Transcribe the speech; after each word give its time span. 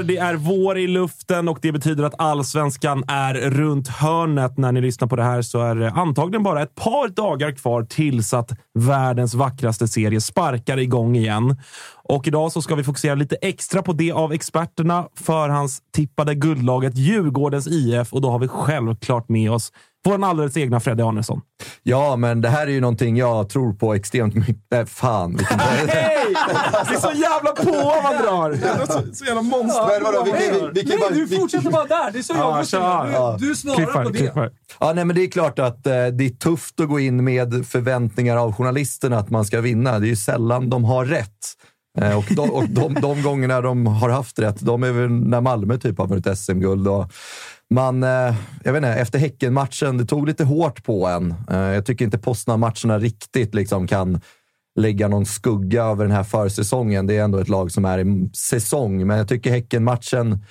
Solen 0.00 0.06
det 0.06 0.16
är 0.16 0.34
vår 0.34 0.78
i 0.78 0.86
luften 0.86 1.48
och 1.48 1.58
det 1.62 1.72
betyder 1.72 2.04
att 2.04 2.14
allsvenskan 2.18 3.04
är 3.08 3.34
runt 3.34 3.88
hörnet. 3.88 4.58
När 4.58 4.72
ni 4.72 4.80
lyssnar 4.80 5.08
på 5.08 5.16
det 5.16 5.22
här 5.22 5.42
så 5.42 5.60
är 5.60 5.74
det 5.74 5.90
antagligen 5.90 6.42
bara 6.42 6.62
ett 6.62 6.74
par 6.74 7.08
dagar 7.08 7.52
kvar 7.52 7.82
tills 7.82 8.34
att 8.34 8.50
världens 8.78 9.34
vackraste 9.34 9.88
serie 9.88 10.20
sparkar 10.20 10.76
igång 10.76 11.16
igen. 11.16 11.56
Och 12.10 12.26
idag 12.28 12.52
så 12.52 12.62
ska 12.62 12.74
vi 12.74 12.84
fokusera 12.84 13.14
lite 13.14 13.36
extra 13.36 13.82
på 13.82 13.92
det 13.92 14.12
av 14.12 14.32
experterna 14.32 15.04
förhandstippade 15.20 16.34
guldlaget 16.34 16.96
Djurgårdens 16.96 17.66
IF 17.66 18.12
och 18.12 18.20
då 18.20 18.30
har 18.30 18.38
vi 18.38 18.48
självklart 18.48 19.28
med 19.28 19.50
oss 19.52 19.72
vår 20.04 20.24
alldeles 20.24 20.56
egna 20.56 20.80
Freddy 20.80 21.02
Arnesson. 21.02 21.40
Ja, 21.82 22.16
men 22.16 22.40
det 22.40 22.48
här 22.48 22.66
är 22.66 22.70
ju 22.70 22.80
någonting 22.80 23.16
jag 23.16 23.48
tror 23.48 23.72
på 23.72 23.94
extremt 23.94 24.34
mycket. 24.34 24.56
Nej, 24.70 24.86
fan. 24.86 25.36
vilken- 25.36 25.58
Hej! 25.88 26.34
Det 26.88 26.94
är 26.94 27.00
så 27.00 27.12
jävla 27.12 27.52
på 27.52 28.02
man 28.02 28.22
drar! 28.22 28.86
Så, 28.86 29.14
så 29.14 29.24
jävla 29.24 29.42
monster. 29.42 29.86
Men 30.00 30.02
vadå, 30.12 30.24
vi 30.24 30.32
vi- 30.32 30.80
vi 30.82 30.88
Nej, 30.88 30.98
bara- 30.98 31.10
du 31.10 31.28
fortsätter 31.28 31.70
bara 31.70 31.84
där. 31.86 32.10
Det 32.12 32.18
är 32.18 32.22
så 32.22 32.34
jag 32.36 32.66
Ja. 33.12 33.36
Du, 33.40 33.48
du 33.48 33.56
svarar 33.56 33.76
Klippar, 33.76 34.04
på 34.04 34.10
det. 34.10 34.18
klippar. 34.18 34.50
Ja, 34.80 34.92
nej, 34.92 35.04
men 35.04 35.16
det 35.16 35.22
är 35.24 35.30
klart 35.30 35.58
att 35.58 35.86
eh, 35.86 35.92
det 35.92 36.24
är 36.26 36.36
tufft 36.38 36.80
att 36.80 36.88
gå 36.88 37.00
in 37.00 37.24
med 37.24 37.66
förväntningar 37.66 38.36
av 38.36 38.52
journalisterna 38.52 39.18
att 39.18 39.30
man 39.30 39.44
ska 39.44 39.60
vinna. 39.60 39.98
Det 39.98 40.06
är 40.06 40.08
ju 40.10 40.16
sällan 40.16 40.70
de 40.70 40.84
har 40.84 41.04
rätt. 41.04 41.56
Eh, 41.98 42.18
och 42.18 42.24
de, 42.30 42.50
och 42.50 42.68
de, 42.68 42.94
de 42.94 43.22
gångerna 43.22 43.60
de 43.60 43.86
har 43.86 44.08
haft 44.08 44.38
rätt, 44.38 44.60
de 44.60 44.82
är 44.82 44.92
väl 44.92 45.10
när 45.10 45.40
Malmö 45.40 45.78
typ 45.78 45.98
har 45.98 46.06
vunnit 46.06 46.38
SM-guld. 46.38 46.88
Man, 47.70 48.02
eh, 48.02 48.34
jag 48.64 48.72
vet 48.72 48.76
inte, 48.76 48.88
efter 48.88 49.18
Häcken-matchen, 49.18 49.98
det 49.98 50.04
tog 50.04 50.26
lite 50.26 50.44
hårt 50.44 50.84
på 50.84 51.06
en. 51.06 51.34
Eh, 51.50 51.58
jag 51.58 51.86
tycker 51.86 52.04
inte 52.04 52.18
Poznan-matcherna 52.18 52.98
riktigt 52.98 53.54
liksom 53.54 53.86
kan 53.86 54.20
lägga 54.76 55.08
någon 55.08 55.26
skugga 55.26 55.84
över 55.84 56.04
den 56.04 56.14
här 56.16 56.22
försäsongen. 56.22 57.06
Det 57.06 57.16
är 57.16 57.24
ändå 57.24 57.38
ett 57.38 57.48
lag 57.48 57.72
som 57.72 57.84
är 57.84 57.98
i 57.98 58.30
säsong, 58.34 59.06
men 59.06 59.18
jag 59.18 59.28
tycker 59.28 59.50
Häcken-matchen 59.50 60.44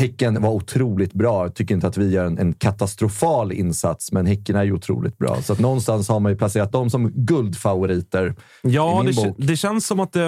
Häcken 0.00 0.42
var 0.42 0.50
otroligt 0.50 1.12
bra. 1.12 1.44
Jag 1.44 1.54
tycker 1.54 1.74
inte 1.74 1.86
att 1.86 1.96
vi 1.96 2.10
gör 2.10 2.24
en, 2.24 2.38
en 2.38 2.52
katastrofal 2.52 3.52
insats, 3.52 4.12
men 4.12 4.26
Häcken 4.26 4.56
är 4.56 4.64
ju 4.64 4.72
otroligt 4.72 5.18
bra. 5.18 5.42
Så 5.42 5.52
att 5.52 5.58
någonstans 5.60 6.08
har 6.08 6.20
man 6.20 6.32
ju 6.32 6.38
placerat 6.38 6.72
dem 6.72 6.90
som 6.90 7.10
guldfavoriter 7.14 8.34
Ja, 8.62 8.94
i 8.94 9.06
det, 9.06 9.12
min 9.12 9.14
k- 9.16 9.22
bok. 9.28 9.36
det 9.48 9.56
känns 9.56 9.86
som 9.86 10.00
att 10.00 10.12
det, 10.12 10.22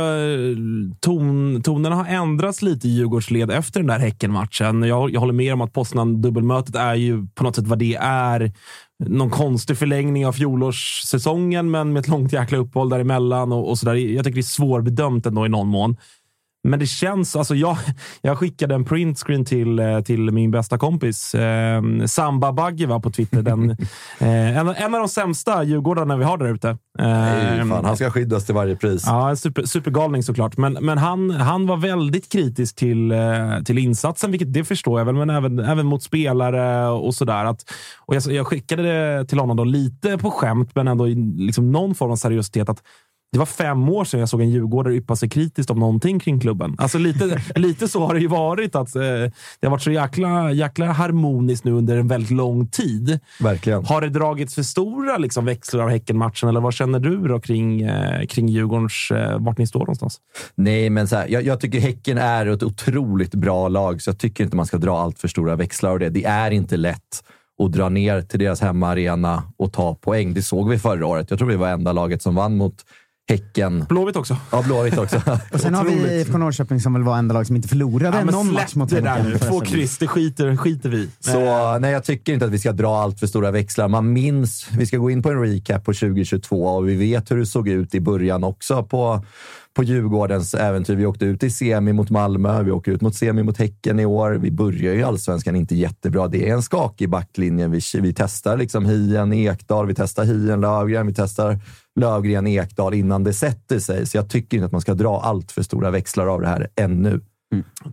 ton, 1.01 1.63
tonerna 1.63 1.97
har 1.97 2.07
ändrats 2.07 2.63
lite 2.63 2.89
i 2.89 2.91
Djurgårdsled 2.91 3.51
efter 3.51 3.81
den 3.81 3.87
där 3.87 3.99
Häckenmatchen. 3.99 4.83
Jag, 4.83 5.11
jag 5.11 5.21
håller 5.21 5.33
med 5.33 5.53
om 5.53 5.61
att 5.61 5.73
Poznan-dubbelmötet 5.73 6.75
är 6.77 6.95
ju 6.95 7.27
på 7.35 7.45
något 7.45 7.57
sätt 7.57 7.67
vad 7.67 7.79
det 7.79 7.95
är. 8.01 8.53
Någon 9.05 9.31
konstig 9.31 9.79
förlängning 9.79 10.27
av 10.27 10.33
fjolårssäsongen, 10.33 11.71
men 11.71 11.93
med 11.93 12.01
ett 12.01 12.09
långt 12.09 12.33
jäkla 12.33 12.59
uppehåll 12.59 12.89
däremellan 12.89 13.53
och, 13.53 13.69
och 13.71 13.79
sådär. 13.79 13.95
Jag 13.95 14.25
tycker 14.25 14.35
det 14.35 14.41
är 14.41 14.43
svårbedömt 14.43 15.27
ändå 15.27 15.47
i 15.47 15.49
någon 15.49 15.69
mån. 15.69 15.97
Men 16.65 16.79
det 16.79 16.87
känns... 16.87 17.37
Alltså 17.37 17.55
jag, 17.55 17.77
jag 18.21 18.39
skickade 18.39 18.75
en 18.75 18.85
printscreen 18.85 19.45
till, 19.45 19.79
eh, 19.79 20.01
till 20.01 20.33
min 20.33 20.51
bästa 20.51 20.79
kompis, 20.79 21.35
eh, 21.35 21.83
Samba 22.07 22.53
Bagge 22.53 22.87
va, 22.87 23.01
på 23.01 23.11
Twitter. 23.11 23.43
Den, 23.43 23.71
eh, 24.19 24.59
en, 24.59 24.69
en 24.69 24.95
av 24.95 25.01
de 25.01 25.09
sämsta 25.09 25.63
Djurgårdarna 25.63 26.17
vi 26.17 26.25
har 26.25 26.39
där 26.39 26.55
ute. 26.55 26.77
Nej, 26.99 27.59
Eh, 27.59 27.67
fan, 27.69 27.85
han 27.85 27.97
ska 27.97 28.11
skyddas 28.11 28.47
till 28.47 28.55
varje 28.55 28.77
pris. 28.77 29.03
Ja, 29.07 29.31
en 29.31 29.37
super, 29.37 29.63
supergalning 29.63 30.23
såklart. 30.23 30.57
Men, 30.57 30.73
men 30.73 30.99
han, 30.99 31.31
han 31.31 31.67
var 31.67 31.77
väldigt 31.77 32.33
kritisk 32.33 32.77
till, 32.77 33.11
eh, 33.11 33.63
till 33.65 33.79
insatsen, 33.79 34.31
vilket 34.31 34.53
det 34.53 34.65
förstår 34.65 35.01
jag 35.01 35.05
väl, 35.07 35.15
men 35.15 35.31
även, 35.31 35.59
även 35.59 35.87
mot 35.87 36.03
spelare 36.03 36.89
och 36.89 37.15
sådär. 37.15 37.45
Att, 37.45 37.65
och 38.07 38.15
jag, 38.15 38.23
jag 38.23 38.47
skickade 38.47 38.83
det 38.83 39.25
till 39.25 39.39
honom 39.39 39.57
då 39.57 39.65
lite 39.65 40.19
på 40.19 40.31
skämt, 40.31 40.71
men 40.75 40.89
ändå 40.89 41.09
i 41.09 41.15
liksom 41.37 41.73
någon 41.73 41.95
form 41.95 42.11
av 42.11 42.17
seriositet. 42.17 42.69
Att 42.69 42.83
det 43.33 43.39
var 43.39 43.47
fem 43.47 43.89
år 43.89 44.05
sedan 44.05 44.21
jag 44.21 44.29
såg 44.29 44.41
en 44.41 44.51
djurgårdare 44.51 44.95
yppa 44.95 45.17
sig 45.17 45.29
kritiskt 45.29 45.71
om 45.71 45.79
någonting 45.79 46.21
kring 46.21 46.41
klubben. 46.41 46.75
Alltså 46.79 46.99
lite, 46.99 47.43
lite 47.55 47.89
så 47.89 48.07
har 48.07 48.15
det 48.15 48.21
ju 48.21 48.29
varit. 48.29 48.75
Att, 48.75 48.97
eh, 48.97 49.03
det 49.03 49.33
har 49.63 49.71
varit 49.71 49.83
så 49.83 49.91
jäkla, 49.91 50.53
jäkla 50.53 50.87
harmoniskt 50.87 51.65
nu 51.65 51.73
under 51.73 51.97
en 51.97 52.09
väldigt 52.09 52.31
lång 52.31 52.69
tid. 52.69 53.21
Verkligen. 53.41 53.85
Har 53.85 54.01
det 54.01 54.09
dragits 54.09 54.55
för 54.55 54.63
stora 54.63 55.19
liksom, 55.19 55.45
växlar 55.45 55.85
av 55.85 55.91
Häckenmatchen, 55.91 56.49
eller 56.49 56.61
vad 56.61 56.75
känner 56.75 56.99
du 56.99 57.29
då 57.29 57.41
kring, 57.41 57.83
eh, 57.83 58.27
kring 58.27 58.49
Djurgårdens, 58.49 59.11
eh, 59.11 59.39
vart 59.39 59.59
ni 59.59 59.67
står 59.67 59.81
någonstans? 59.81 60.21
Nej, 60.55 60.91
men 60.91 61.09
så 61.09 61.17
här, 61.17 61.29
jag, 61.29 61.43
jag 61.43 61.61
tycker 61.61 61.81
Häcken 61.81 62.19
är 62.19 62.47
ett 62.47 62.63
otroligt 62.63 63.35
bra 63.35 63.69
lag, 63.69 64.03
så 64.03 64.11
jag 64.11 64.19
tycker 64.19 64.45
inte 64.45 64.57
man 64.57 64.67
ska 64.67 64.79
dra 64.79 64.99
allt 64.99 65.19
för 65.19 65.29
stora 65.29 65.57
växlar 65.57 65.91
av 65.91 65.99
det. 65.99 66.09
Det 66.09 66.25
är 66.25 66.51
inte 66.51 66.77
lätt 66.77 67.23
att 67.65 67.73
dra 67.73 67.89
ner 67.89 68.23
till 68.23 68.39
deras 68.39 68.61
hemmaarena 68.61 69.43
och 69.57 69.73
ta 69.73 69.95
poäng. 69.95 70.35
Det 70.35 70.43
såg 70.43 70.69
vi 70.69 70.79
förra 70.79 71.07
året. 71.07 71.31
Jag 71.31 71.39
tror 71.39 71.49
vi 71.49 71.57
var 71.57 71.69
enda 71.69 71.93
laget 71.93 72.23
som 72.23 72.35
vann 72.35 72.57
mot 72.57 72.85
Häcken. 73.29 73.85
Blåvitt 73.89 74.17
också. 74.17 74.37
Ja, 74.53 74.63
Blåvitt 74.63 74.99
också. 74.99 75.17
Och 75.53 75.61
sen 75.61 75.75
har 75.75 75.85
vi. 75.85 76.21
IFK 76.21 76.39
Norrköping 76.39 76.81
som 76.81 76.93
väl 76.93 77.03
var 77.03 77.19
enda 77.19 77.35
lag 77.35 77.47
som 77.47 77.57
inte 77.57 77.69
förlorade 77.69 78.19
Ja, 78.19 78.25
någon 78.25 78.53
match 78.53 78.75
mot 78.75 78.91
det 78.91 79.01
där 79.01 79.11
Häcken 79.11 79.31
nu. 79.31 79.39
Två 79.39 79.61
kryss, 79.61 79.99
det 79.99 80.07
skiter, 80.07 80.57
skiter 80.57 80.89
vi. 80.89 81.09
Så 81.21 81.79
nej, 81.79 81.93
jag 81.93 82.05
tycker 82.05 82.33
inte 82.33 82.45
att 82.47 82.53
vi 82.53 82.59
ska 82.59 82.73
dra 82.73 82.97
allt 82.97 83.21
för 83.21 83.27
stora 83.27 83.51
växlar. 83.51 83.89
Man 83.89 84.13
minns, 84.13 84.69
vi 84.79 84.87
ska 84.87 84.97
gå 84.97 85.11
in 85.11 85.23
på 85.23 85.31
en 85.31 85.41
recap 85.41 85.85
på 85.85 85.93
2022 85.93 86.67
och 86.67 86.89
vi 86.89 86.95
vet 86.95 87.31
hur 87.31 87.37
det 87.37 87.47
såg 87.47 87.69
ut 87.69 87.95
i 87.95 88.01
början 88.01 88.45
också 88.45 88.83
på, 88.83 89.25
på 89.79 89.85
Djurgårdens 89.85 90.55
äventyr. 90.55 90.97
Vi 90.97 91.07
åkte 91.07 91.25
ut 91.25 91.43
i 91.43 91.51
semi 91.51 91.93
mot 91.93 92.11
Malmö, 92.11 92.63
vi 92.63 92.71
åker 92.71 92.93
ut 92.93 93.01
mot 93.01 93.15
semi 93.15 93.43
mot 93.43 93.59
Häcken 93.59 94.01
i 94.01 94.07
år. 94.07 94.31
Vi 94.31 94.51
börjar 94.51 94.95
ju 94.95 95.03
allsvenskan 95.03 95.57
inte 95.57 95.75
jättebra. 95.75 96.29
Det 96.29 96.49
är 96.49 96.55
en 96.55 96.63
skakig 96.63 97.11
backlinje. 97.11 97.69
Vi, 97.69 97.81
vi 98.01 98.15
testar 98.15 98.57
liksom 98.57 98.87
Hien, 98.87 99.33
Ekdal, 99.33 99.87
vi 99.87 99.95
testar 99.95 100.25
Hien, 100.25 100.61
Lövgren, 100.61 101.07
vi 101.07 101.15
testar 101.15 101.59
Lövgren, 102.01 102.47
Ekdal 102.47 102.95
innan 102.95 103.25
det 103.25 103.33
sätter 103.33 103.79
sig. 103.79 104.07
Så 104.07 104.17
jag 104.17 104.31
tycker 104.31 104.57
inte 104.57 104.67
att 104.67 104.73
man 104.73 104.81
ska 104.81 104.95
dra 104.95 105.21
allt 105.21 105.53
för 105.53 105.63
stora 105.63 105.91
växlar 105.91 106.27
av 106.27 106.41
det 106.41 106.49
här 106.49 106.69
ännu. 106.81 107.21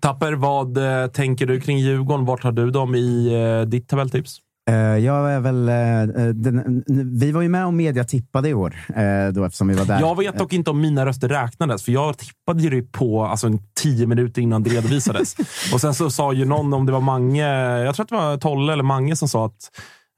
Tapper, 0.01 0.33
vad 0.33 0.77
eh, 0.77 1.07
tänker 1.07 1.45
du 1.45 1.61
kring 1.61 1.79
Djurgården? 1.79 2.25
Vart 2.25 2.43
har 2.43 2.51
du 2.51 2.71
dem 2.71 2.95
i 2.95 3.33
eh, 3.33 3.69
ditt 3.69 3.89
tabelltips? 3.89 4.41
Eh, 4.69 4.75
jag 4.75 5.31
är 5.33 5.39
väl, 5.39 5.69
eh, 5.69 6.25
den, 6.33 6.59
n- 6.59 6.83
vi 7.19 7.31
var 7.31 7.41
ju 7.41 7.49
med 7.49 7.65
och 7.65 7.73
mediatippade 7.73 8.49
i 8.49 8.53
år, 8.53 8.75
eh, 8.95 9.33
då, 9.33 9.43
eftersom 9.43 9.67
vi 9.67 9.75
var 9.75 9.85
där. 9.85 9.99
Jag 9.99 10.17
vet 10.17 10.37
dock 10.37 10.53
inte 10.53 10.71
om 10.71 10.81
mina 10.81 11.05
röster 11.05 11.29
räknades, 11.29 11.83
för 11.83 11.91
jag 11.91 12.17
tippade 12.17 12.63
ju 12.63 12.83
på 12.83 13.25
alltså, 13.25 13.47
tio 13.81 14.07
minuter 14.07 14.41
innan 14.41 14.63
det 14.63 14.69
redovisades. 14.69 15.35
och 15.73 15.81
sen 15.81 15.93
så 15.93 16.09
sa 16.09 16.33
ju 16.33 16.45
någon, 16.45 16.73
om 16.73 16.85
det 16.85 16.91
var 16.91 17.01
Mange, 17.01 17.47
jag 17.83 17.95
tror 17.95 18.03
att 18.03 18.09
det 18.09 18.15
var 18.15 18.37
Tolle 18.37 18.73
eller 18.73 18.83
Mange 18.83 19.15
som 19.15 19.27
sa 19.27 19.45
att 19.45 19.71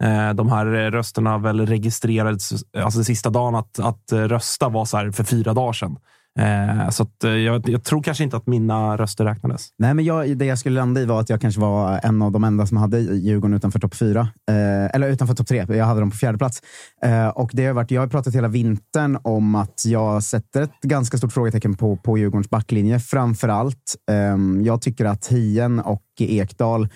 eh, 0.04 0.34
de 0.34 0.50
här 0.50 0.66
rösterna 0.92 1.38
väl 1.38 1.66
registrerades 1.66 2.52
alltså 2.78 3.04
sista 3.04 3.30
dagen 3.30 3.56
att, 3.56 3.80
att 3.80 4.12
eh, 4.12 4.18
rösta 4.20 4.70
var 4.70 4.86
så 4.86 5.12
för 5.12 5.24
fyra 5.24 5.54
dagar 5.54 5.74
sedan. 5.74 5.98
Eh, 6.38 6.90
så 6.90 7.04
att, 7.04 7.24
eh, 7.24 7.32
jag, 7.32 7.70
jag 7.70 7.84
tror 7.84 8.04
kanske 8.04 8.24
inte 8.24 8.38
att 8.38 8.48
mina 8.48 8.98
röster 8.98 9.26
räknades. 9.26 9.68
Nej, 9.78 9.94
men 9.94 10.06
jag, 10.06 10.38
det 10.38 10.46
jag 10.46 10.60
skulle 10.60 10.80
landa 10.80 11.02
i 11.02 11.06
var 11.06 11.20
att 11.20 11.30
jag 11.30 11.42
kanske 11.42 11.62
var 11.62 12.00
en 12.04 12.22
av 12.22 12.32
de 12.32 12.44
enda 12.44 12.66
som 12.66 12.78
hade 12.78 13.00
Djurgården 13.00 13.58
utanför 13.58 13.80
topp 13.80 13.96
fyra. 13.96 14.22
Eh, 14.50 14.96
eller 14.96 15.10
utanför 15.10 15.36
topp 15.36 15.48
tre. 15.48 15.66
Jag 15.70 15.86
hade 15.86 16.00
dem 16.00 16.12
på 16.12 16.18
fjärde 16.18 16.38
plats. 16.38 16.62
Eh, 17.04 17.28
och 17.28 17.50
det 17.54 17.66
har 17.66 17.74
varit, 17.74 17.92
jag 17.92 18.02
har 18.02 18.08
pratat 18.08 18.36
hela 18.36 18.48
vintern 18.48 19.18
om 19.24 19.56
att 19.56 19.84
jag 19.86 20.24
sätter 20.24 20.62
ett 20.62 20.82
ganska 20.82 21.18
stort 21.18 21.34
frågetecken 21.34 21.76
på, 21.76 21.98
på 21.98 22.18
Djurgårdens 22.18 22.50
backlinje. 22.50 23.00
Framför 23.00 23.48
allt, 23.48 23.96
eh, 24.12 24.64
jag 24.66 24.82
tycker 24.82 25.06
att 25.06 25.28
Hien 25.28 25.80
och 25.80 26.04
Ekdal 26.20 26.88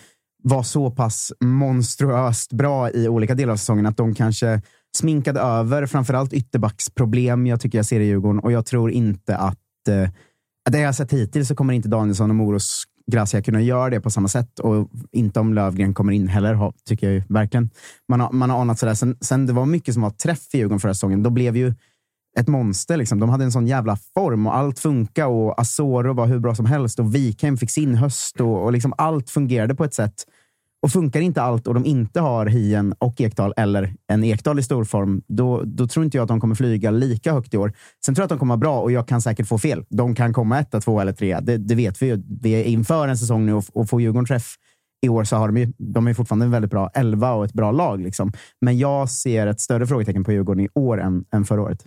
var 0.44 0.64
så 0.64 0.92
pass 0.92 1.34
monstruöst 1.40 2.54
bra 2.54 2.92
i 2.92 3.08
olika 3.08 3.36
delar 3.36 3.54
av 3.54 3.58
säsongen 3.58 3.86
att 3.86 3.98
de 3.98 4.16
kanske 4.16 4.62
Sminkad 4.98 5.38
över 5.38 5.86
framförallt 5.86 6.34
ytterbacksproblem 6.34 7.48
jag 7.48 7.62
tycker 7.62 7.78
jag 7.78 7.86
ser 7.86 8.00
i 8.00 8.06
Djurgården. 8.06 8.40
Och 8.40 8.52
jag 8.52 8.66
tror 8.66 8.92
inte 8.92 9.38
att 9.38 9.88
eh, 9.90 10.10
det 10.70 10.80
jag 10.80 10.88
har 10.88 10.94
sett 10.94 11.14
hittills 11.14 11.48
så 11.48 11.56
kommer 11.56 11.74
inte 11.74 11.90
Danielsson 11.90 12.30
och 12.30 12.36
Moros 12.36 12.84
Gracia 13.12 13.42
kunna 13.42 13.62
göra 13.62 13.90
det 13.90 14.02
på 14.02 14.10
samma 14.10 14.28
sätt. 14.28 14.60
Och 14.60 14.90
inte 15.12 15.40
om 15.40 15.54
Lövgren 15.54 15.94
kommer 15.94 16.14
in 16.14 16.28
heller, 16.28 16.74
tycker 16.86 17.08
jag 17.08 17.14
ju 17.14 17.24
verkligen. 17.30 17.70
Man 18.10 18.20
har, 18.20 18.32
man 18.32 18.50
har 18.50 18.62
anat 18.62 18.80
sådär. 18.80 18.94
Sen, 18.94 19.18
sen 19.22 19.46
det 19.46 19.54
var 19.54 19.66
mycket 19.66 19.94
som 19.94 20.04
var 20.04 20.10
träff 20.10 20.54
i 20.54 20.58
Djurgården 20.58 20.80
förra 20.80 20.94
säsongen. 20.94 21.24
Då 21.24 21.30
blev 21.30 21.58
ju 21.58 21.74
ett 22.40 22.48
monster. 22.48 22.98
Liksom. 22.98 23.20
De 23.20 23.30
hade 23.30 23.44
en 23.44 23.52
sån 23.52 23.68
jävla 23.68 23.98
form 24.14 24.48
och 24.48 24.56
allt 24.56 24.80
funkade 24.80 25.28
och 25.28 25.62
Asoro 25.62 26.14
var 26.14 26.28
hur 26.28 26.40
bra 26.40 26.56
som 26.56 26.66
helst 26.66 27.00
och 27.00 27.16
Wikheim 27.16 27.58
fick 27.58 27.72
sin 27.72 27.96
höst 27.96 28.42
och, 28.42 28.64
och 28.64 28.72
liksom 28.72 28.94
allt 28.98 29.30
fungerade 29.30 29.76
på 29.76 29.84
ett 29.84 29.94
sätt. 29.94 30.26
Och 30.81 30.92
funkar 30.92 31.22
inte 31.22 31.42
allt 31.42 31.68
och 31.68 31.74
de 31.74 31.86
inte 31.86 32.19
har 32.19 32.45
Hien 32.45 32.94
och 32.98 33.22
Ekdal 33.22 33.54
eller 33.57 33.94
en 34.07 34.24
Ekdal 34.24 34.60
i 34.60 34.63
stor 34.63 34.83
form, 34.83 35.22
då, 35.28 35.62
då 35.66 35.88
tror 35.88 36.06
inte 36.06 36.18
jag 36.18 36.24
att 36.24 36.28
de 36.28 36.42
kommer 36.42 36.56
flyga 36.56 36.92
lika 36.92 37.33
högt 37.33 37.54
i 37.54 37.57
år. 37.57 37.74
Sen 38.06 38.16
tror 38.16 38.24
jag 38.24 38.25
att 38.25 38.30
de 38.30 38.39
kommer 38.39 38.56
vara 38.56 38.60
bra 38.60 38.81
och 38.81 38.92
jag 38.92 39.07
kan 39.07 39.22
säkert 39.22 39.48
få 39.48 39.57
fel. 39.57 39.86
De 39.89 40.16
kan 40.16 40.33
komma 40.33 40.60
etta, 40.60 40.81
två 40.81 41.00
eller 41.00 41.13
tre. 41.13 41.39
Det, 41.39 41.57
det 41.57 41.75
vet 41.75 42.01
vi 42.01 42.06
ju. 42.06 42.24
Vi 42.42 42.51
är 42.51 42.63
inför 42.63 43.07
en 43.07 43.18
säsong 43.18 43.45
nu 43.45 43.54
och, 43.54 43.63
och 43.74 43.89
får 43.89 44.01
Djurgården 44.01 44.25
träff 44.25 44.56
i 45.01 45.10
år 45.10 45.24
så 45.24 45.36
har 45.36 45.48
de 45.48 45.57
ju, 45.57 45.74
de 45.78 46.07
är 46.07 46.13
fortfarande 46.13 46.45
en 46.45 46.51
väldigt 46.51 46.72
bra 46.72 46.89
elva 46.94 47.34
och 47.34 47.45
ett 47.45 47.54
bra 47.54 47.72
lag. 47.72 48.01
Liksom. 48.01 48.31
Men 48.62 48.77
jag 48.77 49.10
ser 49.10 49.48
ett 49.48 49.60
större 49.60 49.88
frågetecken 49.88 50.24
på 50.24 50.31
Djurgården 50.31 50.66
i 50.66 50.69
år 50.74 51.01
än, 51.01 51.25
än 51.34 51.45
förra 51.45 51.62
året. 51.62 51.86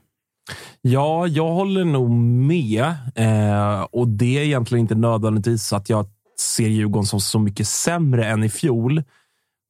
Ja, 0.83 1.27
jag 1.27 1.53
håller 1.53 1.85
nog 1.85 2.11
med. 2.11 2.85
Eh, 3.15 3.83
och 3.83 4.09
det 4.09 4.39
är 4.39 4.43
egentligen 4.43 4.81
inte 4.81 4.95
nödvändigtvis 4.95 5.67
så 5.67 5.77
att 5.77 5.91
jag 5.91 6.07
ser 6.41 6.69
Djurgården 6.69 7.07
som 7.07 7.21
så 7.21 7.39
mycket 7.39 7.69
sämre 7.69 8.27
än 8.27 8.45
i 8.45 8.49
fjol. 8.49 9.03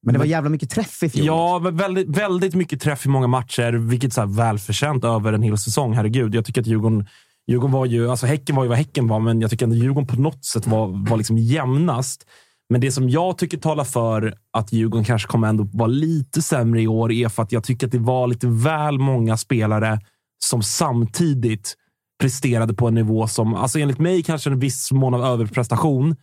Men 0.05 0.13
det 0.13 0.19
var 0.19 0.25
jävla 0.25 0.49
mycket 0.49 0.69
träff 0.69 1.03
i 1.03 1.09
fjol. 1.09 1.25
Ja, 1.25 1.59
väldigt, 1.59 2.17
väldigt 2.17 2.55
mycket 2.55 2.81
träff 2.81 3.05
i 3.05 3.09
många 3.09 3.27
matcher, 3.27 3.73
vilket 3.73 4.13
så 4.13 4.21
här 4.21 4.27
välförtjänt 4.27 5.03
över 5.03 5.33
en 5.33 5.41
hel 5.41 5.57
säsong. 5.57 5.93
Herregud, 5.93 6.35
jag 6.35 6.45
tycker 6.45 6.61
att 6.61 6.67
Djurgården, 6.67 7.07
Djurgården 7.47 7.71
var 7.71 7.85
ju, 7.85 8.09
alltså 8.09 8.25
Häcken 8.25 8.55
var 8.55 8.63
ju 8.63 8.69
vad 8.69 8.77
Häcken 8.77 9.07
var, 9.07 9.19
men 9.19 9.41
jag 9.41 9.49
tycker 9.49 9.67
att 9.67 9.75
Djurgården 9.75 10.07
på 10.07 10.15
något 10.15 10.45
sätt 10.45 10.67
var, 10.67 11.09
var 11.09 11.17
liksom 11.17 11.37
jämnast. 11.37 12.25
Men 12.69 12.81
det 12.81 12.91
som 12.91 13.09
jag 13.09 13.37
tycker 13.37 13.57
talar 13.57 13.83
för 13.83 14.33
att 14.53 14.73
Djurgården 14.73 15.05
kanske 15.05 15.27
kommer 15.27 15.47
ändå 15.47 15.69
vara 15.73 15.87
lite 15.87 16.41
sämre 16.41 16.81
i 16.81 16.87
år 16.87 17.11
är 17.11 17.29
för 17.29 17.43
att 17.43 17.51
jag 17.51 17.63
tycker 17.63 17.87
att 17.87 17.91
det 17.91 17.99
var 17.99 18.27
lite 18.27 18.47
väl 18.47 18.99
många 18.99 19.37
spelare 19.37 19.99
som 20.39 20.63
samtidigt 20.63 21.75
presterade 22.21 22.73
på 22.73 22.87
en 22.87 22.93
nivå 22.93 23.27
som, 23.27 23.53
alltså 23.53 23.79
enligt 23.79 23.99
mig 23.99 24.23
kanske 24.23 24.49
en 24.49 24.59
viss 24.59 24.91
mån 24.91 25.13
av 25.13 25.21
överprestation. 25.23 26.15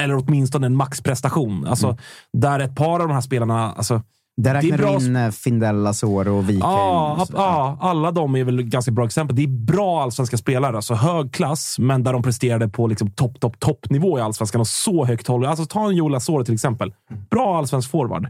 Eller 0.00 0.16
åtminstone 0.16 0.66
en 0.66 0.76
maxprestation. 0.76 1.66
Alltså, 1.66 1.98
Där 2.32 2.60
ett 2.60 2.74
par 2.74 3.00
av 3.00 3.08
de 3.08 3.14
här 3.14 3.20
spelarna, 3.20 3.72
alltså, 3.72 4.02
Där 4.36 4.54
det 4.54 4.58
är 4.58 4.62
räknar 4.62 4.78
bra 4.78 4.98
du 4.98 5.06
in 5.06 5.16
eh, 5.16 5.30
Findell, 5.30 5.86
Asoro 5.86 6.36
och 6.38 6.42
Wikheim. 6.50 6.60
Ja, 6.62 7.26
ja, 7.32 7.78
alla 7.80 8.12
de 8.12 8.36
är 8.36 8.44
väl 8.44 8.62
ganska 8.62 8.90
bra 8.92 9.04
exempel. 9.06 9.36
Det 9.36 9.42
är 9.42 9.46
bra 9.48 10.02
allsvenska 10.02 10.36
spelare, 10.36 10.76
alltså 10.76 10.94
hög 10.94 11.32
klass, 11.32 11.76
men 11.78 12.02
där 12.04 12.12
de 12.12 12.22
presterade 12.22 12.68
på 12.68 12.86
liksom 12.86 13.10
topp, 13.10 13.40
topp, 13.40 13.60
toppnivå 13.60 14.18
i 14.18 14.22
allsvenskan 14.22 14.60
och 14.60 14.66
så 14.66 15.04
högt 15.04 15.26
håll. 15.26 15.46
Alltså 15.46 15.64
ta 15.66 15.88
en 15.88 15.96
Joel 15.96 16.14
Asoro 16.14 16.44
till 16.44 16.54
exempel. 16.54 16.94
Bra 17.30 17.58
allsvensk 17.58 17.90
forward. 17.90 18.28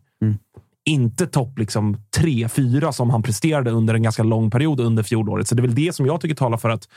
Inte 0.85 1.27
topp 1.27 1.59
liksom 1.59 1.97
tre, 2.17 2.49
fyra 2.49 2.93
som 2.93 3.11
han 3.11 3.23
presterade 3.23 3.71
under 3.71 3.95
en 3.95 4.03
ganska 4.03 4.23
lång 4.23 4.51
period 4.51 4.81
under 4.81 5.03
fjolåret. 5.03 5.49
Så 5.49 5.55
det 5.55 5.61
är 5.61 5.67
väl 5.67 5.75
det 5.75 5.95
som 5.95 6.07
jag 6.07 6.21
tycker 6.21 6.35
talar 6.35 6.59
för 6.59 6.71
att, 6.71 6.89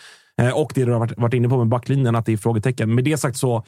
eh, 0.41 0.49
och 0.49 0.71
det 0.75 0.85
du 0.85 0.91
har 0.91 0.99
varit, 0.99 1.17
varit 1.17 1.33
inne 1.33 1.49
på 1.49 1.57
med 1.57 1.67
backlinjen, 1.67 2.15
att 2.15 2.25
det 2.25 2.33
är 2.33 2.37
frågetecken. 2.37 2.95
Med 2.95 3.03
det 3.03 3.17
sagt 3.17 3.37
så 3.37 3.63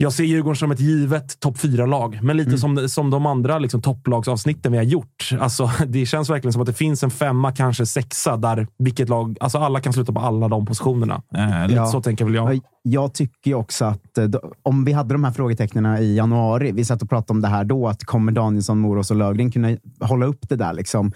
jag 0.00 0.12
ser 0.12 0.24
Djurgården 0.24 0.56
som 0.56 0.70
ett 0.70 0.80
givet 0.80 1.40
topp 1.40 1.58
fyra-lag, 1.58 2.18
men 2.22 2.36
lite 2.36 2.58
som, 2.58 2.88
som 2.88 3.10
de 3.10 3.26
andra 3.26 3.58
liksom, 3.58 3.82
topplagsavsnitten 3.82 4.72
vi 4.72 4.78
har 4.78 4.84
gjort. 4.84 5.30
Alltså, 5.40 5.70
det 5.86 6.06
känns 6.06 6.30
verkligen 6.30 6.52
som 6.52 6.62
att 6.62 6.66
det 6.68 6.74
finns 6.74 7.02
en 7.02 7.10
femma, 7.10 7.52
kanske 7.52 7.86
sexa, 7.86 8.36
där 8.36 8.66
vilket 8.78 9.08
lag, 9.08 9.36
alltså 9.40 9.58
alla 9.58 9.80
kan 9.80 9.92
sluta 9.92 10.12
på 10.12 10.20
alla 10.20 10.48
de 10.48 10.66
positionerna. 10.66 11.22
Eh, 11.34 11.62
lite 11.68 11.74
Ja. 11.80 11.86
så 11.86 12.02
tänker 12.02 12.24
väl 12.24 12.34
jag. 12.34 12.54
Ja, 12.54 12.60
Jag 12.82 13.14
tycker 13.14 13.54
också 13.54 13.84
att 13.84 14.18
eh, 14.18 14.28
om 14.62 14.84
vi 14.84 14.92
hade 14.92 15.14
de 15.14 15.24
här 15.24 15.32
frågetecknen 15.32 16.02
i 16.02 16.14
januari, 16.16 16.72
vi 16.72 16.84
satt 16.84 17.02
och 17.02 17.08
pratade 17.10 17.32
om 17.36 17.40
det 17.40 17.48
här 17.48 17.64
då, 17.64 17.88
att 17.88 18.04
kommer 18.04 18.32
Danielsson, 18.32 18.78
Moros 18.78 19.10
och 19.10 19.16
Löfgren 19.16 19.50
kunna 19.50 19.76
hålla 20.00 20.26
upp 20.26 20.48
det 20.48 20.56
där? 20.56 20.72
Liksom? 20.72 21.12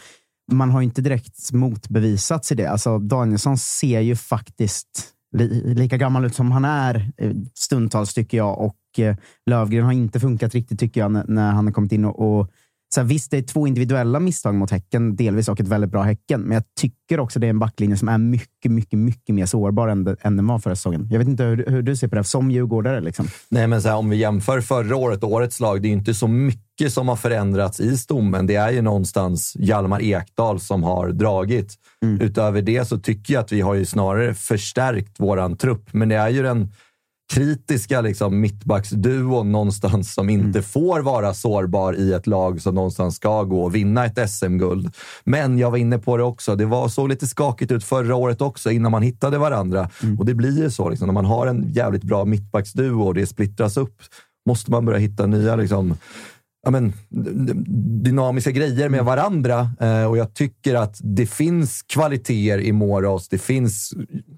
Man 0.52 0.70
har 0.70 0.80
ju 0.80 0.84
inte 0.84 1.02
direkt 1.02 1.52
motbevisats 1.52 2.52
i 2.52 2.54
det. 2.54 2.66
Alltså, 2.66 2.98
Danielsson 2.98 3.58
ser 3.58 4.00
ju 4.00 4.16
faktiskt 4.16 5.08
li, 5.32 5.74
lika 5.74 5.96
gammal 5.96 6.24
ut 6.24 6.34
som 6.34 6.50
han 6.50 6.64
är 6.64 7.12
eh, 7.16 7.32
stundtals, 7.54 8.14
tycker 8.14 8.36
jag. 8.36 8.60
Och 8.60 8.98
eh, 8.98 9.16
Lövgren 9.46 9.84
har 9.84 9.92
inte 9.92 10.20
funkat 10.20 10.54
riktigt, 10.54 10.80
tycker 10.80 11.00
jag, 11.00 11.12
när, 11.12 11.24
när 11.28 11.52
han 11.52 11.66
har 11.66 11.72
kommit 11.72 11.92
in 11.92 12.04
och, 12.04 12.38
och 12.38 12.50
så 12.94 13.00
här, 13.00 13.08
visst, 13.08 13.30
det 13.30 13.36
är 13.38 13.42
två 13.42 13.66
individuella 13.66 14.20
misstag 14.20 14.54
mot 14.54 14.70
Häcken, 14.70 15.16
delvis, 15.16 15.48
och 15.48 15.60
ett 15.60 15.68
väldigt 15.68 15.90
bra 15.90 16.02
Häcken. 16.02 16.40
Men 16.40 16.52
jag 16.54 16.64
tycker 16.80 17.20
också 17.20 17.38
det 17.38 17.46
är 17.46 17.50
en 17.50 17.58
backlinje 17.58 17.96
som 17.96 18.08
är 18.08 18.18
mycket, 18.18 18.70
mycket, 18.72 18.98
mycket 18.98 19.34
mer 19.34 19.46
sårbar 19.46 19.88
än, 19.88 20.04
det- 20.04 20.16
än 20.22 20.36
den 20.36 20.46
var 20.46 20.58
förra 20.58 20.76
säsongen. 20.76 21.08
Jag 21.10 21.18
vet 21.18 21.28
inte 21.28 21.44
hur, 21.44 21.64
hur 21.68 21.82
du 21.82 21.96
ser 21.96 22.08
på 22.08 22.14
det, 22.14 22.24
som 22.24 22.50
djurgårdare. 22.50 23.00
Liksom. 23.00 23.26
Nej, 23.48 23.66
men 23.66 23.82
så 23.82 23.88
här, 23.88 23.96
om 23.96 24.10
vi 24.10 24.16
jämför 24.16 24.60
förra 24.60 24.96
året 24.96 25.22
och 25.24 25.32
årets 25.32 25.60
lag, 25.60 25.82
det 25.82 25.86
är 25.88 25.90
ju 25.90 25.96
inte 25.96 26.14
så 26.14 26.28
mycket 26.28 26.92
som 26.92 27.08
har 27.08 27.16
förändrats 27.16 27.80
i 27.80 27.98
stommen. 27.98 28.46
Det 28.46 28.54
är 28.54 28.70
ju 28.70 28.82
någonstans 28.82 29.56
Hjalmar 29.58 30.02
Ekdal 30.02 30.60
som 30.60 30.82
har 30.82 31.08
dragit. 31.08 31.74
Utöver 32.20 32.62
det 32.62 32.84
så 32.88 32.98
tycker 32.98 33.34
jag 33.34 33.40
att 33.40 33.52
vi 33.52 33.60
har 33.60 33.74
ju 33.74 33.84
snarare 33.84 34.34
förstärkt 34.34 35.20
våran 35.20 35.56
trupp, 35.56 35.88
men 35.92 36.08
det 36.08 36.16
är 36.16 36.28
ju 36.28 36.42
den 36.42 36.72
kritiska 37.32 38.00
liksom, 38.00 38.40
mittbacksduon 38.40 39.52
någonstans 39.52 40.14
som 40.14 40.30
inte 40.30 40.62
får 40.62 41.00
vara 41.00 41.34
sårbar 41.34 41.94
i 41.94 42.12
ett 42.12 42.26
lag 42.26 42.62
som 42.62 42.74
någonstans 42.74 43.16
ska 43.16 43.42
gå 43.42 43.62
och 43.62 43.74
vinna 43.74 44.06
ett 44.06 44.30
SM-guld. 44.30 44.94
Men 45.24 45.58
jag 45.58 45.70
var 45.70 45.78
inne 45.78 45.98
på 45.98 46.16
det 46.16 46.22
också, 46.22 46.56
det 46.56 46.66
var, 46.66 46.88
såg 46.88 47.08
lite 47.08 47.26
skakigt 47.26 47.72
ut 47.72 47.84
förra 47.84 48.14
året 48.16 48.40
också 48.40 48.70
innan 48.70 48.92
man 48.92 49.02
hittade 49.02 49.38
varandra. 49.38 49.90
Och 50.18 50.26
det 50.26 50.34
blir 50.34 50.62
ju 50.62 50.70
så, 50.70 50.88
liksom, 50.88 51.06
när 51.06 51.14
man 51.14 51.24
har 51.24 51.46
en 51.46 51.72
jävligt 51.72 52.02
bra 52.04 52.24
mittbacksduo 52.24 53.02
och 53.02 53.14
det 53.14 53.26
splittras 53.26 53.76
upp, 53.76 54.02
måste 54.46 54.70
man 54.70 54.84
börja 54.84 54.98
hitta 54.98 55.26
nya 55.26 55.56
liksom, 55.56 55.94
ja, 56.62 56.70
men, 56.70 56.92
dynamiska 58.02 58.50
grejer 58.50 58.88
med 58.88 59.04
varandra. 59.04 59.70
Eh, 59.80 60.04
och 60.04 60.18
jag 60.18 60.34
tycker 60.34 60.74
att 60.74 61.00
det 61.02 61.26
finns 61.26 61.82
kvaliteter 61.82 62.58
i 62.58 62.72
Moros. 62.72 63.28
Det 63.28 63.38
finns, 63.38 63.94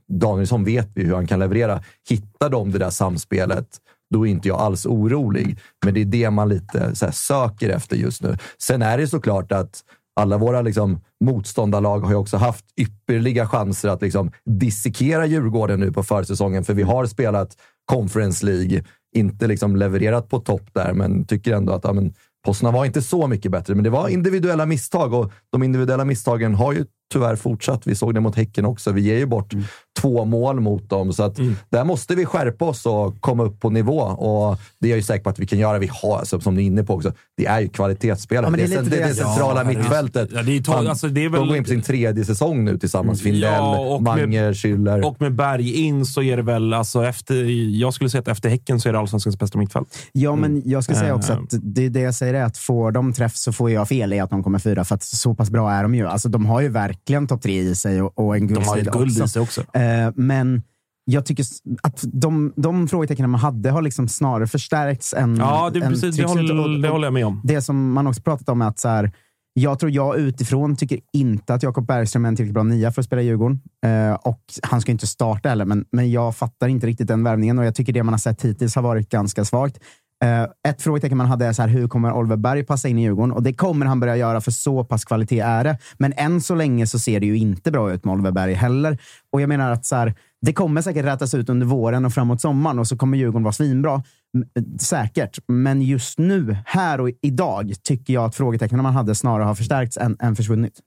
Danielsson 0.09 0.65
vet 0.65 0.89
vi 0.95 1.05
hur 1.05 1.15
han 1.15 1.27
kan 1.27 1.39
leverera. 1.39 1.83
Hittar 2.09 2.51
de 2.51 2.71
det 2.71 2.79
där 2.79 2.91
samspelet, 2.91 3.67
då 4.11 4.27
är 4.27 4.31
inte 4.31 4.49
jag 4.49 4.61
alls 4.61 4.87
orolig. 4.87 5.59
Men 5.85 5.95
det 5.95 6.01
är 6.01 6.05
det 6.05 6.31
man 6.31 6.49
lite 6.49 6.97
så 6.97 7.05
här, 7.05 7.13
söker 7.13 7.69
efter 7.69 7.97
just 7.97 8.23
nu. 8.23 8.37
Sen 8.59 8.83
är 8.83 8.99
det 8.99 9.07
såklart 9.07 9.53
att 9.53 9.83
alla 10.21 10.39
våra 10.39 10.63
liksom, 10.63 11.01
motståndarlag 11.25 12.01
har 12.01 12.11
ju 12.11 12.17
också 12.17 12.37
haft 12.37 12.65
ypperliga 12.81 13.49
chanser 13.49 13.89
att 13.89 14.03
liksom, 14.03 14.31
dissekera 14.45 15.27
Djurgården 15.27 15.81
nu 15.81 15.93
på 15.93 16.03
försäsongen, 16.03 16.65
för 16.65 16.75
vi 16.75 16.83
har 16.83 17.07
spelat 17.07 17.57
Conference 17.85 18.47
League, 18.47 18.85
inte 19.15 19.47
liksom 19.47 19.77
levererat 19.77 20.29
på 20.29 20.41
topp 20.41 20.63
där, 20.73 20.93
men 20.93 21.25
tycker 21.25 21.53
ändå 21.53 21.73
att 21.73 21.85
ja, 21.85 21.93
men, 21.93 22.15
Poznan 22.45 22.75
var 22.75 22.85
inte 22.85 23.03
så 23.03 23.27
mycket 23.27 23.53
bättre, 23.53 23.75
men 23.75 23.85
det 23.85 23.91
var 23.91 24.09
individuella 24.09 24.67
misstag 24.67 25.15
och 25.15 25.33
de 25.53 25.63
individuella 25.63 26.05
misstagen 26.05 26.55
har 26.55 26.73
ju 26.73 26.85
tyvärr 27.13 27.37
fortsatt. 27.37 27.87
Vi 27.87 27.95
såg 27.95 28.15
det 28.15 28.21
mot 28.21 28.37
Häcken 28.37 28.65
också. 28.65 28.93
Vi 28.93 29.01
ger 29.01 29.19
ju 29.19 29.27
bort 29.27 29.53
mm. 29.53 29.65
två 30.01 30.25
mål 30.25 30.61
mot 30.61 30.91
dem, 30.91 31.13
så 31.13 31.23
att 31.23 31.39
mm. 31.39 31.57
där 31.69 31.85
måste 31.85 32.15
vi 32.15 32.27
skärpa 32.27 32.65
oss 32.65 32.87
och 32.87 33.21
komma 33.21 33.43
upp 33.43 33.61
på 33.61 33.71
nivå. 33.71 34.01
Och 34.01 34.59
Det 34.81 34.89
är 34.89 34.91
jag 34.91 34.97
ju 34.97 35.03
säker 35.03 35.25
på 35.25 35.31
att 35.31 35.39
vi 35.39 35.47
kan 35.47 35.59
göra. 35.59 35.79
Vi 35.79 35.91
har, 36.03 36.19
alltså, 36.19 36.41
som 36.41 36.55
ni 36.55 36.63
är 36.63 36.67
inne 36.67 36.85
på 36.85 36.95
också, 36.95 37.13
det 37.37 37.47
är 37.47 37.61
ju 37.61 37.69
kvalitetsspelare. 37.69 38.51
Ja, 38.51 38.57
det, 38.57 38.67
det, 38.67 38.75
är 38.75 38.83
det, 38.83 39.09
det, 39.09 39.15
centrala 39.15 39.61
ja, 39.61 39.69
mittfältet. 39.69 40.29
Ja, 40.33 40.43
det 40.43 40.57
är 40.57 40.63
ta, 40.63 40.89
alltså, 40.89 41.09
det 41.09 41.25
är 41.25 41.29
väl... 41.29 41.41
De 41.41 41.49
går 41.49 41.57
in 41.57 41.63
på 41.63 41.69
sin 41.69 41.83
tredje 41.83 42.25
säsong 42.25 42.65
nu 42.65 42.79
tillsammans. 42.79 43.23
Findell, 43.23 43.43
ja, 43.43 43.99
Manger, 44.01 44.53
Schüller. 44.53 45.05
Och 45.05 45.21
med 45.21 45.35
Berg 45.35 45.73
in 45.73 46.07
så 46.07 46.23
är 46.23 46.37
det 46.37 46.43
väl, 46.43 46.75
alltså, 46.75 47.05
efter, 47.05 47.45
jag 47.81 47.95
skulle 47.95 48.11
säga 48.11 48.21
att 48.21 48.29
efter 48.29 48.49
Häcken 48.49 48.81
så 48.81 48.89
är 48.89 48.93
det 48.93 48.99
allsvenskans 48.99 49.39
bästa 49.39 49.59
mittfält. 49.59 49.99
Ja, 50.13 50.37
men 50.37 50.63
jag 50.65 50.85
skulle 50.85 50.99
säga 50.99 51.15
också 51.15 51.33
att 51.33 51.55
det, 51.63 51.89
det 51.89 52.01
jag 52.01 52.15
säger 52.15 52.35
är 52.35 52.45
att 52.45 52.59
får 52.59 52.93
de 52.93 53.13
träff 53.13 53.37
så 53.37 53.53
får 53.53 53.71
jag 53.71 53.89
fel 53.89 54.13
i 54.13 54.21
att 54.21 54.31
de 54.31 54.43
kommer 54.43 54.59
fyra, 54.59 54.85
för 54.85 54.95
att 54.95 55.03
så 55.03 55.35
pass 55.35 55.51
bra 55.51 55.71
är 55.71 55.83
de 55.83 55.95
ju. 55.95 56.07
Alltså, 56.07 56.29
de 56.29 56.47
har 56.47 56.61
ju 56.61 56.69
verkligen 56.69 56.94
topp 57.29 57.43
tre 57.43 57.61
i 57.61 57.75
sig 57.75 58.03
och, 58.03 58.19
och 58.19 58.37
en 58.37 58.47
guldstrid 58.47 58.85
De 58.85 58.91
har 58.91 59.01
ju 59.01 59.05
guld 59.05 59.25
i 59.25 59.29
sig 59.29 59.43
också. 59.43 59.61
Eh, 59.61 60.13
men 60.15 60.63
jag 61.05 61.27
tycker 61.27 61.45
att 61.83 62.05
de, 62.13 62.53
de 62.57 62.89
frågetecknen 62.89 63.31
man 63.31 63.41
hade 63.41 63.71
har 63.71 63.83
liksom 63.83 64.09
snarare 64.09 64.47
förstärkts 64.47 65.15
än 65.15 65.37
Ja, 65.37 65.71
det, 65.71 65.81
än 65.81 65.93
precis, 65.93 66.17
det, 66.17 66.25
håller, 66.25 66.83
det 66.83 66.89
håller 66.89 67.07
jag 67.07 67.13
med 67.13 67.27
om. 67.27 67.41
Det 67.45 67.63
som 67.63 67.93
man 67.93 68.07
också 68.07 68.23
pratat 68.23 68.49
om 68.49 68.63
är 68.63 68.69
att 68.69 68.79
så 68.79 68.89
här, 68.89 69.13
jag 69.55 69.79
tror 69.79 69.91
jag 69.93 70.19
utifrån 70.19 70.77
tycker 70.77 71.01
inte 71.13 71.55
att 71.55 71.63
Jakob 71.63 71.87
Bergström 71.87 72.25
är 72.25 72.29
en 72.29 72.37
tillräckligt 72.37 72.55
bra 72.55 72.63
nia 72.63 72.93
för 72.93 73.03
att 73.03 73.07
spela 73.07 73.23
i 73.23 73.25
Djurgården. 73.25 73.61
Eh, 73.87 74.15
och 74.15 74.41
han 74.63 74.81
ska 74.81 74.93
inte 74.93 75.07
starta 75.07 75.49
heller, 75.49 75.65
men, 75.65 75.85
men 75.93 76.11
jag 76.11 76.37
fattar 76.37 76.69
inte 76.69 76.87
riktigt 76.87 77.09
den 77.09 77.25
värvningen 77.25 77.59
och 77.59 77.65
jag 77.65 77.75
tycker 77.75 77.93
det 77.93 78.03
man 78.03 78.15
har 78.15 78.19
sett 78.19 78.43
hittills 78.43 78.75
har 78.75 78.83
varit 78.83 79.09
ganska 79.09 79.45
svagt. 79.45 79.79
Eh, 80.25 80.47
ett 80.69 80.83
frågetecken 80.83 81.19
man 81.19 81.27
hade 81.27 81.47
är 81.47 81.53
så 81.53 81.63
här, 81.63 81.69
hur 81.69 81.89
kommer 81.89 82.13
Oliver 82.13 82.37
Berg 82.37 82.65
passa 82.65 82.89
in 82.89 82.99
i 82.99 83.03
Djurgården? 83.03 83.33
Och 83.33 83.43
det 83.43 83.55
kommer 83.55 83.87
han 83.87 84.01
börja 84.01 84.17
göra, 84.17 84.41
för 84.41 84.51
så 84.51 84.85
pass 84.85 85.05
kvalitet 85.05 85.41
är 85.41 85.65
det. 85.65 85.79
Men 85.99 86.13
än 86.17 86.41
så 86.41 86.55
länge 86.55 86.87
så 86.87 86.99
ser 86.99 87.21
det 87.21 87.27
ju 87.27 87.37
inte 87.37 87.71
bra 87.71 87.93
ut 87.93 88.05
med 88.05 88.13
Oliver 88.13 88.31
Berg 88.31 88.55
heller. 88.55 88.99
Och 89.33 89.41
jag 89.41 89.49
menar 89.49 89.71
att 89.71 89.87
så 89.87 89.97
här, 89.97 90.15
det 90.41 90.53
kommer 90.53 90.83
säkert 90.83 91.05
rätas 91.05 91.35
ut 91.35 91.49
under 91.49 91.67
våren 91.67 92.05
och 92.05 92.13
framåt 92.13 92.41
sommaren 92.41 92.79
och 92.79 92.87
så 92.87 92.97
kommer 92.97 93.19
Djurgården 93.19 93.43
vara 93.43 93.53
svinbra. 93.53 93.95
Eh, 93.95 94.63
säkert. 94.81 95.39
Men 95.49 95.83
just 95.83 96.19
nu, 96.19 96.57
här 96.67 97.01
och 97.01 97.11
idag, 97.23 97.73
tycker 97.83 98.15
jag 98.15 98.25
att 98.25 98.35
frågetecknen 98.35 98.83
man 98.83 98.93
hade 98.93 99.15
snarare 99.15 99.45
har 99.45 99.55
förstärkts 99.55 99.97
än, 99.97 100.17
än 100.21 100.37
försvunnit. 100.37 100.81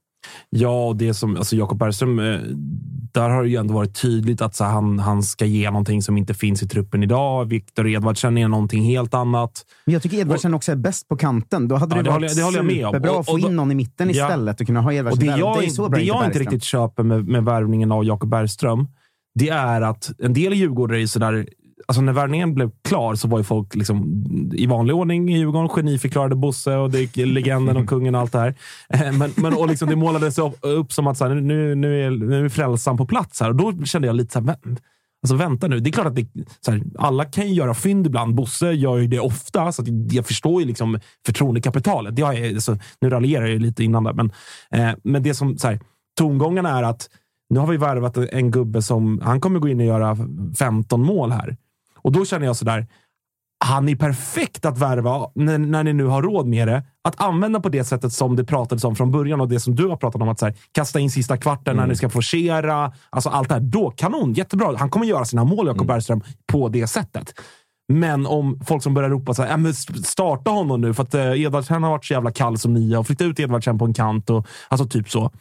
Ja, 0.49 0.87
och 0.87 0.95
det 0.95 1.13
som 1.13 1.37
alltså 1.37 1.55
Jakob 1.55 1.77
Bergström, 1.77 2.19
eh, 2.19 2.39
där 3.13 3.29
har 3.29 3.43
det 3.43 3.49
ju 3.49 3.55
ändå 3.55 3.73
varit 3.73 4.01
tydligt 4.01 4.41
att 4.41 4.55
så 4.55 4.63
han, 4.63 4.99
han 4.99 5.23
ska 5.23 5.45
ge 5.45 5.71
någonting 5.71 6.01
som 6.01 6.17
inte 6.17 6.33
finns 6.33 6.63
i 6.63 6.67
truppen 6.67 7.03
idag. 7.03 7.45
Viktor 7.45 7.87
Edvardsen 7.87 8.37
är 8.37 8.47
någonting 8.47 8.83
helt 8.83 9.13
annat. 9.13 9.65
Men 9.85 9.93
jag 9.93 10.03
tycker 10.03 10.17
Edvardsen 10.17 10.53
och, 10.53 10.57
också 10.57 10.71
är 10.71 10.75
bäst 10.75 11.07
på 11.07 11.17
kanten. 11.17 11.67
Då 11.67 11.75
hade 11.75 11.95
ja, 11.95 12.01
det, 12.01 12.09
det 12.09 12.11
varit 12.11 12.35
det 12.35 12.43
håller 12.43 12.57
jag 12.57 12.65
med 12.65 12.85
om. 12.85 12.93
superbra 12.93 13.19
att 13.19 13.25
få 13.25 13.39
in 13.39 13.55
någon 13.55 13.71
i 13.71 13.75
mitten 13.75 14.09
ja. 14.13 14.25
istället 14.25 14.61
och 14.61 14.67
kunna 14.67 14.81
ha 14.81 14.93
Edvardsen 14.93 15.29
och 15.29 15.35
det 15.35 15.39
Jag, 15.39 15.59
det 15.59 15.65
är 15.65 15.69
så 15.69 15.89
bra 15.89 15.99
det 15.99 16.05
jag 16.05 16.25
inte 16.25 16.39
riktigt 16.39 16.63
köper 16.63 17.03
med, 17.03 17.27
med 17.27 17.43
värvningen 17.43 17.91
av 17.91 18.05
Jakob 18.05 18.29
Bergström, 18.29 18.87
det 19.35 19.49
är 19.49 19.81
att 19.81 20.11
en 20.19 20.33
del 20.33 20.53
djurgårdare 20.53 21.01
är 21.01 21.07
sådär 21.07 21.47
alltså 21.87 22.01
när 22.01 22.13
värvningen 22.13 22.53
blev 22.53 22.71
klar 22.83 23.15
så 23.15 23.27
var 23.27 23.37
ju 23.37 23.43
folk 23.43 23.75
liksom, 23.75 24.25
i 24.53 24.65
vanlig 24.65 24.95
ordning 24.95 25.29
i 25.29 25.37
Djurgården. 25.37 25.69
Geniförklarade 25.69 26.35
Bosse 26.35 26.75
och 26.75 26.91
det, 26.91 27.15
legenden 27.25 27.77
och 27.77 27.87
kungen 27.87 28.15
och 28.15 28.21
allt 28.21 28.31
det 28.31 28.39
här. 28.39 28.55
Eh, 28.89 29.11
men, 29.11 29.33
men, 29.35 29.53
och 29.53 29.67
liksom, 29.67 29.89
det 29.89 29.95
målades 29.95 30.37
upp, 30.37 30.57
upp 30.61 30.91
som 30.91 31.07
att 31.07 31.17
så 31.17 31.27
här, 31.27 31.35
nu, 31.35 31.75
nu, 31.75 32.05
är, 32.05 32.11
nu 32.11 32.45
är 32.45 32.49
frälsaren 32.49 32.97
på 32.97 33.05
plats. 33.05 33.41
här. 33.41 33.49
Och 33.49 33.55
Då 33.55 33.85
kände 33.85 34.07
jag 34.07 34.15
lite 34.15 34.33
så 34.33 34.39
här, 34.39 34.57
Alltså 35.23 35.35
vänta 35.35 35.67
nu. 35.67 35.79
Det 35.79 35.89
är 35.89 35.91
klart 35.91 36.07
att 36.07 36.15
det, 36.15 36.27
här, 36.67 36.83
alla 36.97 37.25
kan 37.25 37.47
ju 37.47 37.53
göra 37.53 37.73
fynd 37.73 38.07
ibland. 38.07 38.35
Bosse 38.35 38.71
gör 38.71 38.97
ju 38.97 39.07
det 39.07 39.19
ofta, 39.19 39.71
så 39.71 39.83
jag 40.11 40.25
förstår 40.25 40.61
ju 40.61 40.67
liksom 40.67 40.99
förtroendekapitalet. 41.25 42.15
Det 42.15 42.21
har 42.21 42.33
alltså, 42.33 42.77
nu 43.01 43.09
raljerar 43.09 43.45
jag 43.45 43.61
lite 43.61 43.83
innan 43.83 44.03
där, 44.03 44.13
men, 44.13 44.31
eh, 44.71 44.95
men 45.03 45.23
det 45.23 45.33
som 45.33 45.57
så 45.57 45.67
här, 45.67 45.79
tongångarna 46.17 46.79
är 46.79 46.83
att 46.83 47.09
nu 47.49 47.59
har 47.59 47.67
vi 47.67 47.77
värvat 47.77 48.17
en 48.17 48.51
gubbe 48.51 48.81
som 48.81 49.21
han 49.23 49.41
kommer 49.41 49.59
gå 49.59 49.67
in 49.67 49.79
och 49.79 49.85
göra 49.85 50.17
15 50.59 51.01
mål 51.01 51.31
här. 51.31 51.57
Och 52.07 52.13
då 52.13 52.25
känner 52.25 52.45
jag 52.45 52.55
sådär, 52.55 52.87
han 53.65 53.89
är 53.89 53.95
perfekt 53.95 54.65
att 54.65 54.77
värva 54.77 55.31
när, 55.35 55.57
när 55.57 55.83
ni 55.83 55.93
nu 55.93 56.05
har 56.05 56.21
råd 56.21 56.47
med 56.47 56.67
det. 56.67 56.83
Att 57.03 57.21
använda 57.21 57.59
på 57.59 57.69
det 57.69 57.83
sättet 57.83 58.13
som 58.13 58.35
det 58.35 58.43
pratades 58.43 58.83
om 58.83 58.95
från 58.95 59.11
början 59.11 59.41
och 59.41 59.47
det 59.47 59.59
som 59.59 59.75
du 59.75 59.87
har 59.87 59.97
pratat 59.97 60.21
om. 60.21 60.29
Att 60.29 60.39
så 60.39 60.45
här, 60.45 60.55
kasta 60.71 60.99
in 60.99 61.11
sista 61.11 61.37
kvarten 61.37 61.73
mm. 61.73 61.81
när 61.81 61.87
ni 61.87 61.95
ska 61.95 62.09
forcera. 62.09 62.93
Alltså 63.09 63.29
allt 63.29 63.49
det 63.49 63.55
här. 63.55 63.61
Då, 63.61 63.91
kanon! 63.91 64.33
Jättebra. 64.33 64.77
Han 64.77 64.89
kommer 64.89 65.05
göra 65.05 65.25
sina 65.25 65.43
mål, 65.43 65.67
Jakob 65.67 65.81
mm. 65.81 65.87
Bergström, 65.87 66.21
på 66.51 66.69
det 66.69 66.87
sättet. 66.87 67.33
Men 67.93 68.25
om 68.25 68.59
folk 68.65 68.83
som 68.83 68.93
börjar 68.93 69.09
ropa 69.09 69.33
så 69.33 69.43
här, 69.43 69.67
äh, 69.67 69.71
starta 70.03 70.51
honom 70.51 70.81
nu 70.81 70.93
för 70.93 71.03
att 71.03 71.13
eh, 71.13 71.41
Edvardsen 71.41 71.83
har 71.83 71.91
varit 71.91 72.05
så 72.05 72.13
jävla 72.13 72.31
kall 72.31 72.57
som 72.57 72.73
nia 72.73 72.99
och 72.99 73.07
flytta 73.07 73.23
ut 73.23 73.39
Edvardsen 73.39 73.77
på 73.77 73.85
en 73.85 73.93
kant. 73.93 74.29
Och, 74.29 74.47
alltså 74.69 74.87
typ 74.87 75.09
så. 75.09 75.31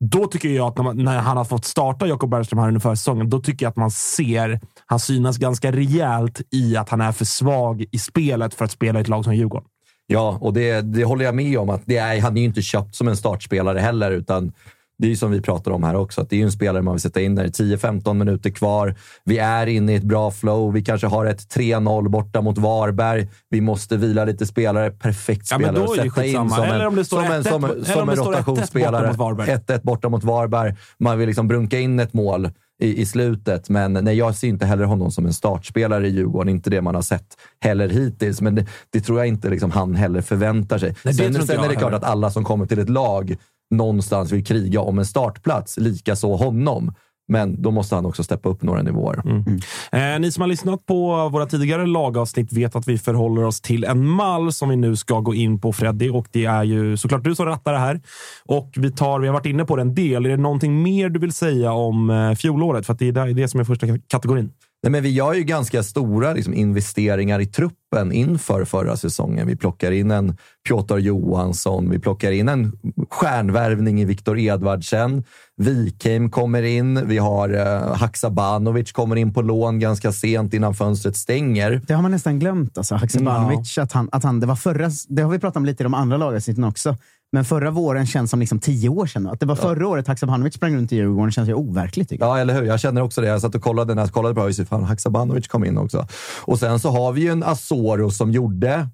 Då 0.00 0.26
tycker 0.26 0.48
jag 0.48 0.66
att 0.66 0.76
när, 0.76 0.84
man, 0.84 1.04
när 1.04 1.18
han 1.18 1.36
har 1.36 1.44
fått 1.44 1.64
starta 1.64 2.06
Jakob 2.06 2.30
Bergström 2.30 2.58
här 2.58 2.68
under 2.68 2.80
försäsongen, 2.80 3.30
då 3.30 3.40
tycker 3.40 3.66
jag 3.66 3.70
att 3.70 3.76
man 3.76 3.90
ser 3.90 4.60
han 4.86 5.00
synas 5.00 5.38
ganska 5.38 5.72
rejält 5.72 6.42
i 6.50 6.76
att 6.76 6.88
han 6.88 7.00
är 7.00 7.12
för 7.12 7.24
svag 7.24 7.84
i 7.92 7.98
spelet 7.98 8.54
för 8.54 8.64
att 8.64 8.70
spela 8.70 8.98
i 8.98 9.02
ett 9.02 9.08
lag 9.08 9.24
som 9.24 9.34
Djurgården. 9.34 9.68
Ja, 10.06 10.38
och 10.40 10.52
det, 10.52 10.80
det 10.80 11.04
håller 11.04 11.24
jag 11.24 11.34
med 11.34 11.58
om. 11.58 11.70
att 11.70 11.82
det 11.84 11.96
är, 11.96 12.20
Han 12.20 12.36
är 12.36 12.40
ju 12.40 12.46
inte 12.46 12.62
köpt 12.62 12.94
som 12.94 13.08
en 13.08 13.16
startspelare 13.16 13.78
heller, 13.78 14.10
utan 14.10 14.52
det 14.98 15.06
är 15.06 15.10
ju 15.10 15.16
som 15.16 15.30
vi 15.30 15.40
pratar 15.40 15.70
om 15.70 15.82
här 15.82 15.94
också, 15.94 16.20
att 16.20 16.30
det 16.30 16.40
är 16.40 16.44
en 16.44 16.52
spelare 16.52 16.82
man 16.82 16.94
vill 16.94 17.00
sätta 17.00 17.20
in 17.20 17.34
där. 17.34 17.46
10-15 17.46 18.14
minuter 18.14 18.50
kvar. 18.50 18.94
Vi 19.24 19.38
är 19.38 19.66
inne 19.66 19.92
i 19.92 19.96
ett 19.96 20.02
bra 20.02 20.30
flow. 20.30 20.72
Vi 20.72 20.82
kanske 20.82 21.06
har 21.06 21.26
ett 21.26 21.54
3-0 21.54 22.08
borta 22.08 22.40
mot 22.40 22.58
Varberg. 22.58 23.28
Vi 23.50 23.60
måste 23.60 23.96
vila 23.96 24.24
lite 24.24 24.46
spelare. 24.46 24.90
Perfekt 24.90 25.46
spelare 25.46 25.84
att 25.84 25.96
sätta 25.96 26.24
in 26.24 26.32
som 26.50 26.64
en, 26.64 27.04
som 27.04 27.24
en, 27.24 27.44
som, 27.44 27.84
som 27.84 28.08
en 28.08 28.16
rotationsspelare. 28.16 29.12
1-1 29.12 29.80
borta 29.82 30.08
mot 30.08 30.24
Varberg. 30.24 30.74
Man 30.98 31.18
vill 31.18 31.26
liksom 31.26 31.48
brunka 31.48 31.78
in 31.78 32.00
ett 32.00 32.12
mål 32.12 32.50
i, 32.82 33.00
i 33.00 33.06
slutet. 33.06 33.68
Men 33.68 33.92
nej, 33.92 34.16
jag 34.16 34.34
ser 34.34 34.48
inte 34.48 34.66
heller 34.66 34.84
honom 34.84 35.10
som 35.10 35.26
en 35.26 35.32
startspelare 35.32 36.06
i 36.06 36.10
Djurgården. 36.10 36.48
Inte 36.48 36.70
det 36.70 36.82
man 36.82 36.94
har 36.94 37.02
sett 37.02 37.36
heller 37.60 37.88
hittills. 37.88 38.40
Men 38.40 38.54
det, 38.54 38.66
det 38.90 39.00
tror 39.00 39.18
jag 39.18 39.28
inte 39.28 39.50
liksom 39.50 39.70
han 39.70 39.94
heller 39.94 40.20
förväntar 40.20 40.78
sig. 40.78 40.94
Nej, 41.02 41.14
sen 41.14 41.46
sen 41.46 41.64
är 41.64 41.68
det 41.68 41.74
klart 41.74 41.92
att 41.92 42.04
alla 42.04 42.30
som 42.30 42.44
kommer 42.44 42.66
till 42.66 42.78
ett 42.78 42.88
lag 42.88 43.36
någonstans 43.70 44.32
vill 44.32 44.44
kriga 44.44 44.80
om 44.80 44.98
en 44.98 45.06
startplats. 45.06 45.76
Likaså 45.76 46.34
honom. 46.34 46.94
Men 47.28 47.62
då 47.62 47.70
måste 47.70 47.94
han 47.94 48.06
också 48.06 48.24
steppa 48.24 48.48
upp 48.48 48.62
några 48.62 48.82
nivåer. 48.82 49.22
Mm. 49.24 49.44
Mm. 49.92 50.14
Eh, 50.14 50.20
ni 50.20 50.32
som 50.32 50.40
har 50.40 50.48
lyssnat 50.48 50.86
på 50.86 51.28
våra 51.28 51.46
tidigare 51.46 51.86
lagavsnitt 51.86 52.52
vet 52.52 52.76
att 52.76 52.88
vi 52.88 52.98
förhåller 52.98 53.44
oss 53.44 53.60
till 53.60 53.84
en 53.84 54.06
mall 54.06 54.52
som 54.52 54.68
vi 54.68 54.76
nu 54.76 54.96
ska 54.96 55.20
gå 55.20 55.34
in 55.34 55.60
på, 55.60 55.72
Freddy. 55.72 56.10
Och 56.10 56.26
det 56.32 56.44
är 56.44 56.62
ju 56.62 56.96
såklart 56.96 57.24
du 57.24 57.34
som 57.34 57.46
rattar 57.46 57.72
det 57.72 57.78
här. 57.78 58.00
Och 58.44 58.72
vi, 58.76 58.90
tar, 58.90 59.20
vi 59.20 59.26
har 59.26 59.34
varit 59.34 59.46
inne 59.46 59.64
på 59.64 59.76
det 59.76 59.82
en 59.82 59.94
del. 59.94 60.26
Är 60.26 60.30
det 60.30 60.36
någonting 60.36 60.82
mer 60.82 61.08
du 61.08 61.20
vill 61.20 61.32
säga 61.32 61.72
om 61.72 62.10
eh, 62.10 62.32
fjolåret? 62.32 62.86
För 62.86 62.94
det 62.94 63.08
är 63.08 63.34
det 63.34 63.48
som 63.48 63.60
är 63.60 63.64
första 63.64 63.86
kategorin. 64.08 64.50
Nej, 64.86 64.90
men 64.90 65.02
vi 65.02 65.10
gör 65.10 65.34
ju 65.34 65.42
ganska 65.42 65.82
stora 65.82 66.32
liksom, 66.32 66.54
investeringar 66.54 67.40
i 67.40 67.46
truppen 67.46 68.12
inför 68.12 68.64
förra 68.64 68.96
säsongen. 68.96 69.46
Vi 69.46 69.56
plockar 69.56 69.92
in 69.92 70.10
en 70.10 70.36
Piotr 70.68 70.98
Johansson, 70.98 71.90
vi 71.90 71.98
plockar 71.98 72.32
in 72.32 72.48
en 72.48 72.72
stjärnvärvning 73.10 74.00
i 74.00 74.04
Viktor 74.04 74.38
Edvardsen. 74.38 75.24
Wikheim 75.56 76.30
kommer 76.30 76.62
in, 76.62 77.08
vi 77.08 77.18
har 77.18 77.54
uh, 77.54 77.96
Haksabanovic 77.96 78.92
kommer 78.92 79.16
in 79.16 79.34
på 79.34 79.42
lån 79.42 79.78
ganska 79.78 80.12
sent 80.12 80.54
innan 80.54 80.74
fönstret 80.74 81.16
stänger. 81.16 81.80
Det 81.86 81.94
har 81.94 82.02
man 82.02 82.10
nästan 82.10 82.38
glömt, 82.38 82.78
alltså. 82.78 82.94
Haksabanovic. 82.94 83.76
Ja. 83.76 83.82
Att 83.82 83.92
han, 83.92 84.08
att 84.12 84.24
han, 84.24 84.40
det, 84.40 84.46
var 84.46 84.56
förra, 84.56 84.90
det 85.08 85.22
har 85.22 85.30
vi 85.30 85.38
pratat 85.38 85.56
om 85.56 85.64
lite 85.64 85.82
i 85.82 85.84
de 85.84 85.94
andra 85.94 86.16
lagavsnitten 86.16 86.64
också. 86.64 86.96
Men 87.32 87.44
förra 87.44 87.70
våren 87.70 88.06
känns 88.06 88.30
som 88.30 88.40
liksom 88.40 88.58
tio 88.58 88.88
år 88.88 89.06
sedan. 89.06 89.26
Att 89.26 89.40
det 89.40 89.46
var 89.46 89.56
förra 89.56 89.80
ja. 89.80 89.86
året 89.86 90.06
Haksabanovic 90.06 90.54
sprang 90.54 90.76
runt 90.76 90.92
i 90.92 90.96
Djurgården 90.96 91.32
känns 91.32 91.48
ju 91.48 91.54
overkligt. 91.54 92.08
Tycker 92.08 92.24
jag. 92.24 92.38
Ja, 92.38 92.40
eller 92.40 92.54
hur? 92.54 92.62
Jag 92.62 92.80
känner 92.80 93.02
också 93.02 93.20
det. 93.20 93.26
Jag 93.26 93.40
satt 93.40 93.54
och 93.54 93.62
kollade 93.62 93.94
när 93.94 94.02
jag 94.02 94.12
kollade 94.12 94.34
på. 94.34 94.64
Fan, 94.64 94.84
Haksabanovic 94.84 95.48
kom 95.48 95.64
in 95.64 95.78
också. 95.78 96.06
Och 96.40 96.58
sen 96.58 96.80
så 96.80 96.90
har 96.90 97.12
vi 97.12 97.20
ju 97.20 97.30
en 97.30 97.42
Asoro 97.42 98.10
som 98.10 98.32
gjorde 98.32 98.88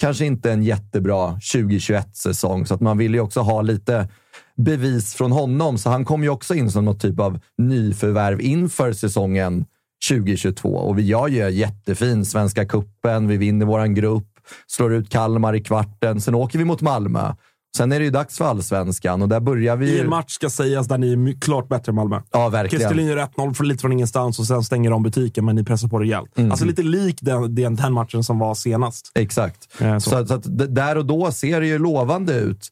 kanske 0.00 0.24
inte 0.24 0.52
en 0.52 0.62
jättebra 0.62 1.30
2021-säsong, 1.32 2.66
så 2.66 2.74
att 2.74 2.80
man 2.80 2.98
vill 2.98 3.14
ju 3.14 3.20
också 3.20 3.40
ha 3.40 3.62
lite 3.62 4.08
bevis 4.56 5.14
från 5.14 5.32
honom. 5.32 5.78
Så 5.78 5.90
han 5.90 6.04
kom 6.04 6.22
ju 6.22 6.28
också 6.28 6.54
in 6.54 6.70
som 6.70 6.84
något 6.84 7.00
typ 7.00 7.20
av 7.20 7.40
nyförvärv 7.58 8.40
inför 8.40 8.92
säsongen 8.92 9.64
2022. 10.08 10.68
Och 10.68 10.98
vi 10.98 11.02
gör 11.02 11.28
ju 11.28 11.50
jättefin 11.50 12.24
Svenska 12.24 12.64
kuppen. 12.64 13.28
Vi 13.28 13.36
vinner 13.36 13.66
vår 13.66 13.86
grupp, 13.86 14.28
slår 14.66 14.92
ut 14.92 15.10
Kalmar 15.10 15.54
i 15.54 15.60
kvarten. 15.60 16.20
Sen 16.20 16.34
åker 16.34 16.58
vi 16.58 16.64
mot 16.64 16.80
Malmö. 16.80 17.34
Sen 17.76 17.92
är 17.92 17.98
det 17.98 18.04
ju 18.04 18.10
dags 18.10 18.38
för 18.38 18.44
allsvenskan 18.44 19.22
och 19.22 19.28
där 19.28 19.40
börjar 19.40 19.76
vi... 19.76 19.96
I 19.96 20.00
en 20.00 20.08
match 20.08 20.32
ska 20.32 20.50
sägas 20.50 20.88
där 20.88 20.98
ni 20.98 21.12
är 21.12 21.40
klart 21.40 21.68
bättre 21.68 21.90
än 21.90 21.96
Malmö. 21.96 22.20
Ja, 22.30 22.48
verkligen. 22.48 22.80
Kristelin 22.80 23.06
gör 23.06 23.16
1-0 23.16 23.62
lite 23.62 23.80
från 23.80 23.92
ingenstans 23.92 24.38
och 24.38 24.46
sen 24.46 24.62
stänger 24.62 24.90
de 24.90 25.02
butiken, 25.02 25.44
men 25.44 25.56
ni 25.56 25.64
pressar 25.64 25.88
på 25.88 25.98
rejält. 25.98 26.38
Mm. 26.38 26.50
Alltså 26.50 26.66
lite 26.66 26.82
lik 26.82 27.18
den, 27.20 27.54
den, 27.54 27.76
den 27.76 27.92
matchen 27.92 28.24
som 28.24 28.38
var 28.38 28.54
senast. 28.54 29.12
Exakt. 29.14 29.68
Ja, 29.78 30.00
så. 30.00 30.10
Så, 30.10 30.26
så 30.26 30.34
att 30.34 30.74
där 30.74 30.96
och 30.96 31.06
då 31.06 31.32
ser 31.32 31.60
det 31.60 31.66
ju 31.66 31.78
lovande 31.78 32.34
ut. 32.34 32.70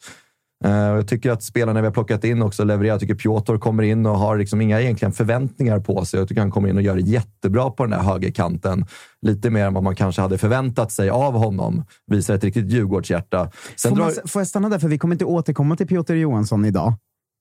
Uh, 0.64 0.72
jag 0.72 1.08
tycker 1.08 1.30
att 1.30 1.42
spelarna 1.42 1.80
vi 1.80 1.86
har 1.86 1.92
plockat 1.92 2.24
in 2.24 2.42
också 2.42 2.64
levererar. 2.64 2.94
Jag 2.94 3.00
tycker 3.00 3.14
Piotr 3.14 3.56
kommer 3.56 3.82
in 3.82 4.06
och 4.06 4.18
har 4.18 4.38
liksom 4.38 4.60
inga 4.60 4.80
egentligen 4.80 5.12
förväntningar 5.12 5.80
på 5.80 6.04
sig. 6.04 6.20
Jag 6.20 6.28
tycker 6.28 6.40
han 6.40 6.50
kommer 6.50 6.68
in 6.68 6.76
och 6.76 6.82
gör 6.82 6.94
det 6.94 7.02
jättebra 7.02 7.70
på 7.70 7.82
den 7.82 7.90
där 7.90 8.02
högerkanten. 8.02 8.86
Lite 9.22 9.50
mer 9.50 9.66
än 9.66 9.74
vad 9.74 9.82
man 9.82 9.96
kanske 9.96 10.22
hade 10.22 10.38
förväntat 10.38 10.92
sig 10.92 11.10
av 11.10 11.34
honom. 11.34 11.84
Visar 12.06 12.34
ett 12.34 12.44
riktigt 12.44 12.72
Djurgårdshjärta. 12.72 13.50
Sen 13.76 13.88
får, 13.88 13.96
drar... 13.96 14.04
man, 14.04 14.14
får 14.26 14.40
jag 14.40 14.46
stanna 14.46 14.68
där? 14.68 14.78
För 14.78 14.88
vi 14.88 14.98
kommer 14.98 15.14
inte 15.14 15.24
återkomma 15.24 15.76
till 15.76 15.86
Piotr 15.86 16.14
Johansson 16.14 16.64
idag. 16.64 16.92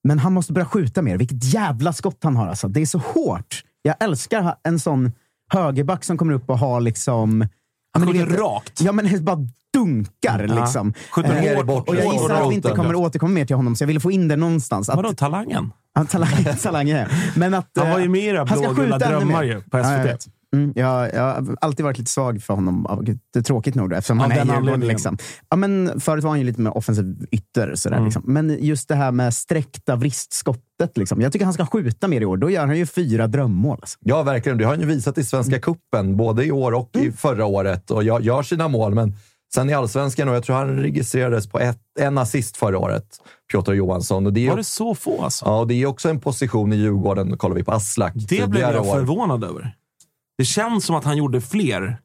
Men 0.04 0.20
han 0.20 0.34
måste 0.34 0.54
börja 0.54 0.66
skjuta 0.66 1.02
mer. 1.02 1.18
Vilket 1.18 1.54
jävla 1.54 1.94
skott 1.94 2.20
han 2.24 2.36
har. 2.36 2.48
Alltså. 2.48 2.68
Det 2.68 2.82
är 2.82 2.86
så 2.86 2.98
hårt. 2.98 3.64
Jag 3.82 3.96
älskar 4.00 4.56
en 4.64 4.80
sån 4.80 5.12
högerback 5.54 6.04
som 6.04 6.18
kommer 6.18 6.34
upp 6.34 6.50
och 6.50 6.60
har 6.60 6.82
liksom... 6.82 7.48
Han 7.93 8.05
men 8.05 8.13
vet- 8.29 8.39
rakt. 8.39 8.81
Ja, 8.81 8.91
men 8.91 9.25
bara 9.25 9.38
dunkar 9.74 10.48
liksom. 10.48 10.93
Skjuter 11.12 11.43
Eh, 11.48 11.58
hårt 11.58 11.65
bort 11.65 11.89
och 11.89 11.96
jag 11.96 12.13
gissar 12.13 12.41
att 12.43 12.51
vi 12.51 12.55
inte 12.55 12.69
kommer 12.69 12.96
återkomma 12.96 13.34
mer 13.34 13.46
till 13.46 13.55
honom, 13.55 13.75
så 13.75 13.84
jag 13.84 13.88
ville 13.88 14.00
få 14.00 14.12
in 14.12 14.27
det 14.27 14.36
någonstans. 14.36 14.89
Att, 14.89 14.96
Vadå, 14.96 15.13
talangen? 15.13 15.72
Ja, 15.96 16.05
talang, 16.05 16.29
talang 16.62 16.89
är. 16.89 17.12
Men 17.36 17.53
att, 17.53 17.69
Han 17.77 17.88
eh, 17.88 17.93
var 17.93 18.00
ju 18.00 18.10
med 18.10 18.22
i 18.22 18.31
blågula 18.46 18.98
drömmar 18.98 19.43
ju 19.43 19.62
på 19.62 19.77
Ja, 19.77 19.84
SVT. 19.84 20.27
Mm, 20.56 20.74
jag, 20.75 21.13
jag 21.13 21.22
har 21.24 21.56
alltid 21.62 21.84
varit 21.84 21.98
lite 21.98 22.12
svag 22.12 22.41
för 22.41 22.53
honom. 22.53 23.03
Det 23.34 23.39
är 23.39 23.44
tråkigt 23.44 23.75
nog, 23.75 23.89
då, 23.89 23.96
eftersom 23.96 24.18
Av 24.20 24.22
han 24.24 24.32
är 24.32 24.36
den 24.36 24.48
Djurgården. 24.48 24.63
anledningen. 24.68 24.94
Liksom. 24.96 25.18
Ja, 25.50 25.56
men 25.58 26.00
förut 26.00 26.24
var 26.24 26.29
han 26.32 26.39
ju 26.39 26.46
lite 26.46 26.62
mer 26.62 26.77
offensiv 26.77 27.27
ytter. 27.32 27.75
Sådär, 27.75 27.96
Mm. 27.96 28.06
liksom. 28.06 28.24
Men 28.25 28.58
just 28.63 28.88
det 28.88 28.96
här 28.96 29.12
med 29.12 29.34
sträckta 29.34 29.96
vristskottet. 29.96 30.98
Liksom. 30.98 31.22
Jag 31.22 31.32
tycker 31.32 31.46
han 31.46 31.53
ska 31.53 31.65
skjuta 31.65 32.08
mer 32.08 32.22
i 32.22 32.25
år. 32.25 32.38
Då 32.38 32.50
gör 32.50 32.68
han 32.68 32.77
ju 32.77 32.86
fyra 32.86 33.27
drömmål. 33.27 33.77
Alltså. 33.82 33.98
Ja, 34.01 34.24
verkligen. 34.24 34.58
Det 34.58 34.63
har 34.63 34.72
han 34.72 34.82
ju 34.82 34.88
visat 34.88 35.18
i 35.18 35.24
Svenska 35.24 35.60
Cupen, 35.60 36.18
både 36.18 36.46
i 36.46 36.51
år 36.51 36.72
och 36.72 36.89
i 36.96 37.12
förra 37.12 37.46
året. 37.46 37.91
Och 37.91 38.03
jag 38.03 38.22
gör 38.22 38.44
sina 38.44 38.68
mål, 38.68 38.96
men 38.96 39.15
sen 39.53 39.70
i 39.70 39.74
allsvenskan, 39.74 40.29
och 40.29 40.36
jag 40.36 40.44
tror 40.44 40.56
han 40.56 40.77
registrerades 40.77 41.48
på 41.50 41.60
ett, 41.60 41.79
en 42.00 42.18
assist 42.18 42.58
förra 42.58 42.77
året, 42.79 43.06
Piotr 43.51 43.72
Johansson. 43.74 44.25
Och 44.25 44.34
det 44.34 44.46
är, 44.46 44.50
Var 44.50 44.58
det 44.58 44.63
så 44.63 44.96
få 44.96 45.24
alltså? 45.24 45.46
ja, 45.46 45.60
och 45.60 45.68
det 45.68 45.74
är 45.74 45.86
också 45.86 46.10
en 46.10 46.20
position 46.20 46.74
i 46.74 46.75
Djurgården, 46.75 47.38
kollar 47.38 47.56
vi 47.56 47.63
på 47.63 47.72
Aslak. 47.72 48.13
Det 48.15 48.50
blev 48.50 48.62
jag 48.62 48.86
år. 48.88 48.94
förvånad 48.94 49.44
över. 49.44 49.75
Det 50.39 50.46
känns 50.46 50.86
som 50.86 50.96
att 50.96 51.03
han 51.03 51.17
gjorde 51.17 51.41
fler. 51.41 51.98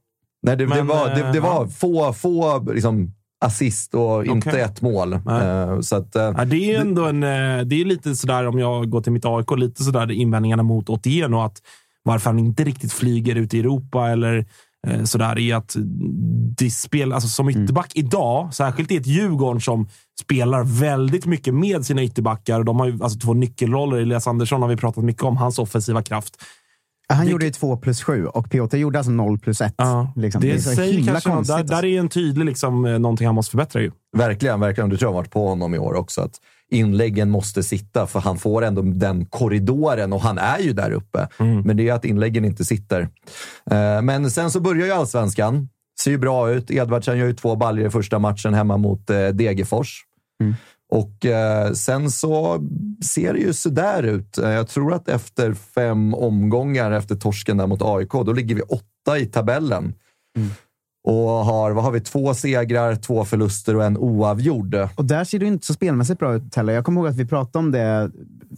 Nej, 0.42 0.56
det, 0.56 0.66
det 0.66 0.66
Men, 0.66 0.86
var, 0.86 1.08
det, 1.08 1.32
det 1.32 1.38
eh, 1.38 1.44
var 1.44 1.66
få, 1.66 2.12
få 2.12 2.58
liksom, 2.72 3.12
assist 3.44 3.94
och 3.94 4.26
inte 4.26 4.60
ett 4.60 4.82
mål. 4.82 5.18
Nej. 5.24 5.46
Eh, 5.46 5.80
så 5.80 5.96
att, 5.96 6.16
eh, 6.16 6.32
Ja, 6.36 6.44
det 6.44 6.74
är 6.74 6.80
ändå 6.80 7.04
en, 7.04 7.20
det 7.20 7.80
är 7.80 7.84
lite 7.84 8.16
sådär, 8.16 8.46
om 8.46 8.58
jag 8.58 8.90
går 8.90 9.00
till 9.00 9.12
mitt 9.12 9.24
AIK, 9.24 9.50
lite 9.56 9.84
sådär 9.84 10.10
invändningarna 10.10 10.62
mot 10.62 10.88
Otieno. 10.90 11.40
Att 11.40 11.62
varför 12.02 12.30
han 12.30 12.38
inte 12.38 12.64
riktigt 12.64 12.92
flyger 12.92 13.34
ut 13.34 13.54
i 13.54 13.60
Europa 13.60 14.10
eller 14.10 14.44
sådär, 15.04 15.38
är 15.38 15.54
att 15.54 15.76
det 16.58 16.70
spel, 16.70 17.12
alltså 17.12 17.28
som 17.28 17.48
ytterback 17.48 17.92
idag, 17.94 18.54
särskilt 18.54 18.90
i 18.90 18.96
ett 18.96 19.06
Djurgården 19.06 19.60
som 19.60 19.88
spelar 20.20 20.64
väldigt 20.80 21.26
mycket 21.26 21.54
med 21.54 21.86
sina 21.86 22.02
ytterbackar. 22.02 22.58
Och 22.58 22.64
de 22.64 22.80
har 22.80 22.86
ju 22.86 22.98
alltså 23.02 23.18
två 23.18 23.34
nyckelroller. 23.34 23.96
Elias 23.96 24.26
Andersson 24.26 24.62
har 24.62 24.68
vi 24.68 24.76
pratat 24.76 25.04
mycket 25.04 25.22
om, 25.22 25.36
hans 25.36 25.58
offensiva 25.58 26.02
kraft. 26.02 26.36
Han 27.14 27.26
Det- 27.26 27.32
gjorde 27.32 27.44
ju 27.44 27.50
två 27.50 27.76
plus 27.76 28.02
sju 28.02 28.26
och 28.26 28.50
Piotr 28.50 28.76
gjorde 28.76 28.98
alltså 28.98 29.12
noll 29.12 29.38
plus 29.38 29.60
ett. 29.60 29.74
Ja, 29.76 30.12
Liksom. 30.16 30.40
det, 30.42 30.52
är 30.52 30.58
så 30.58 30.70
säger 30.74 30.92
himla 30.92 31.12
kanske, 31.12 31.30
konstigt. 31.30 31.54
där, 31.56 31.60
alltså. 31.60 31.74
där 31.76 31.84
är 31.84 31.98
en 31.98 32.08
tydlig 32.08 32.44
liksom, 32.46 32.84
eh, 32.84 32.98
någonting 32.98 33.26
han 33.26 33.34
måste 33.34 33.50
förbättra. 33.50 33.80
Ju. 33.82 33.90
Verkligen, 34.16 34.60
verkligen. 34.60 34.90
Du 34.90 34.96
tror 34.96 35.06
jag 35.08 35.12
har 35.14 35.20
varit 35.20 35.30
på 35.30 35.48
honom 35.48 35.74
i 35.74 35.78
år 35.78 35.94
också. 35.94 36.20
Att 36.20 36.34
inläggen 36.70 37.30
måste 37.30 37.62
sitta, 37.62 38.06
för 38.06 38.20
han 38.20 38.38
får 38.38 38.64
ändå 38.64 38.82
den 38.82 39.26
korridoren 39.26 40.12
och 40.12 40.20
han 40.20 40.38
är 40.38 40.58
ju 40.58 40.72
där 40.72 40.90
uppe. 40.90 41.28
Men 41.64 41.76
det 41.76 41.88
är 41.88 41.92
att 41.94 42.04
inläggen 42.04 42.44
inte 42.44 42.64
sitter. 42.64 43.00
Eh, 43.70 44.02
Men 44.02 44.30
sen 44.30 44.50
så 44.50 44.60
börjar 44.60 44.86
ju 44.86 44.92
allsvenskan. 44.92 45.68
Ser 46.00 46.10
ju 46.10 46.18
bra 46.18 46.50
ut. 46.50 46.70
Edvardsen 46.70 47.18
gör 47.18 47.26
ju 47.26 47.32
två 47.34 47.56
baljor 47.56 47.86
i 47.86 47.90
första 47.90 48.18
matchen 48.18 48.54
hemma 48.54 48.76
mot 48.76 49.10
eh, 49.10 49.28
Degerfors. 49.28 50.02
Och 50.94 51.26
eh, 51.26 51.72
sen 51.72 52.10
så 52.10 52.60
ser 53.04 53.32
det 53.32 53.38
ju 53.38 53.52
sådär 53.52 54.02
ut. 54.02 54.38
Eh, 54.38 54.50
Jag 54.50 54.68
tror 54.68 54.94
att 54.94 55.08
efter 55.08 55.54
fem 55.54 56.14
omgångar 56.14 56.90
efter 56.90 57.14
torsken 57.14 57.56
där 57.56 57.66
mot 57.66 57.82
AIK, 57.82 58.10
då 58.12 58.32
ligger 58.32 58.54
vi 58.54 58.62
åtta 58.62 59.18
i 59.18 59.26
tabellen. 59.26 59.94
Och 61.06 61.28
har, 61.28 61.70
vad 61.70 61.84
har 61.84 61.90
vi, 61.90 62.00
två 62.00 62.34
segrar, 62.34 62.96
två 62.96 63.24
förluster 63.24 63.76
och 63.76 63.84
en 63.84 63.96
oavgjord. 63.96 64.74
Och 64.96 65.04
där 65.04 65.24
ser 65.24 65.38
det 65.38 65.46
inte 65.46 65.66
så 65.66 65.74
spelmässigt 65.74 66.18
bra 66.18 66.34
ut 66.34 66.54
heller. 66.54 66.72
Jag 66.72 66.84
kommer 66.84 67.00
ihåg 67.00 67.08
att 67.08 67.16
vi 67.16 67.26
pratade 67.26 67.58
om 67.58 67.70
det. 67.72 68.10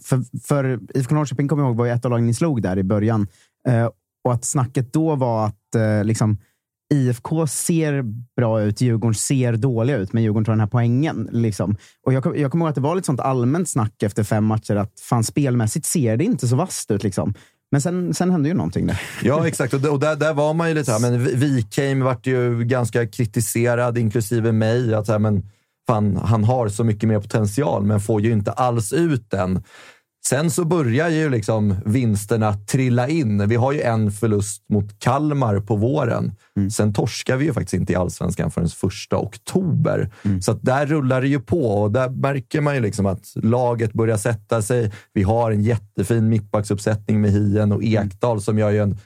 För, 0.03 0.39
för 0.47 0.79
IFK 0.93 1.15
Norrköping 1.15 1.47
kommer 1.47 1.63
jag 1.63 1.69
ihåg 1.69 1.77
var 1.77 1.85
ju 1.85 1.91
ett 1.91 2.05
av 2.05 2.11
lagen 2.11 2.25
ni 2.25 2.33
slog 2.33 2.61
där 2.61 2.77
i 2.77 2.83
början. 2.83 3.27
Eh, 3.67 3.89
och 4.23 4.33
att 4.33 4.45
snacket 4.45 4.93
då 4.93 5.15
var 5.15 5.45
att 5.45 5.75
eh, 5.75 6.03
liksom, 6.03 6.37
IFK 6.93 7.47
ser 7.47 8.03
bra 8.35 8.61
ut, 8.61 8.81
Djurgården 8.81 9.15
ser 9.15 9.53
dåliga 9.53 9.97
ut, 9.97 10.13
men 10.13 10.23
Djurgården 10.23 10.45
tar 10.45 10.53
den 10.53 10.59
här 10.59 10.67
poängen. 10.67 11.29
Liksom. 11.31 11.75
Och 12.05 12.13
jag, 12.13 12.23
kom- 12.23 12.35
jag 12.35 12.51
kommer 12.51 12.65
ihåg 12.65 12.69
att 12.69 12.75
det 12.75 12.81
var 12.81 12.95
lite 12.95 13.05
sånt 13.05 13.19
allmänt 13.19 13.69
snack 13.69 14.03
efter 14.03 14.23
fem 14.23 14.45
matcher 14.45 14.75
att 14.75 14.99
fan, 14.99 15.23
spelmässigt 15.23 15.85
ser 15.85 16.17
det 16.17 16.23
inte 16.23 16.47
så 16.47 16.55
vasst 16.55 16.91
ut. 16.91 17.03
Liksom. 17.03 17.33
Men 17.71 17.81
sen, 17.81 18.13
sen 18.13 18.31
hände 18.31 18.49
ju 18.49 18.55
någonting 18.55 18.87
där. 18.87 19.01
Ja, 19.23 19.47
exakt. 19.47 19.73
Och, 19.73 19.85
och 19.85 19.99
där, 19.99 20.15
där 20.15 20.33
var 20.33 20.53
man 20.53 20.69
ju 20.69 20.75
lite 20.75 20.91
här, 20.91 20.99
men 20.99 21.23
Wikheim 21.39 22.01
vart 22.01 22.27
ju 22.27 22.63
ganska 22.63 23.07
kritiserad, 23.07 23.97
inklusive 23.97 24.51
mig. 24.51 24.93
Att 24.93 25.07
här, 25.07 25.19
men 25.19 25.43
fan, 25.87 26.17
han 26.17 26.43
har 26.43 26.69
så 26.69 26.83
mycket 26.83 27.09
mer 27.09 27.19
potential, 27.19 27.83
men 27.83 28.01
får 28.01 28.21
ju 28.21 28.31
inte 28.31 28.51
alls 28.51 28.93
ut 28.93 29.29
den. 29.29 29.63
Sen 30.29 30.51
så 30.51 30.65
börjar 30.65 31.09
ju 31.09 31.29
liksom 31.29 31.75
vinsterna 31.85 32.53
trilla 32.53 33.07
in. 33.07 33.47
Vi 33.47 33.55
har 33.55 33.71
ju 33.71 33.81
en 33.81 34.11
förlust 34.11 34.69
mot 34.69 34.99
Kalmar 34.99 35.59
på 35.59 35.75
våren. 35.75 36.31
Sen 36.71 36.93
torskar 36.93 37.37
vi 37.37 37.45
ju 37.45 37.53
faktiskt 37.53 37.73
inte 37.73 37.93
i 37.93 37.95
allsvenskan 37.95 38.51
förrän 38.51 38.69
första 38.69 39.17
oktober. 39.17 40.09
Så 40.41 40.51
att 40.51 40.63
där 40.63 40.85
rullar 40.85 41.21
det 41.21 41.27
ju 41.27 41.39
på 41.39 41.81
och 41.81 41.91
där 41.91 42.09
märker 42.09 42.61
man 42.61 42.75
ju 42.75 42.81
liksom 42.81 43.05
att 43.05 43.33
laget 43.35 43.93
börjar 43.93 44.17
sätta 44.17 44.61
sig. 44.61 44.91
Vi 45.13 45.23
har 45.23 45.51
en 45.51 45.63
jättefin 45.63 46.29
mittbacksuppsättning 46.29 47.21
med 47.21 47.31
Hien 47.31 47.71
och 47.71 47.83
Ekdal 47.83 48.41
som 48.41 48.57
gör 48.57 48.69
ju 48.69 48.79
en 48.79 48.97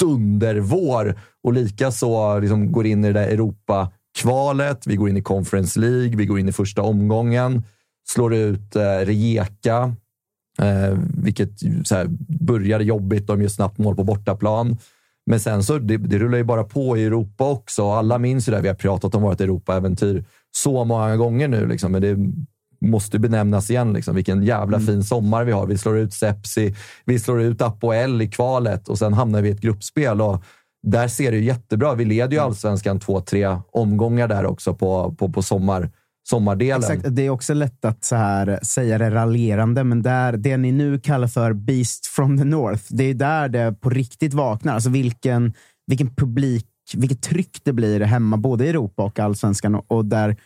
dundervår 0.00 1.18
och 1.42 1.52
likaså 1.52 2.38
liksom 2.38 2.72
går 2.72 2.86
in 2.86 3.04
i 3.04 3.12
det 3.12 3.20
där 3.20 3.28
Europa-kvalet. 3.28 4.86
Vi 4.86 4.96
går 4.96 5.08
in 5.08 5.16
i 5.16 5.22
Conference 5.22 5.80
League, 5.80 6.16
vi 6.16 6.26
går 6.26 6.38
in 6.38 6.48
i 6.48 6.52
första 6.52 6.82
omgången, 6.82 7.62
slår 8.08 8.34
ut 8.34 8.76
eh, 8.76 8.98
Rijeka, 9.06 9.94
eh, 10.58 10.98
vilket 11.24 11.50
så 11.84 11.94
här, 11.94 12.06
började 12.40 12.84
jobbigt. 12.84 13.26
De 13.26 13.42
gör 13.42 13.48
snabbt 13.48 13.78
mål 13.78 13.96
på 13.96 14.04
bortaplan. 14.04 14.78
Men 15.26 15.40
sen 15.40 15.62
så, 15.62 15.78
det, 15.78 15.96
det 15.96 16.18
rullar 16.18 16.38
ju 16.38 16.44
bara 16.44 16.64
på 16.64 16.96
i 16.96 17.04
Europa 17.04 17.50
också. 17.50 17.90
Alla 17.90 18.18
minns 18.18 18.48
ju 18.48 18.52
det, 18.52 18.60
vi 18.60 18.68
har 18.68 18.74
pratat 18.74 19.14
om 19.14 19.22
vårt 19.22 19.40
Europa-äventyr 19.40 20.24
så 20.56 20.84
många 20.84 21.16
gånger 21.16 21.48
nu. 21.48 21.66
Liksom. 21.66 21.92
Men 21.92 22.02
det 22.02 22.16
måste 22.88 23.18
benämnas 23.18 23.70
igen. 23.70 23.92
Liksom. 23.92 24.14
Vilken 24.14 24.42
jävla 24.42 24.80
fin 24.80 25.04
sommar 25.04 25.44
vi 25.44 25.52
har. 25.52 25.66
Vi 25.66 25.78
slår 25.78 25.98
ut 25.98 26.12
Sepsi, 26.12 26.74
vi 27.04 27.18
slår 27.18 27.42
ut 27.42 27.62
Apoel 27.62 28.22
i 28.22 28.28
kvalet 28.28 28.88
och 28.88 28.98
sen 28.98 29.12
hamnar 29.12 29.42
vi 29.42 29.48
i 29.48 29.52
ett 29.52 29.60
gruppspel. 29.60 30.20
Och 30.20 30.42
där 30.82 31.08
ser 31.08 31.32
det 31.32 31.38
jättebra 31.38 31.94
Vi 31.94 32.04
leder 32.04 32.32
ju 32.32 32.38
allsvenskan 32.38 33.00
två, 33.00 33.20
tre 33.20 33.58
omgångar 33.72 34.28
där 34.28 34.46
också 34.46 34.74
på, 34.74 35.14
på, 35.18 35.28
på 35.32 35.42
sommar, 35.42 35.90
sommardelen. 36.28 36.80
Exakt, 36.80 37.16
det 37.16 37.22
är 37.22 37.30
också 37.30 37.54
lätt 37.54 37.84
att 37.84 38.04
så 38.04 38.16
här, 38.16 38.58
säga 38.62 38.98
det 38.98 39.10
raljerande, 39.10 39.84
men 39.84 40.02
där, 40.02 40.32
det 40.36 40.56
ni 40.56 40.72
nu 40.72 41.00
kallar 41.00 41.28
för 41.28 41.52
Beast 41.52 42.06
from 42.06 42.38
the 42.38 42.44
North, 42.44 42.82
det 42.88 43.04
är 43.04 43.14
där 43.14 43.48
det 43.48 43.72
på 43.80 43.90
riktigt 43.90 44.34
vaknar. 44.34 44.74
Alltså 44.74 44.90
vilken, 44.90 45.54
vilken 45.86 46.14
publik, 46.14 46.66
vilket 46.96 47.22
tryck 47.22 47.60
det 47.62 47.72
blir 47.72 48.00
hemma, 48.00 48.36
både 48.36 48.66
i 48.66 48.68
Europa 48.68 49.02
och 49.02 49.18
allsvenskan. 49.18 49.74
Och, 49.74 50.04
där 50.04 50.36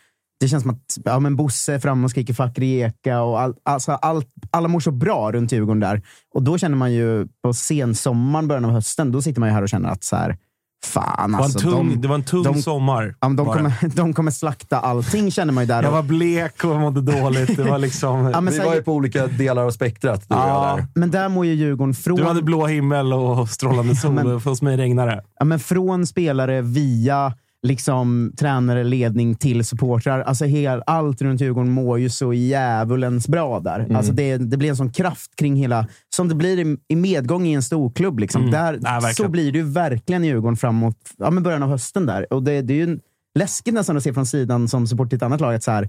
det 0.41 0.49
känns 0.49 0.63
som 0.63 0.71
att 0.71 0.99
ja, 1.05 1.21
men 1.21 1.37
Bosse 1.37 1.75
är 1.75 1.79
framme 1.79 2.05
och 2.05 2.11
skriker 2.11 2.35
fuck 2.35 2.59
Rijeka 2.59 3.23
och 3.23 3.41
all, 3.41 3.55
alltså 3.63 3.93
all, 3.93 4.23
alla 4.51 4.69
mår 4.69 4.81
så 4.81 4.91
bra 4.91 5.33
runt 5.33 5.53
Djurgården 5.53 5.81
där. 5.81 6.03
Och 6.35 6.43
då 6.43 6.59
känner 6.59 6.77
man 6.77 6.93
ju 6.93 7.27
på 7.43 7.55
sensommaren, 7.55 8.49
början 8.49 8.65
av 8.65 8.71
hösten, 8.71 9.13
då 9.13 9.23
sitter 9.23 9.41
man 9.41 9.49
ju 9.49 9.55
här 9.55 9.63
och 9.63 9.69
känner 9.69 9.89
att 9.89 10.05
så 10.05 10.17
här, 10.17 10.37
fan 10.85 11.31
Det 11.31 11.37
var 11.37 11.39
en 11.39 11.45
alltså. 11.45 11.59
tung, 11.59 11.89
de, 11.89 12.01
det 12.01 12.09
var 12.09 12.15
en 12.15 12.25
tung 12.25 12.43
de- 12.43 12.63
sommar. 12.63 13.15
ja, 13.21 13.29
men 13.29 13.37
de, 13.37 13.47
kommer, 13.47 13.73
de 13.97 14.13
kommer 14.15 14.31
slakta 14.31 14.79
allting 14.81 15.31
känner 15.31 15.53
man 15.53 15.65
ju 15.65 15.69
där. 15.69 15.83
Jag 15.83 15.91
var 15.91 16.03
blek 16.03 16.65
och 16.65 16.77
mådde 16.81 17.01
dåligt. 17.01 17.57
Det 17.57 17.63
var 17.65 17.79
liksom... 17.79 18.25
Ja, 18.33 18.41
men 18.41 18.53
vi 18.55 18.59
var 18.61 18.75
ju 18.75 18.83
på 18.83 18.93
olika 18.93 19.27
delar 19.27 19.65
av 19.65 19.71
spektrat, 19.71 20.25
du 20.29 20.35
och 20.35 20.41
jag 20.41 20.49
Ja. 20.49 20.77
där. 20.77 20.87
Men 20.95 21.11
där 21.11 21.29
mår 21.29 21.47
ju 21.47 21.55
Djurgården 21.55 21.95
från... 21.95 22.17
Du 22.17 22.25
hade 22.25 22.43
blå 22.43 22.67
himmel 22.67 23.13
och 23.13 23.49
strålande 23.49 23.97
sol. 23.97 24.13
men- 24.13 24.27
och 24.35 24.43
Hos 24.43 24.63
mig 24.63 24.77
regnade 24.77 25.11
det. 25.11 25.23
ja, 25.39 25.45
men 25.45 25.59
från 25.59 26.07
spelare 26.07 26.63
via 26.63 27.33
liksom, 27.67 28.33
tränare, 28.39 28.85
ledning 28.85 29.35
till 29.35 29.65
supportrar. 29.65 30.21
Alltså, 30.21 30.45
hel, 30.45 30.83
allt 30.87 31.23
runt 31.23 31.41
Djurgården 31.41 31.71
mår 31.71 31.99
ju 31.99 32.11
så 32.11 32.33
djävulens 32.33 33.29
bra 33.29 33.61
där. 33.61 33.81
Mm. 33.81 33.97
Alltså, 33.97 34.13
det, 34.13 34.37
det 34.37 34.57
blir 34.57 34.69
en 34.69 34.77
sån 34.77 34.93
kraft 34.93 35.37
kring 35.37 35.57
hela... 35.57 35.87
Som 36.17 36.29
det 36.29 36.35
blir 36.35 36.59
i, 36.59 36.77
i 36.89 36.97
medgång 36.97 37.47
i 37.47 37.53
en 37.53 37.63
storklubb. 37.63 38.19
Liksom. 38.19 38.51
Där, 38.51 38.69
Mm. 38.69 38.81
Nej, 38.83 38.93
verkligen. 38.93 39.15
så 39.15 39.29
blir 39.29 39.53
det 39.53 39.59
ju 39.59 39.65
verkligen 39.65 40.25
i 40.25 40.27
Djurgården 40.27 40.57
framåt 40.57 40.97
ja, 41.19 41.31
men 41.31 41.43
början 41.43 41.63
av 41.63 41.69
hösten. 41.69 42.07
där. 42.07 42.33
Och 42.33 42.43
det, 42.43 42.63
det 42.63 42.75
är 42.81 42.87
ju 42.87 42.99
läskigt 43.39 43.75
nästan 43.75 43.97
att 43.97 44.03
se 44.03 44.15
från 44.15 44.27
sidan 44.27 44.69
som 44.69 44.87
support 44.87 45.09
till 45.09 45.17
ett 45.17 45.23
annat 45.23 45.41
lag. 45.41 45.55
Att 45.55 45.63
så 45.63 45.71
här, 45.71 45.89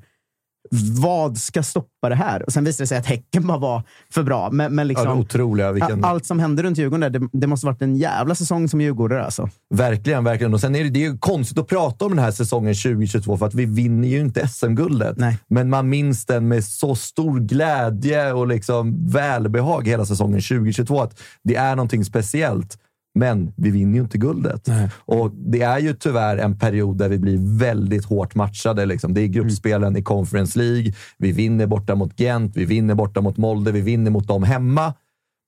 vad 1.02 1.38
ska 1.38 1.64
stoppa 1.64 2.10
det 2.10 2.16
här? 2.16 2.44
Och 2.46 2.54
Sen 2.54 2.64
visade 2.64 2.84
det 2.84 2.88
sig 2.88 2.98
att 2.98 3.06
Häcken 3.06 3.48
bara 3.48 3.58
var 3.58 3.84
för 4.14 4.24
bra. 4.24 4.50
Men, 4.52 4.76
men 4.76 4.88
liksom, 4.88 5.08
Ja, 5.08 5.16
otroliga. 5.16 5.72
Vilken... 5.72 6.04
Allt 6.04 6.26
som 6.26 6.40
hände 6.40 6.64
runt 6.64 6.78
Djurgården, 6.78 7.12
där, 7.12 7.20
det, 7.20 7.30
det 7.32 7.48
måste 7.48 7.66
varit 7.66 7.82
en 7.82 7.96
jävla 7.96 8.36
säsong 8.36 8.70
som 8.70 8.82
djurgårdare. 8.82 9.26
Alltså. 9.26 9.50
Verkligen, 9.74 10.24
verkligen. 10.24 10.54
Och 10.54 10.62
sen 10.62 10.76
är 10.76 10.84
det, 10.84 10.90
det 10.90 11.06
är 11.06 11.18
konstigt 11.18 11.58
att 11.58 11.68
prata 11.68 12.06
om 12.06 12.12
den 12.12 12.24
här 12.24 12.32
säsongen 12.32 12.74
2022 12.76 13.38
för 13.38 13.46
att 13.46 13.54
vi 13.54 13.66
vinner 13.66 14.08
ju 14.08 14.20
inte 14.20 14.48
SM-guldet. 14.48 15.18
Men 15.48 15.70
man 15.70 15.90
minns 15.90 16.26
den 16.26 16.48
med 16.48 16.66
så 16.66 16.96
stor 16.96 17.40
glädje 17.40 18.34
och 18.34 18.48
liksom 18.48 19.10
välbehag 19.10 19.88
hela 19.88 20.06
säsongen 20.06 20.42
2022. 20.42 21.02
Att 21.02 21.20
det 21.44 21.56
är 21.56 21.76
någonting 21.76 22.06
speciellt. 22.06 22.78
Men 23.20 23.54
vi 23.58 23.70
vinner 23.72 23.94
ju 23.96 24.02
inte 24.02 24.18
guldet. 24.18 24.68
Nej. 24.68 24.90
Och 24.98 25.32
Det 25.32 25.62
är 25.62 25.80
ju 25.80 25.94
tyvärr 25.94 26.38
en 26.38 26.60
period 26.60 26.98
där 26.98 27.10
vi 27.10 27.18
blir 27.18 27.58
väldigt 27.60 28.06
hårt 28.06 28.36
matchade. 28.36 28.86
Liksom. 28.86 29.14
Det 29.14 29.22
är 29.22 29.28
gruppspelen 29.28 29.98
i 29.98 30.04
Conference 30.04 30.60
League. 30.60 30.94
Vi 31.18 31.32
vinner 31.32 31.68
borta 31.68 31.96
mot 31.96 32.20
Gent, 32.20 32.56
vi 32.56 32.66
vinner 32.66 32.96
borta 32.96 33.22
mot 33.22 33.38
Molde, 33.38 33.72
vi 33.72 33.82
vinner 33.82 34.12
mot 34.12 34.28
dem 34.28 34.44
hemma. 34.44 34.94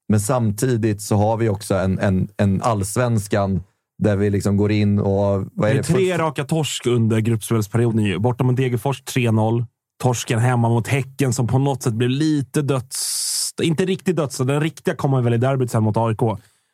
Men 0.09 0.19
samtidigt 0.19 1.01
så 1.01 1.15
har 1.15 1.37
vi 1.37 1.49
också 1.49 1.75
en, 1.75 1.99
en, 1.99 2.27
en 2.37 2.61
allsvenskan 2.61 3.63
där 4.03 4.15
vi 4.15 4.29
liksom 4.29 4.57
går 4.57 4.71
in 4.71 4.99
och... 4.99 5.07
Vad 5.07 5.47
Det 5.55 5.67
är 5.67 5.71
är 5.71 5.77
det 5.77 5.83
för- 5.83 5.93
tre 5.93 6.17
raka 6.17 6.43
torsk 6.43 6.85
under 6.87 7.19
gruppspelsperioden. 7.19 8.05
ju. 8.05 8.19
Borta 8.19 8.43
mot 8.43 8.55
Degerfors 8.57 9.03
3-0. 9.03 9.65
Torsken 10.03 10.39
hemma 10.39 10.69
mot 10.69 10.87
Häcken 10.87 11.33
som 11.33 11.47
på 11.47 11.57
något 11.59 11.83
sätt 11.83 11.93
blev 11.93 12.09
lite 12.09 12.61
döds... 12.61 13.17
Inte 13.61 13.85
riktigt 13.85 14.15
döds. 14.15 14.37
Den 14.37 14.61
riktiga 14.61 14.95
kommer 14.95 15.21
väl 15.21 15.33
i 15.33 15.37
derbyt 15.37 15.71
sen 15.71 15.83
mot 15.83 15.97
AIK. 15.97 16.19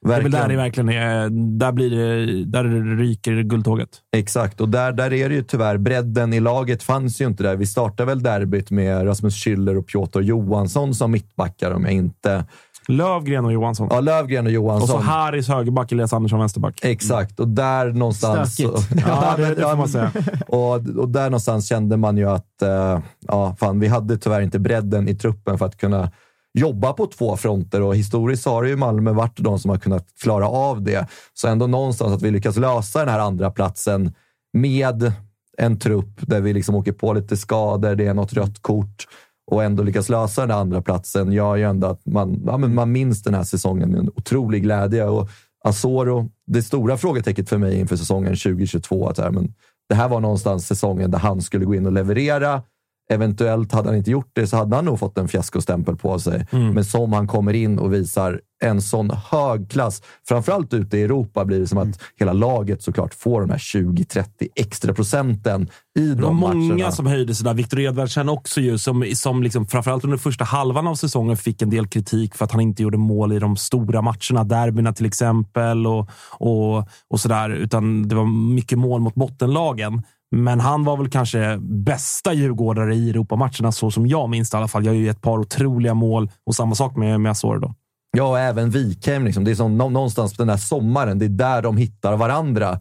Det 0.05 0.13
är 0.13 0.21
väl 0.21 0.31
där 0.31 0.47
det 0.47 0.55
verkligen 0.55 0.89
är. 0.89 1.29
Där, 1.57 1.71
blir 1.71 1.89
det, 1.89 2.45
där 2.45 2.63
ryker 2.97 3.41
guldtåget. 3.41 3.89
Exakt, 4.15 4.61
och 4.61 4.69
där, 4.69 4.91
där 4.91 5.13
är 5.13 5.29
det 5.29 5.35
ju 5.35 5.43
tyvärr. 5.43 5.77
Bredden 5.77 6.33
i 6.33 6.39
laget 6.39 6.83
fanns 6.83 7.21
ju 7.21 7.25
inte 7.25 7.43
där. 7.43 7.55
Vi 7.55 7.65
startade 7.65 8.07
väl 8.07 8.23
derbyt 8.23 8.71
med 8.71 9.07
Rasmus 9.07 9.45
Schüller 9.45 9.77
och 9.77 9.87
Piotr 9.87 10.21
Johansson 10.21 10.93
som 10.93 11.11
mittbackar 11.11 11.71
om 11.71 11.83
jag 11.83 11.93
inte... 11.93 12.45
Lövgren 12.87 13.45
och 13.45 13.53
Johansson. 13.53 13.87
Ja, 13.91 13.99
Lövgren 13.99 14.45
och 14.45 14.49
och 14.49 14.53
Johansson. 14.53 14.87
så 14.87 14.97
Haris 14.97 15.47
högerback, 15.47 15.91
Elias 15.91 16.13
Andersson 16.13 16.39
vänsterback. 16.39 16.79
Exakt, 16.83 17.39
och 17.39 17.47
där 17.47 17.91
någonstans... 17.91 18.53
Stökigt. 18.53 18.89
Ja, 19.07 19.33
det, 19.37 19.55
det 19.55 19.61
får 19.61 19.75
man 19.75 19.89
säga. 19.89 20.11
Och, 20.47 20.73
och 20.73 21.09
där 21.09 21.23
någonstans 21.23 21.69
kände 21.69 21.97
man 21.97 22.17
ju 22.17 22.29
att 22.29 22.61
eh, 22.61 22.99
ja, 23.27 23.55
fan, 23.59 23.79
vi 23.79 23.87
hade 23.87 24.17
tyvärr 24.17 24.41
inte 24.41 24.59
bredden 24.59 25.07
i 25.07 25.15
truppen 25.15 25.57
för 25.57 25.65
att 25.65 25.77
kunna 25.77 26.11
jobba 26.57 26.93
på 26.93 27.05
två 27.05 27.37
fronter 27.37 27.81
och 27.81 27.95
historiskt 27.95 28.45
har 28.45 28.63
det 28.63 28.69
ju 28.69 28.75
Malmö 28.75 29.11
varit 29.11 29.39
de 29.39 29.59
som 29.59 29.69
har 29.69 29.77
kunnat 29.77 30.07
klara 30.21 30.47
av 30.47 30.81
det. 30.81 31.07
Så 31.33 31.47
ändå 31.47 31.67
någonstans 31.67 32.13
att 32.13 32.21
vi 32.21 32.31
lyckas 32.31 32.57
lösa 32.57 32.99
den 32.99 33.09
här 33.09 33.19
andra 33.19 33.51
platsen 33.51 34.13
med 34.53 35.11
en 35.57 35.79
trupp 35.79 36.19
där 36.21 36.41
vi 36.41 36.53
liksom 36.53 36.75
åker 36.75 36.91
på 36.91 37.13
lite 37.13 37.37
skador, 37.37 37.95
det 37.95 38.05
är 38.05 38.13
något 38.13 38.33
rött 38.33 38.61
kort 38.61 39.07
och 39.51 39.63
ändå 39.63 39.83
lyckas 39.83 40.09
lösa 40.09 40.41
den 40.41 40.57
andra 40.57 40.81
platsen 40.81 41.31
gör 41.31 41.55
ju 41.55 41.63
ändå 41.63 41.87
att 41.87 42.05
man, 42.05 42.43
ja, 42.45 42.57
men 42.57 42.75
man 42.75 42.91
minns 42.91 43.23
den 43.23 43.33
här 43.33 43.43
säsongen 43.43 43.89
med 43.89 43.99
en 43.99 44.09
otrolig 44.09 44.63
glädje. 44.63 45.05
Och 45.05 45.29
Asoro, 45.63 46.29
det 46.47 46.63
stora 46.63 46.97
frågetecknet 46.97 47.49
för 47.49 47.57
mig 47.57 47.79
inför 47.79 47.95
säsongen 47.95 48.35
2022, 48.35 49.09
att 49.09 49.17
här, 49.17 49.31
men 49.31 49.53
det 49.89 49.95
här 49.95 50.09
var 50.09 50.19
någonstans 50.19 50.67
säsongen 50.67 51.11
där 51.11 51.19
han 51.19 51.41
skulle 51.41 51.65
gå 51.65 51.75
in 51.75 51.85
och 51.85 51.91
leverera. 51.91 52.63
Eventuellt 53.09 53.71
hade 53.71 53.89
han 53.89 53.97
inte 53.97 54.11
gjort 54.11 54.31
det 54.33 54.47
så 54.47 54.57
hade 54.57 54.75
han 54.75 54.85
nog 54.85 54.99
fått 54.99 55.17
en 55.17 55.27
fiaskostämpel 55.27 55.95
på 55.95 56.19
sig. 56.19 56.47
Men 56.51 56.85
som 56.85 57.13
han 57.13 57.27
kommer 57.27 57.53
in 57.53 57.79
och 57.79 57.93
visar 57.93 58.41
en 58.63 58.81
sån 58.81 59.09
hög 59.09 59.69
klass, 59.69 60.01
framförallt 60.27 60.73
ute 60.73 60.97
i 60.97 61.03
Europa 61.03 61.45
blir 61.45 61.59
det 61.59 61.67
som 61.67 61.77
att 61.77 61.99
hela 62.19 62.33
laget 62.33 62.81
såklart 62.81 63.13
får 63.13 63.41
de 63.41 63.49
här 63.49 63.57
20-30 63.57 64.25
extra 64.55 64.93
procenten 64.93 65.69
i 65.99 66.13
de 66.13 66.35
många 66.35 66.53
matcherna. 66.53 66.91
som 66.91 67.07
höjde 67.07 67.35
sig 67.35 67.43
där. 67.43 67.53
Viktor 67.53 67.79
Edvardsen 67.79 68.29
också 68.29 68.61
ju, 68.61 68.77
som, 68.77 69.05
som 69.15 69.43
liksom, 69.43 69.65
framförallt 69.65 70.03
under 70.03 70.17
första 70.17 70.43
halvan 70.43 70.87
av 70.87 70.95
säsongen 70.95 71.37
fick 71.37 71.61
en 71.61 71.69
del 71.69 71.87
kritik 71.87 72.35
för 72.35 72.45
att 72.45 72.51
han 72.51 72.61
inte 72.61 72.83
gjorde 72.83 72.97
mål 72.97 73.33
i 73.33 73.39
de 73.39 73.57
stora 73.57 74.01
matcherna. 74.01 74.43
Derbyna 74.43 74.93
till 74.93 75.05
exempel 75.05 75.87
och, 75.87 76.09
och, 76.31 76.77
och 77.09 77.19
sådär. 77.19 77.49
Utan 77.49 78.07
det 78.07 78.15
var 78.15 78.25
mycket 78.53 78.77
mål 78.77 79.01
mot 79.01 79.15
bottenlagen. 79.15 80.01
Men 80.31 80.59
han 80.59 80.83
var 80.83 80.97
väl 80.97 81.09
kanske 81.09 81.57
bästa 81.59 82.33
djurgårdare 82.33 82.95
i 82.95 83.09
Europamatcherna, 83.09 83.71
så 83.71 83.91
som 83.91 84.07
jag 84.07 84.29
minns 84.29 84.49
det 84.49 84.55
i 84.55 84.57
alla 84.57 84.67
fall. 84.67 84.85
Jag 84.85 84.91
har 84.91 84.97
ju 84.97 85.09
ett 85.09 85.21
par 85.21 85.37
otroliga 85.39 85.93
mål 85.93 86.31
och 86.45 86.55
samma 86.55 86.75
sak 86.75 86.95
med, 86.95 87.21
med 87.21 87.31
Asoro 87.31 87.59
då. 87.59 87.75
Ja, 88.17 88.23
och 88.23 88.39
även 88.39 88.69
Wikheim. 88.69 89.25
Liksom. 89.25 89.43
Det 89.43 89.51
är 89.51 89.55
som 89.55 89.77
någonstans 89.77 90.33
den 90.33 90.49
här 90.49 90.57
sommaren, 90.57 91.19
det 91.19 91.25
är 91.25 91.29
där 91.29 91.61
de 91.61 91.77
hittar 91.77 92.17
varandra. 92.17 92.79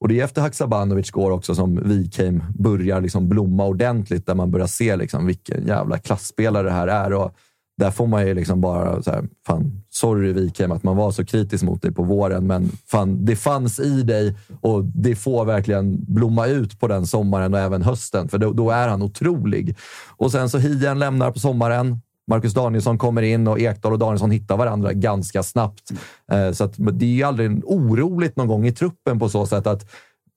Och 0.00 0.08
det 0.08 0.20
är 0.20 0.24
efter 0.24 0.42
Haksabanovic 0.42 1.10
går 1.10 1.30
också 1.30 1.54
som 1.54 1.88
Wikheim 1.88 2.42
börjar 2.58 3.00
liksom 3.00 3.28
blomma 3.28 3.64
ordentligt, 3.64 4.26
där 4.26 4.34
man 4.34 4.50
börjar 4.50 4.66
se 4.66 4.96
liksom 4.96 5.26
vilken 5.26 5.66
jävla 5.66 5.98
klassspelare 5.98 6.66
det 6.66 6.72
här 6.72 6.88
är. 6.88 7.12
Och 7.12 7.36
där 7.76 7.90
får 7.90 8.06
man 8.06 8.26
ju 8.26 8.34
liksom 8.34 8.60
bara 8.60 9.02
så 9.02 9.10
här, 9.10 9.24
fan, 9.46 9.82
sorry 9.90 10.32
Wikheim 10.32 10.72
att 10.72 10.82
man 10.82 10.96
var 10.96 11.10
så 11.10 11.24
kritisk 11.24 11.64
mot 11.64 11.82
dig 11.82 11.92
på 11.92 12.02
våren, 12.02 12.46
men 12.46 12.70
fan, 12.86 13.24
det 13.24 13.36
fanns 13.36 13.80
i 13.80 14.02
dig 14.02 14.36
och 14.60 14.84
det 14.84 15.16
får 15.16 15.44
verkligen 15.44 16.04
blomma 16.04 16.46
ut 16.46 16.80
på 16.80 16.88
den 16.88 17.06
sommaren 17.06 17.54
och 17.54 17.60
även 17.60 17.82
hösten, 17.82 18.28
för 18.28 18.38
då, 18.38 18.52
då 18.52 18.70
är 18.70 18.88
han 18.88 19.02
otrolig. 19.02 19.76
Och 20.16 20.32
sen 20.32 20.50
så 20.50 20.58
Hien 20.58 20.98
lämnar 20.98 21.30
på 21.30 21.38
sommaren. 21.38 22.00
Marcus 22.28 22.54
Danielsson 22.54 22.98
kommer 22.98 23.22
in 23.22 23.48
och 23.48 23.60
Ekdal 23.60 23.92
och 23.92 23.98
Danielsson 23.98 24.30
hittar 24.30 24.56
varandra 24.56 24.92
ganska 24.92 25.42
snabbt. 25.42 25.92
Eh, 26.32 26.52
så 26.52 26.64
att 26.64 26.74
det 26.76 27.04
är 27.04 27.10
ju 27.10 27.22
aldrig 27.22 27.64
oroligt 27.64 28.36
någon 28.36 28.48
gång 28.48 28.66
i 28.66 28.72
truppen 28.72 29.18
på 29.18 29.28
så 29.28 29.46
sätt 29.46 29.66
att 29.66 29.90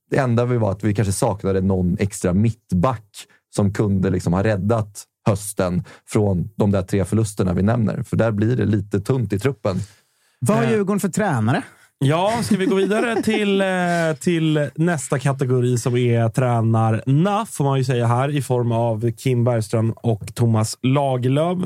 det 0.10 0.18
enda 0.18 0.46
vi 0.46 0.58
var 0.58 0.72
att 0.72 0.84
vi 0.84 0.94
kanske 0.94 1.12
saknade 1.12 1.62
någon 1.62 1.98
extra 2.00 2.34
mittback 2.34 3.26
som 3.56 3.74
kunde 3.74 4.10
liksom 4.10 4.34
ha 4.34 4.44
räddat 4.44 5.06
hösten 5.30 5.84
från 6.08 6.50
de 6.56 6.72
där 6.72 6.82
tre 6.82 7.06
förlusterna 7.06 7.54
vi 7.54 7.62
nämner. 7.62 8.04
För 8.04 8.18
där 8.18 8.32
blir 8.32 8.56
det 8.56 8.66
lite 8.66 9.00
tunt 9.00 9.34
i 9.34 9.40
truppen. 9.40 9.78
Vad 10.40 10.58
har 10.58 10.66
Djurgården 10.66 11.00
för 11.00 11.10
tränare? 11.10 11.64
Ja, 12.06 12.40
ska 12.44 12.58
vi 12.58 12.66
gå 12.66 12.76
vidare 12.76 13.22
till, 13.24 13.62
eh, 13.62 13.68
till 14.20 14.70
nästa 14.76 15.20
kategori 15.20 15.78
som 15.78 15.98
är 15.98 16.30
tränarna, 16.30 17.46
får 17.46 17.64
man 17.64 17.78
ju 17.78 17.84
säga 17.84 18.08
här, 18.08 18.30
i 18.30 18.42
form 18.42 18.72
av 18.72 19.12
Kim 19.12 19.44
Bergström 19.44 19.92
och 19.92 20.36
Thomas 20.36 20.78
Lagerlöf. 20.82 21.58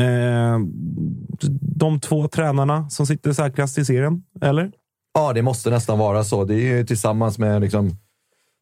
Eh, 0.00 0.58
de 1.60 2.00
två 2.00 2.28
tränarna 2.28 2.90
som 2.90 3.06
sitter 3.06 3.32
säkrast 3.32 3.78
i 3.78 3.84
serien, 3.84 4.22
eller? 4.40 4.72
Ja, 5.14 5.32
det 5.32 5.42
måste 5.42 5.70
nästan 5.70 5.98
vara 5.98 6.24
så. 6.24 6.44
Det 6.44 6.54
är 6.54 6.76
ju 6.76 6.86
tillsammans 6.86 7.38
med 7.38 7.60
liksom 7.60 7.96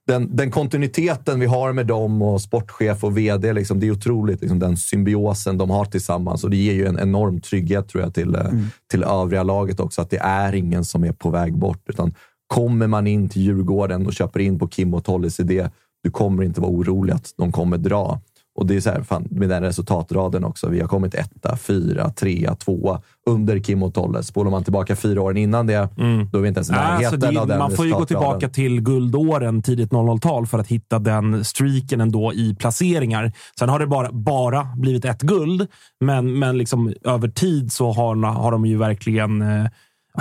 den, 0.06 0.36
den 0.36 0.50
kontinuiteten 0.50 1.40
vi 1.40 1.46
har 1.46 1.72
med 1.72 1.86
dem 1.86 2.22
och 2.22 2.40
sportchef 2.40 3.04
och 3.04 3.18
vd. 3.18 3.52
Liksom, 3.52 3.80
det 3.80 3.86
är 3.86 3.90
otroligt, 3.90 4.40
liksom, 4.40 4.58
den 4.58 4.76
symbiosen 4.76 5.58
de 5.58 5.70
har 5.70 5.84
tillsammans. 5.84 6.44
Och 6.44 6.50
Det 6.50 6.56
ger 6.56 6.72
ju 6.72 6.86
en 6.86 6.98
enorm 6.98 7.40
trygghet 7.40 7.88
tror 7.88 8.02
jag 8.02 8.14
till, 8.14 8.34
eh, 8.34 8.50
till 8.90 9.04
övriga 9.04 9.42
laget 9.42 9.80
också. 9.80 10.02
Att 10.02 10.10
det 10.10 10.18
är 10.18 10.54
ingen 10.54 10.84
som 10.84 11.04
är 11.04 11.12
på 11.12 11.30
väg 11.30 11.58
bort. 11.58 11.82
Utan 11.88 12.14
kommer 12.46 12.86
man 12.86 13.06
in 13.06 13.28
till 13.28 13.42
Djurgården 13.42 14.06
och 14.06 14.12
köper 14.12 14.40
in 14.40 14.58
på 14.58 14.68
Kim 14.68 14.94
och 14.94 15.04
Tollys 15.04 15.40
idé, 15.40 15.68
du 16.02 16.10
kommer 16.10 16.42
inte 16.42 16.60
vara 16.60 16.70
orolig 16.70 17.12
att 17.12 17.34
de 17.36 17.52
kommer 17.52 17.78
dra. 17.78 18.20
Och 18.54 18.66
det 18.66 18.76
är 18.76 18.80
så 18.80 18.90
här, 18.90 19.02
fan, 19.02 19.28
med 19.30 19.48
den 19.48 19.62
resultatraden 19.62 20.44
också. 20.44 20.68
Vi 20.68 20.80
har 20.80 20.88
kommit 20.88 21.14
etta, 21.14 21.56
fyra, 21.56 22.10
trea, 22.10 22.54
tvåa 22.54 23.00
under 23.26 23.58
Kim 23.58 23.82
och 23.82 23.94
Tolle. 23.94 24.22
Spolar 24.22 24.50
man 24.50 24.64
tillbaka 24.64 24.96
fyra 24.96 25.22
åren 25.22 25.36
innan 25.36 25.66
det, 25.66 25.88
då 26.32 26.38
är 26.38 26.42
vi 26.42 26.48
inte 26.48 26.58
ens 26.58 26.68
i 26.68 26.72
närheten 26.72 27.06
Alltså, 27.06 27.30
det, 27.30 27.40
av 27.40 27.46
den 27.46 27.58
man 27.58 27.70
får 27.70 27.86
ju 27.86 27.92
gå 27.92 28.04
tillbaka 28.04 28.48
till 28.48 28.80
guldåren, 28.80 29.62
tidigt 29.62 29.90
00-tal, 29.90 30.46
för 30.46 30.58
att 30.58 30.66
hitta 30.66 30.98
den 30.98 31.44
streaken 31.44 32.00
ändå 32.00 32.32
i 32.32 32.54
placeringar. 32.54 33.32
Sen 33.58 33.68
har 33.68 33.78
det 33.78 33.86
bara, 33.86 34.12
bara 34.12 34.68
blivit 34.76 35.04
ett 35.04 35.22
guld, 35.22 35.66
men, 36.00 36.38
men 36.38 36.58
liksom, 36.58 36.94
över 37.04 37.28
tid 37.28 37.72
så 37.72 37.92
har, 37.92 38.16
har 38.16 38.52
de 38.52 38.66
ju 38.66 38.76
verkligen 38.76 39.42
eh, 39.42 39.66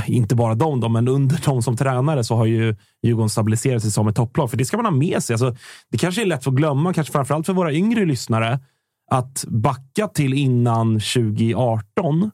inte 0.08 0.36
bara 0.36 0.56
de, 0.56 0.80
då, 0.80 0.90
men 0.90 1.08
under 1.08 1.42
dem 1.46 1.64
som 1.64 1.78
tränare 1.78 2.24
så 2.24 2.36
har 2.36 2.46
ju 2.46 2.76
Djurgården 3.04 3.30
stabiliserat 3.30 3.82
sig 3.82 3.92
som 3.92 4.08
ett 4.08 4.16
topplag. 4.16 4.50
För 4.50 4.58
det 4.58 4.66
ska 4.66 4.78
man 4.78 4.86
ha 4.86 4.92
med 4.92 5.24
sig. 5.24 5.34
Alltså, 5.34 5.56
det 5.92 5.98
kanske 5.98 6.22
är 6.22 6.26
lätt 6.26 6.48
att 6.48 6.54
glömma, 6.54 6.94
kanske 6.94 7.12
framförallt 7.14 7.46
för 7.46 7.54
våra 7.54 7.74
yngre 7.74 8.06
lyssnare, 8.06 8.60
att 9.12 9.46
backa 9.48 10.08
till 10.08 10.34
innan 10.34 10.94
2018 11.00 12.32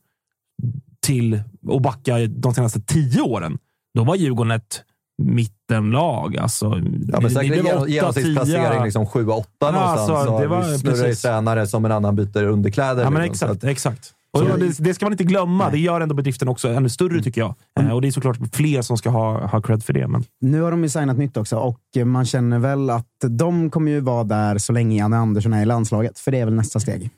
till 1.05 1.41
och 1.67 1.81
backa 1.81 2.17
de 2.27 2.53
senaste 2.53 2.81
tio 2.81 3.21
åren. 3.21 3.57
Då 3.93 4.03
var 4.03 4.15
Djurgården 4.15 4.51
ett 4.51 4.81
mittenlag. 5.21 6.37
Alltså, 6.37 6.65
Ja, 7.11 7.19
men 7.21 7.31
säkert 7.31 7.55
genom, 7.65 7.87
genomsnittsplacering 7.89 8.83
liksom 8.83 9.05
7-8 9.05 9.43
Ja, 9.59 9.71
någonstans. 9.71 10.09
alltså, 10.09 10.25
så 10.25 10.39
det 10.39 10.47
var- 10.47 10.63
snurrar 10.77 11.07
i 11.09 11.15
tränare 11.15 11.67
som 11.67 11.85
en 11.85 11.91
annan 11.91 12.15
byter 12.15 12.43
underkläder. 12.43 13.03
Ja, 13.03 13.09
men 13.09 13.21
liksom. 13.23 13.49
Exakt. 13.49 13.63
exakt. 13.63 14.13
Och 14.31 14.59
det, 14.59 14.77
det 14.79 14.93
ska 14.93 15.05
man 15.05 15.13
inte 15.13 15.23
glömma. 15.23 15.69
Det 15.69 15.79
gör 15.79 16.01
ändå 16.01 16.15
bedriften 16.15 16.47
också 16.47 16.67
ännu 16.67 16.89
större, 16.89 17.23
tycker 17.23 17.41
jag. 17.41 17.55
Eh, 17.79 17.89
Och 17.89 18.01
det 18.01 18.07
är 18.07 18.11
såklart 18.11 18.37
fler 18.53 18.81
som 18.81 18.97
ska 18.97 19.09
ha, 19.09 19.47
ha 19.47 19.61
cred 19.61 19.83
för 19.83 19.93
det. 19.93 20.07
Men... 20.07 20.23
Nu 20.41 20.61
har 20.61 20.71
de 20.71 20.83
ju 20.83 20.89
signat 20.89 21.17
nytt 21.17 21.37
också 21.37 21.57
och 21.57 21.79
man 22.05 22.25
känner 22.25 22.59
väl 22.59 22.89
att 22.89 23.05
de 23.29 23.69
kommer 23.69 23.91
ju 23.91 23.99
vara 23.99 24.23
där 24.23 24.57
så 24.57 24.73
länge 24.73 24.97
Janne 24.97 25.17
Andersson 25.17 25.53
är 25.53 25.61
i 25.61 25.65
landslaget. 25.65 26.19
För 26.19 26.31
det 26.31 26.39
är 26.39 26.45
väl 26.45 26.53
nästa 26.53 26.79
steg. 26.79 27.09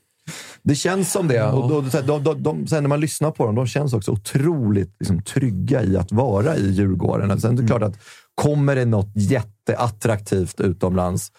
Det 0.63 0.75
känns 0.75 1.11
som 1.11 1.27
det. 1.27 1.43
Och 1.43 1.69
då, 1.69 1.81
de, 2.01 2.23
de, 2.23 2.43
de, 2.43 2.67
sen 2.67 2.83
när 2.83 2.89
man 2.89 2.99
lyssnar 2.99 3.31
på 3.31 3.45
dem, 3.45 3.55
de 3.55 3.67
känns 3.67 3.93
också 3.93 4.11
otroligt 4.11 4.95
liksom, 4.99 5.21
trygga 5.21 5.83
i 5.83 5.97
att 5.97 6.11
vara 6.11 6.55
i 6.57 6.71
Djurgården. 6.71 7.41
Sen 7.41 7.57
är 7.57 7.61
det 7.61 7.67
klart 7.67 7.81
att 7.83 7.99
kommer 8.35 8.75
det 8.75 8.85
något 8.85 9.11
jätteattraktivt 9.15 10.59
utomlands, 10.59 11.31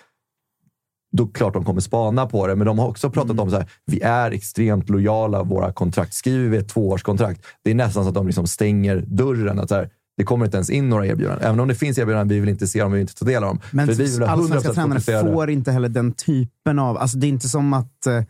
då 1.13 1.27
klart 1.27 1.55
de 1.55 1.65
kommer 1.65 1.81
spana 1.81 2.27
på 2.27 2.47
det. 2.47 2.57
Men 2.57 2.67
de 2.67 2.79
har 2.79 2.89
också 2.89 3.11
pratat 3.11 3.41
om 3.41 3.51
så 3.51 3.57
här, 3.57 3.67
vi 3.87 4.01
är 4.01 4.31
extremt 4.31 4.89
lojala. 4.89 5.43
Våra 5.43 5.73
kontrakt 5.73 6.15
skriver 6.15 6.49
vi 6.49 6.57
ett 6.57 6.69
tvåårskontrakt. 6.69 7.47
Det 7.65 7.71
är 7.71 7.75
nästan 7.75 8.03
så 8.05 8.09
att 8.09 8.15
de 8.15 8.27
liksom 8.27 8.47
stänger 8.47 9.05
dörren. 9.07 9.59
Att 9.59 9.69
så 9.69 9.75
här, 9.75 9.91
det 10.17 10.25
kommer 10.25 10.45
inte 10.45 10.57
ens 10.57 10.71
in 10.71 10.89
några 10.89 11.07
erbjudanden. 11.07 11.45
Även 11.47 11.61
om 11.61 11.69
det 11.69 11.75
finns 11.75 11.99
erbjudanden, 11.99 12.29
vi 12.29 12.41
vill 12.41 12.49
inte 12.49 12.67
se 12.67 12.81
dem, 12.81 12.93
vi 12.93 12.99
vill 12.99 13.03
inte 13.03 13.15
ta 13.15 13.25
del 13.25 13.45
av 13.45 13.49
dem. 13.49 13.61
Men 13.71 13.89
ha 13.89 14.27
allsvenska 14.27 14.71
100% 14.71 14.75
tränare 14.75 15.33
får 15.33 15.51
inte 15.51 15.73
heller 15.73 15.89
den 15.89 16.13
typen 16.13 16.79
av... 16.79 16.99
Alltså 16.99 17.19
det 17.19 17.27
är 17.27 17.29
inte 17.29 17.49
som 17.49 17.73
att 17.73 18.07
eh, 18.07 18.23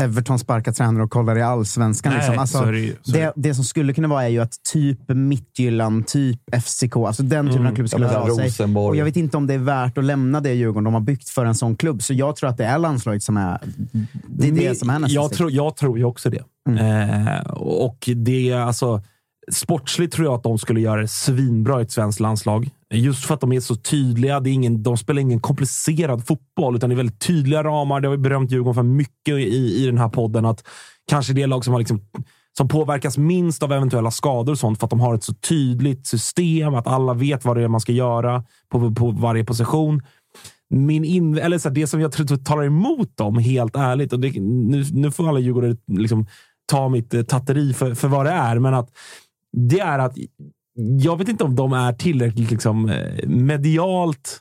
Everton 0.00 0.38
sparkar 0.38 0.72
tränare 0.72 1.02
och 1.02 1.10
kollar 1.10 1.38
i 1.38 1.42
allsvenskan. 1.42 2.12
Nej, 2.12 2.20
liksom. 2.20 2.38
alltså, 2.38 2.58
så 2.58 2.64
är 2.64 2.72
det 3.12 3.32
det, 3.36 3.54
som 3.54 3.64
skulle 3.64 3.92
kunna 3.92 4.08
vara 4.08 4.24
är 4.24 4.28
ju 4.28 4.40
att 4.40 4.62
typ 4.72 4.98
Midtjylland, 5.08 6.06
typ 6.06 6.40
FCK, 6.64 6.96
alltså 6.96 7.22
den 7.22 7.48
typen 7.48 7.66
av 7.66 7.74
klubb 7.74 7.88
skulle 7.88 8.06
höra 8.06 8.50
sig. 8.50 8.76
Och 8.76 8.96
jag 8.96 9.04
vet 9.04 9.16
inte 9.16 9.36
om 9.36 9.46
det 9.46 9.54
är 9.54 9.58
värt 9.58 9.98
att 9.98 10.04
lämna 10.04 10.40
det 10.40 10.54
Djurgården 10.54 10.84
de 10.84 10.94
har 10.94 11.00
byggt 11.00 11.28
för 11.28 11.44
en 11.44 11.54
sån 11.54 11.76
klubb. 11.76 12.02
Så 12.02 12.14
jag 12.14 12.36
tror 12.36 12.50
att 12.50 12.56
det 12.56 12.64
är 12.64 12.78
landslaget 12.78 13.22
som 13.22 13.36
är 13.36 13.58
det, 14.28 14.48
är 14.48 14.52
det 14.52 14.74
som 14.74 14.90
är 14.90 14.98
nästa 14.98 15.14
jag 15.14 15.26
steg. 15.26 15.36
tror, 15.38 15.50
jag 15.50 15.76
tror 15.76 15.98
ju 15.98 16.04
också 16.04 16.30
det. 16.30 16.42
Eh, 16.80 17.46
och 17.52 18.08
det 18.16 18.50
är 18.50 18.56
alltså... 18.56 19.02
Sportsligt 19.52 20.12
tror 20.12 20.26
jag 20.26 20.34
att 20.34 20.42
de 20.42 20.58
skulle 20.58 20.80
göra 20.80 21.00
det 21.00 21.08
svinbra 21.08 21.80
i 21.80 21.82
ett 21.82 21.90
svenskt 21.90 22.20
landslag. 22.20 22.70
Just 22.94 23.24
för 23.24 23.34
att 23.34 23.40
de 23.40 23.52
är 23.52 23.60
så 23.60 23.76
tydliga. 23.76 24.40
Det 24.40 24.50
är 24.50 24.52
ingen, 24.52 24.82
de 24.82 24.96
spelar 24.96 25.20
ingen 25.20 25.40
komplicerad 25.40 26.26
fotboll, 26.26 26.76
utan 26.76 26.90
det 26.90 26.94
är 26.94 26.96
väldigt 26.96 27.20
tydliga 27.20 27.64
ramar. 27.64 28.00
Det 28.00 28.08
har 28.08 28.16
vi 28.16 28.22
berömt 28.22 28.50
Djurgården 28.50 28.74
för 28.74 28.82
mycket 28.82 29.34
i, 29.34 29.82
i 29.82 29.86
den 29.86 29.98
här 29.98 30.08
podden. 30.08 30.44
Att 30.44 30.64
kanske 31.10 31.32
det 31.32 31.46
lag 31.46 31.64
som, 31.64 31.72
har 31.72 31.78
liksom, 31.78 32.00
som 32.56 32.68
påverkas 32.68 33.18
minst 33.18 33.62
av 33.62 33.72
eventuella 33.72 34.10
skador 34.10 34.52
och 34.52 34.58
sånt, 34.58 34.78
för 34.78 34.86
att 34.86 34.90
de 34.90 35.00
har 35.00 35.14
ett 35.14 35.24
så 35.24 35.34
tydligt 35.34 36.06
system. 36.06 36.74
Att 36.74 36.86
alla 36.86 37.14
vet 37.14 37.44
vad 37.44 37.56
det 37.56 37.62
är 37.62 37.68
man 37.68 37.80
ska 37.80 37.92
göra 37.92 38.44
på, 38.72 38.94
på 38.94 39.10
varje 39.10 39.44
position 39.44 40.02
min 40.70 41.04
in, 41.04 41.38
eller 41.38 41.58
så 41.58 41.68
här, 41.68 41.74
det 41.74 41.86
som 41.86 42.00
jag 42.00 42.12
tror 42.12 42.36
talar 42.36 42.64
emot 42.64 43.16
dem, 43.16 43.38
helt 43.38 43.76
ärligt, 43.76 44.12
och 44.12 44.20
det, 44.20 44.40
nu, 44.40 44.84
nu 44.92 45.10
får 45.10 45.28
alla 45.28 45.40
djurgårdare 45.40 45.76
liksom 45.86 46.26
ta 46.66 46.88
mitt 46.88 47.14
eh, 47.14 47.22
tatteri 47.22 47.72
för, 47.72 47.94
för 47.94 48.08
vad 48.08 48.26
det 48.26 48.32
är, 48.32 48.58
men 48.58 48.74
att 48.74 48.90
det 49.56 49.80
är 49.80 49.98
att 49.98 50.16
jag 51.00 51.18
vet 51.18 51.28
inte 51.28 51.44
om 51.44 51.56
de 51.56 51.72
är 51.72 51.92
tillräckligt 51.92 52.50
liksom, 52.50 52.88
eh, 52.88 53.28
medialt 53.28 54.40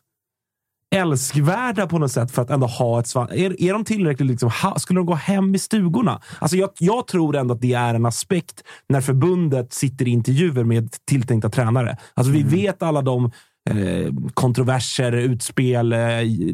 älskvärda 0.96 1.88
på 1.88 2.00
något 2.00 2.12
sätt 2.12 2.32
för 2.32 2.42
att 2.42 2.50
ändå 2.50 2.68
ha 2.68 3.00
ett 3.00 3.08
svan- 3.08 3.32
är, 3.32 3.62
är 3.62 3.74
de 3.74 3.84
tillräckligt... 3.86 4.30
Liksom, 4.30 4.50
ha, 4.64 4.80
skulle 4.80 5.00
de 5.00 5.06
gå 5.06 5.14
hem 5.14 5.56
i 5.56 5.60
stugorna? 5.60 6.22
Alltså 6.40 6.58
jag, 6.58 6.70
jag 6.80 7.08
tror 7.08 7.36
ändå 7.36 7.54
att 7.54 7.62
det 7.62 7.74
är 7.74 7.94
en 7.94 8.06
aspekt 8.06 8.64
när 8.90 9.02
förbundet 9.02 9.74
sitter 9.74 10.08
i 10.08 10.12
intervjuer 10.12 10.64
med 10.64 10.96
tilltänkta 11.06 11.50
tränare. 11.50 11.98
Alltså 12.14 12.34
vi 12.34 12.44
vet 12.44 12.84
alla 12.84 13.02
de 13.02 13.32
eh, 13.70 14.14
kontroverser, 14.34 15.12
utspel, 15.12 15.94
eh, 15.94 16.00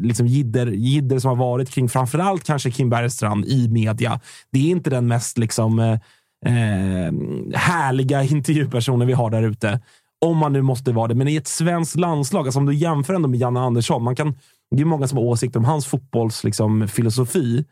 liksom 0.02 0.26
jidder, 0.26 0.66
jidder 0.66 1.18
som 1.18 1.28
har 1.28 1.36
varit 1.36 1.70
kring 1.70 1.88
framförallt 1.88 2.44
kanske 2.44 2.70
Kim 2.70 2.90
Bergstrand 2.90 3.44
i 3.46 3.68
media. 3.68 4.20
Det 4.52 4.58
är 4.58 4.70
inte 4.70 4.90
den 4.90 5.06
mest 5.06 5.38
liksom, 5.38 5.78
eh, 5.78 5.98
eh, 6.46 7.12
härliga 7.58 8.22
intervjupersonen 8.22 9.06
vi 9.06 9.12
har 9.12 9.30
där 9.30 9.42
ute. 9.42 9.80
Om 10.24 10.36
man 10.36 10.52
nu 10.52 10.62
måste 10.62 10.92
vara 10.92 11.08
det. 11.08 11.14
Men 11.14 11.28
i 11.28 11.36
ett 11.36 11.48
svenskt 11.48 11.96
landslag, 11.96 12.46
alltså 12.46 12.58
om 12.60 12.66
du 12.66 12.74
jämför 12.74 13.14
ändå 13.14 13.28
med 13.28 13.40
Janne 13.40 13.60
Andersson. 13.60 14.02
Man 14.02 14.16
kan, 14.16 14.34
det 14.76 14.80
är 14.82 14.84
många 14.86 15.08
som 15.08 15.18
har 15.18 15.24
åsikter 15.24 15.58
om 15.58 15.64
hans 15.64 15.86
fotbollsfilosofi. 15.86 16.46
Liksom, 16.46 16.88
filosofi. 16.88 17.64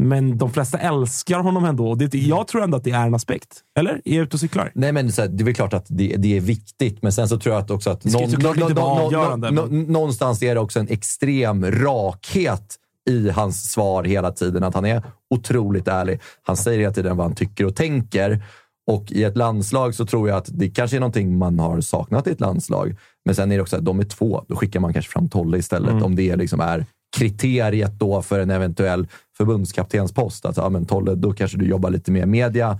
men 0.00 0.38
de 0.38 0.52
flesta 0.52 0.78
älskar 0.78 1.38
honom 1.40 1.64
ändå. 1.64 1.94
Det, 1.94 2.14
jag 2.14 2.48
tror 2.48 2.62
ändå 2.62 2.76
att 2.76 2.84
det 2.84 2.90
är 2.90 3.06
en 3.06 3.14
aspekt. 3.14 3.60
Eller? 3.78 3.92
Är 4.04 4.14
jag 4.14 4.22
ute 4.22 4.36
och 4.36 4.40
cyklar? 4.40 4.72
Nej, 4.74 4.92
men 4.92 5.12
så 5.12 5.22
här, 5.22 5.28
det 5.28 5.42
är 5.42 5.44
väl 5.44 5.54
klart 5.54 5.74
att 5.74 5.86
det, 5.88 6.14
det 6.18 6.36
är 6.36 6.40
viktigt, 6.40 7.02
men 7.02 7.12
sen 7.12 7.28
så 7.28 7.38
tror 7.38 7.54
jag 7.54 7.62
att 7.62 7.70
också 7.70 7.90
att 7.90 8.00
Det 8.02 8.10
ska 8.10 8.20
ju 8.20 8.30
såklart 8.30 8.56
inte 8.56 8.74
vara 8.74 9.02
avgörande, 9.04 9.50
nå- 9.50 9.66
någonstans 9.66 10.42
är 10.42 10.54
det 10.54 10.60
också 10.60 10.80
en 10.80 10.88
extrem 10.88 11.70
rakhet 11.70 12.76
i 13.10 13.30
hans 13.30 13.72
svar 13.72 14.04
hela 14.04 14.32
tiden. 14.32 14.64
Att 14.64 14.74
han 14.74 14.84
är 14.84 15.02
otroligt 15.34 15.88
ärlig. 15.88 16.20
Han 16.42 16.56
säger 16.56 16.78
hela 16.78 16.92
tiden 16.92 17.16
vad 17.16 17.26
han 17.26 17.36
tycker 17.36 17.66
och 17.66 17.76
tänker. 17.76 18.42
Och 18.86 19.12
i 19.12 19.24
ett 19.24 19.36
landslag 19.36 19.94
så 19.94 20.06
tror 20.06 20.28
jag 20.28 20.38
att 20.38 20.48
det 20.52 20.70
kanske 20.70 20.96
är 20.96 21.00
någonting 21.00 21.38
man 21.38 21.58
har 21.58 21.80
saknat 21.80 22.26
i 22.26 22.30
ett 22.30 22.40
landslag. 22.40 22.96
Men 23.24 23.34
sen 23.34 23.52
är 23.52 23.56
det 23.56 23.62
också 23.62 23.76
att 23.76 23.84
de 23.84 24.00
är 24.00 24.04
två. 24.04 24.44
Då 24.48 24.56
skickar 24.56 24.80
man 24.80 24.92
kanske 24.92 25.12
fram 25.12 25.28
Tolle 25.28 25.58
istället. 25.58 25.90
Mm. 25.90 26.02
Om 26.02 26.16
det 26.16 26.36
liksom 26.36 26.60
är 26.60 26.86
kriteriet 27.16 27.92
då 27.98 28.22
för 28.22 28.40
en 28.40 28.50
eventuell 28.50 29.06
förbundskaptenspost. 29.36 30.46
Att 30.46 30.56
ja, 30.56 30.68
men 30.68 30.86
Tolle, 30.86 31.14
då 31.14 31.32
kanske 31.32 31.58
du 31.58 31.68
jobbar 31.68 31.90
lite 31.90 32.10
mer 32.10 32.26
media. 32.26 32.78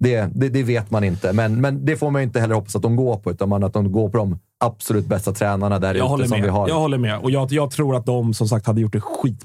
Det, 0.00 0.28
det, 0.34 0.48
det 0.48 0.62
vet 0.62 0.90
man 0.90 1.04
inte, 1.04 1.32
men, 1.32 1.60
men 1.60 1.84
det 1.84 1.96
får 1.96 2.10
man 2.10 2.22
inte 2.22 2.40
heller 2.40 2.54
hoppas 2.54 2.76
att 2.76 2.82
de 2.82 2.96
går 2.96 3.16
på, 3.16 3.30
utan 3.30 3.48
man, 3.48 3.64
att 3.64 3.72
de 3.72 3.92
går 3.92 4.08
på 4.08 4.18
de 4.18 4.38
absolut 4.60 5.06
bästa 5.06 5.32
tränarna 5.32 5.78
där 5.78 5.94
Jag 5.94 6.20
ute 6.20 6.28
som 6.28 6.38
med. 6.38 6.44
vi 6.44 6.50
har. 6.50 6.68
jag 6.68 6.80
håller 6.80 6.98
med. 6.98 7.18
Och 7.18 7.30
jag, 7.30 7.52
jag 7.52 7.70
tror 7.70 7.96
att 7.96 8.06
de 8.06 8.34
som 8.34 8.48
sagt 8.48 8.66
hade 8.66 8.80
gjort 8.80 8.94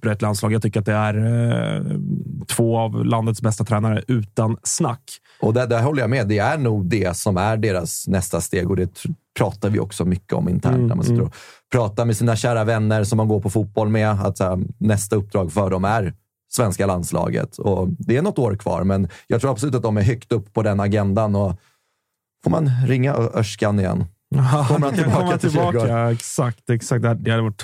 ett 0.05 0.21
landslag. 0.21 0.53
Jag 0.53 0.61
tycker 0.61 0.79
att 0.79 0.85
det 0.85 0.93
är 0.93 1.17
eh, 1.17 1.81
två 2.47 2.77
av 2.77 3.05
landets 3.05 3.41
bästa 3.41 3.63
tränare 3.63 4.03
utan 4.07 4.57
snack. 4.63 5.01
Och 5.41 5.53
där, 5.53 5.67
där 5.67 5.81
håller 5.81 6.01
jag 6.01 6.09
med. 6.09 6.27
Det 6.27 6.39
är 6.39 6.57
nog 6.57 6.85
det 6.85 7.17
som 7.17 7.37
är 7.37 7.57
deras 7.57 8.07
nästa 8.07 8.41
steg 8.41 8.69
och 8.69 8.75
det 8.75 9.03
pratar 9.37 9.69
vi 9.69 9.79
också 9.79 10.05
mycket 10.05 10.33
om 10.33 10.49
internt. 10.49 10.91
Mm, 10.91 10.97
man 10.97 11.21
och 11.21 11.33
pratar 11.71 12.05
med 12.05 12.17
sina 12.17 12.35
kära 12.35 12.63
vänner 12.63 13.03
som 13.03 13.17
man 13.17 13.27
går 13.27 13.39
på 13.39 13.49
fotboll 13.49 13.89
med. 13.89 14.11
Att 14.11 14.39
här, 14.39 14.59
nästa 14.77 15.15
uppdrag 15.15 15.51
för 15.51 15.69
dem 15.69 15.85
är 15.85 16.13
svenska 16.51 16.85
landslaget. 16.85 17.57
Och 17.57 17.87
det 17.89 18.17
är 18.17 18.21
något 18.21 18.39
år 18.39 18.55
kvar, 18.55 18.83
men 18.83 19.09
jag 19.27 19.41
tror 19.41 19.51
absolut 19.51 19.75
att 19.75 19.83
de 19.83 19.97
är 19.97 20.01
högt 20.01 20.31
upp 20.31 20.53
på 20.53 20.63
den 20.63 20.79
agendan. 20.79 21.35
Och 21.35 21.59
får 22.43 22.51
man 22.51 22.69
ringa 22.87 23.13
Örskan 23.13 23.79
igen? 23.79 24.05
Kommer 24.67 24.87
han 24.87 24.95
tillbaka 24.95 25.37
till 25.37 25.49
tillbaka? 25.49 26.11
Exakt, 26.11 26.69
exakt. 26.69 27.01
Det 27.01 27.31
hade 27.31 27.41
varit 27.41 27.63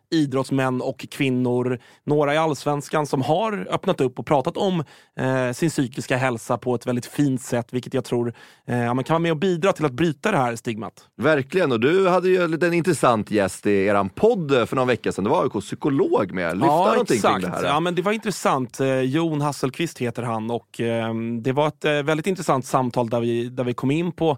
idrottsmän 0.11 0.81
och 0.81 1.05
kvinnor, 1.11 1.79
några 2.03 2.33
i 2.33 2.37
allsvenskan, 2.37 3.07
som 3.07 3.21
har 3.21 3.67
öppnat 3.71 4.01
upp 4.01 4.19
och 4.19 4.25
pratat 4.25 4.57
om 4.57 4.83
eh, 5.19 5.51
sin 5.51 5.69
psykiska 5.69 6.17
hälsa 6.17 6.57
på 6.57 6.75
ett 6.75 6.87
väldigt 6.87 7.05
fint 7.05 7.41
sätt, 7.41 7.73
vilket 7.73 7.93
jag 7.93 8.05
tror 8.05 8.33
eh, 8.67 8.79
ja, 8.79 8.93
man 8.93 9.03
kan 9.03 9.13
vara 9.13 9.19
med 9.19 9.31
och 9.31 9.37
bidra 9.37 9.73
till 9.73 9.85
att 9.85 9.93
bryta 9.93 10.31
det 10.31 10.37
här 10.37 10.55
stigmat. 10.55 11.05
Verkligen, 11.17 11.71
och 11.71 11.79
du 11.79 12.09
hade 12.09 12.29
ju 12.29 12.41
en 12.41 12.51
liten 12.51 12.73
intressant 12.73 13.31
gäst 13.31 13.65
i 13.67 13.85
eran 13.85 14.09
podd 14.09 14.69
för 14.69 14.75
några 14.75 14.87
veckor 14.87 15.11
sedan. 15.11 15.23
Det 15.23 15.29
var 15.29 15.43
AIKs 15.43 15.65
psykolog 15.65 16.31
med. 16.31 16.57
Lyfta 16.57 16.67
någonting 16.67 17.21
kring 17.21 17.41
det 17.41 17.49
här. 17.49 17.63
Ja, 17.63 17.79
men 17.79 17.95
det 17.95 18.01
var 18.01 18.11
intressant. 18.11 18.79
Eh, 18.79 18.99
Jon 19.01 19.41
Hasselqvist 19.41 19.97
heter 19.97 20.23
han 20.23 20.51
och 20.51 20.81
eh, 20.81 21.13
det 21.41 21.51
var 21.51 21.67
ett 21.67 21.85
eh, 21.85 21.91
väldigt 21.91 22.27
intressant 22.27 22.65
samtal 22.65 23.09
där 23.09 23.19
vi, 23.19 23.49
där 23.49 23.63
vi 23.63 23.73
kom 23.73 23.91
in 23.91 24.11
på 24.11 24.37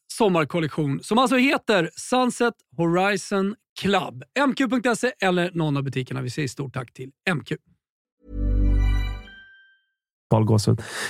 sommarkollektion 0.17 0.99
som 1.03 1.17
alltså 1.17 1.35
heter 1.35 1.89
Sunset 1.95 2.53
Horizon 2.77 3.55
Club. 3.79 4.23
MQ.se 4.47 5.11
eller 5.21 5.51
någon 5.53 5.77
av 5.77 5.83
butikerna. 5.83 6.21
Vi 6.21 6.29
säger 6.29 6.47
stort 6.47 6.73
tack 6.73 6.93
till 6.93 7.11
MQ. 7.33 7.51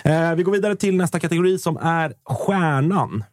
Eh, 0.03 0.35
vi 0.35 0.43
går 0.43 0.51
vidare 0.51 0.75
till 0.75 0.97
nästa 0.97 1.19
kategori 1.19 1.57
som 1.57 1.77
är 1.77 2.13
stjärnan. 2.25 3.23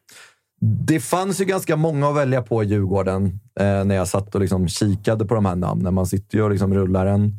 Det 0.61 1.01
fanns 1.01 1.41
ju 1.41 1.45
ganska 1.45 1.77
många 1.77 2.09
att 2.09 2.17
välja 2.17 2.43
på 2.43 2.63
i 2.63 2.67
Djurgården 2.67 3.25
eh, 3.61 3.85
när 3.85 3.95
jag 3.95 4.09
satt 4.09 4.35
och 4.35 4.41
liksom 4.41 4.69
kikade 4.69 5.25
på 5.25 5.35
de 5.35 5.45
här 5.45 5.57
namnen. 5.57 5.95
Man 5.95 6.07
sitter 6.07 6.39
ju 6.39 6.45
och 6.45 6.51
liksom 6.51 6.75
rullar 6.75 7.07
en 7.07 7.33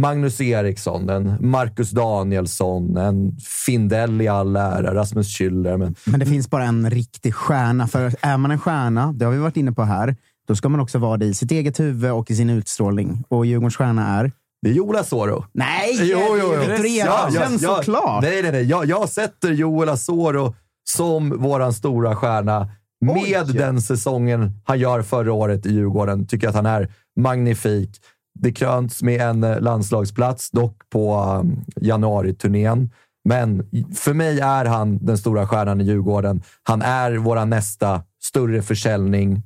Magnus 0.00 0.40
Eriksson, 0.40 1.08
en 1.10 1.36
Marcus 1.40 1.90
Danielsson, 1.90 2.96
en 2.96 3.36
Findell 3.66 4.22
i 4.22 4.28
all 4.28 4.56
ära, 4.56 4.94
Rasmus 4.94 5.38
Schüller. 5.38 5.76
Men 5.76 5.94
Men 6.04 6.20
det 6.20 6.26
finns 6.26 6.50
bara 6.50 6.64
en 6.64 6.90
riktig 6.90 7.34
stjärna. 7.34 7.86
För 7.86 8.14
är 8.20 8.36
man 8.36 8.50
en 8.50 8.58
stjärna, 8.58 9.12
det 9.12 9.24
har 9.24 9.32
vi 9.32 9.38
varit 9.38 9.56
inne 9.56 9.72
på 9.72 9.82
här, 9.82 10.16
då 10.48 10.56
ska 10.56 10.68
man 10.68 10.80
också 10.80 10.98
vara 10.98 11.16
det 11.16 11.26
i 11.26 11.34
sitt 11.34 11.50
eget 11.50 11.80
huvud 11.80 12.10
och 12.12 12.30
i 12.30 12.36
sin 12.36 12.50
utstrålning. 12.50 13.24
Och 13.28 13.46
Djurgårdens 13.46 13.76
stjärna 13.76 14.18
är... 14.18 14.32
det 14.62 14.68
är 14.70 14.74
Joel 14.74 14.96
Asoro. 14.96 15.44
Nej! 15.52 15.96
Jo, 16.00 16.18
jo, 16.20 16.36
jo. 16.54 16.60
Viktor 16.60 16.86
Edvardsen 16.86 17.58
såklart! 17.58 18.22
Nej, 18.22 18.42
nej, 18.42 18.52
nej. 18.52 18.64
Jag, 18.64 18.84
jag 18.86 19.08
sätter 19.08 19.52
Joel 19.52 19.88
Asoro 19.88 20.54
som 20.84 21.42
våran 21.42 21.72
stora 21.72 22.16
stjärna. 22.16 22.68
Med 23.00 23.16
Oj. 23.16 23.56
den 23.56 23.82
säsongen 23.82 24.52
han 24.64 24.78
gör 24.78 25.02
förra 25.02 25.32
året 25.32 25.66
i 25.66 25.72
Djurgården. 25.72 26.26
Tycker 26.26 26.48
att 26.48 26.54
han 26.54 26.66
är 26.66 26.92
magnifik. 27.20 27.90
Det 28.34 28.52
kröns 28.52 29.02
med 29.02 29.20
en 29.20 29.44
eh, 29.44 29.60
landslagsplats, 29.60 30.50
dock 30.50 30.88
på 30.90 31.16
um, 31.40 31.64
januariturnén. 31.76 32.90
Men 33.24 33.70
för 33.94 34.14
mig 34.14 34.40
är 34.40 34.64
han 34.64 34.98
den 35.02 35.18
stora 35.18 35.46
stjärnan 35.46 35.80
i 35.80 35.84
Djurgården. 35.84 36.42
Han 36.62 36.82
är 36.82 37.16
vår 37.16 37.44
nästa 37.44 38.02
större 38.22 38.62
försäljning. 38.62 39.42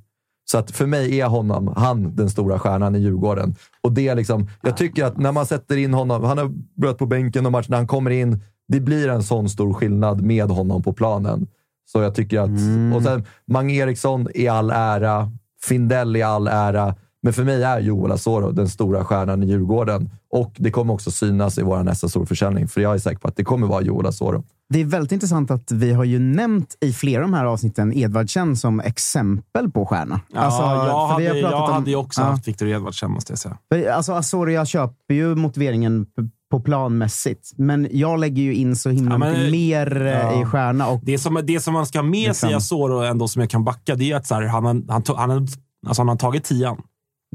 Så 0.50 0.58
att 0.58 0.70
för 0.70 0.86
mig 0.86 1.20
är 1.20 1.26
honom, 1.26 1.72
han 1.76 2.16
den 2.16 2.30
stora 2.30 2.58
stjärnan 2.58 2.94
i 2.94 2.98
Djurgården. 2.98 3.54
Och 3.80 3.92
det 3.92 4.08
är 4.08 4.14
liksom, 4.14 4.48
jag 4.62 4.76
tycker 4.76 5.04
att 5.04 5.18
när 5.18 5.32
man 5.32 5.46
sätter 5.46 5.76
in 5.76 5.94
honom, 5.94 6.24
han 6.24 6.38
har 6.38 6.50
börjat 6.80 6.98
på 6.98 7.06
bänken 7.06 7.46
och 7.46 7.52
match, 7.52 7.68
när 7.68 7.76
han 7.76 7.86
kommer 7.86 8.10
in, 8.10 8.42
det 8.68 8.80
blir 8.80 9.08
en 9.08 9.22
sån 9.22 9.48
stor 9.48 9.74
skillnad 9.74 10.22
med 10.22 10.50
honom 10.50 10.82
på 10.82 10.92
planen. 10.92 11.46
Så 11.92 12.02
jag 12.02 12.14
tycker 12.14 12.40
att... 12.40 12.48
Mm. 12.48 12.92
Och 12.92 13.02
sen, 13.02 13.24
Mange 13.46 13.74
Eriksson 13.74 14.28
i 14.34 14.48
all 14.48 14.70
ära, 14.70 15.32
Findell 15.62 16.16
i 16.16 16.22
all 16.22 16.48
ära, 16.48 16.94
men 17.22 17.32
för 17.32 17.44
mig 17.44 17.62
är 17.62 17.80
Joel 17.80 18.12
Asoro 18.12 18.50
den 18.52 18.68
stora 18.68 19.04
stjärnan 19.04 19.42
i 19.42 19.46
Djurgården. 19.46 20.10
Och 20.30 20.52
det 20.58 20.70
kommer 20.70 20.94
också 20.94 21.10
synas 21.10 21.58
i 21.58 21.62
vår 21.62 21.82
nästa 21.82 22.08
storförsäljning, 22.08 22.68
för 22.68 22.80
jag 22.80 22.94
är 22.94 22.98
säker 22.98 23.18
på 23.18 23.28
att 23.28 23.36
det 23.36 23.44
kommer 23.44 23.66
vara 23.66 23.82
Joel 23.82 24.06
Asoro. 24.06 24.44
Det 24.70 24.80
är 24.80 24.84
väldigt 24.84 25.12
intressant 25.12 25.50
att 25.50 25.72
vi 25.72 25.92
har 25.92 26.04
ju 26.04 26.18
nämnt 26.18 26.76
i 26.80 26.92
flera 26.92 27.24
av 27.24 27.30
de 27.30 27.34
här 27.36 27.44
avsnitten 27.44 27.92
Edvardsen 27.92 28.56
som 28.56 28.80
exempel 28.80 29.70
på 29.70 29.86
stjärna. 29.86 30.20
Ja, 30.34 30.40
Alltså, 30.40 30.62
jag, 30.62 31.06
hade, 31.06 31.22
vi 31.22 31.28
har 31.28 31.34
pratat 31.34 31.50
jag 31.60 31.68
om- 31.68 31.74
hade 31.74 31.90
ju 31.90 31.96
också 31.96 32.20
Ja. 32.20 32.24
haft 32.26 32.48
Viktor 32.48 32.68
Edvardsen, 32.68 33.10
måste 33.10 33.32
jag 33.32 33.38
säga. 33.38 33.94
Alltså, 33.94 34.12
Asoro, 34.12 34.50
jag 34.50 34.66
köper 34.68 35.14
ju 35.14 35.34
motiveringen 35.34 36.06
på 36.50 36.60
planmässigt, 36.60 37.50
men 37.56 37.88
jag 37.90 38.20
lägger 38.20 38.42
ju 38.42 38.54
in 38.54 38.76
så 38.76 38.90
himla 38.90 39.14
Ja, 39.14 39.18
men- 39.18 39.32
mycket 39.32 39.50
mer 39.52 40.06
eh, 40.06 40.12
Ja. 40.12 40.42
i 40.42 40.44
stjärna. 40.44 40.88
Och, 40.88 41.00
Det 41.02 41.18
som, 41.18 41.40
det 41.44 41.60
som 41.60 41.74
man 41.74 41.86
ska 41.86 41.98
ha 41.98 42.02
med 42.02 42.36
sig 42.36 42.50
i 42.50 42.52
Liksom. 42.54 42.76
Asoro 42.78 43.00
ändå, 43.02 43.28
som 43.28 43.40
jag 43.40 43.50
kan 43.50 43.64
backa, 43.64 43.94
det 43.94 44.12
är 44.12 44.16
att 44.16 44.26
så 44.26 44.34
här, 44.34 44.42
han, 44.42 44.64
han, 44.66 44.84
han, 45.16 45.30
har- 45.30 45.46
alltså 45.86 46.00
han 46.00 46.08
har 46.08 46.16
tagit 46.16 46.44
tian. 46.44 46.82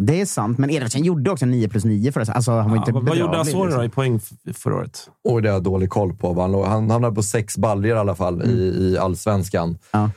Det 0.01 0.21
är 0.21 0.25
sant, 0.25 0.57
men 0.57 0.69
Edvardsen 0.69 1.03
gjorde 1.03 1.31
också 1.31 1.45
9 1.45 1.69
plus 1.69 1.85
9 1.85 2.11
för 2.11 2.21
oss. 2.21 2.29
Alltså, 2.29 2.51
han 2.51 2.69
var 2.69 2.77
Ja, 2.77 2.81
inte 2.81 2.91
vad 2.91 3.17
gjorde 3.17 3.39
Asoro 3.39 3.65
liksom. 3.65 3.83
i 3.83 3.89
poäng 3.89 4.19
förra 4.53 4.75
året? 4.75 5.09
Och 5.29 5.41
det 5.41 5.49
har 5.49 5.53
jag 5.53 5.63
dålig 5.63 5.89
koll 5.89 6.13
på. 6.13 6.41
Han, 6.41 6.53
han 6.53 6.89
hamnade 6.91 7.15
på 7.15 7.23
sex 7.23 7.57
baljor 7.57 7.95
i 7.97 7.99
alla 7.99 8.15
fall 8.15 8.43
i, 8.43 8.51
i 8.53 8.97
allsvenskan. 8.97 9.77
Ja. 9.91 10.09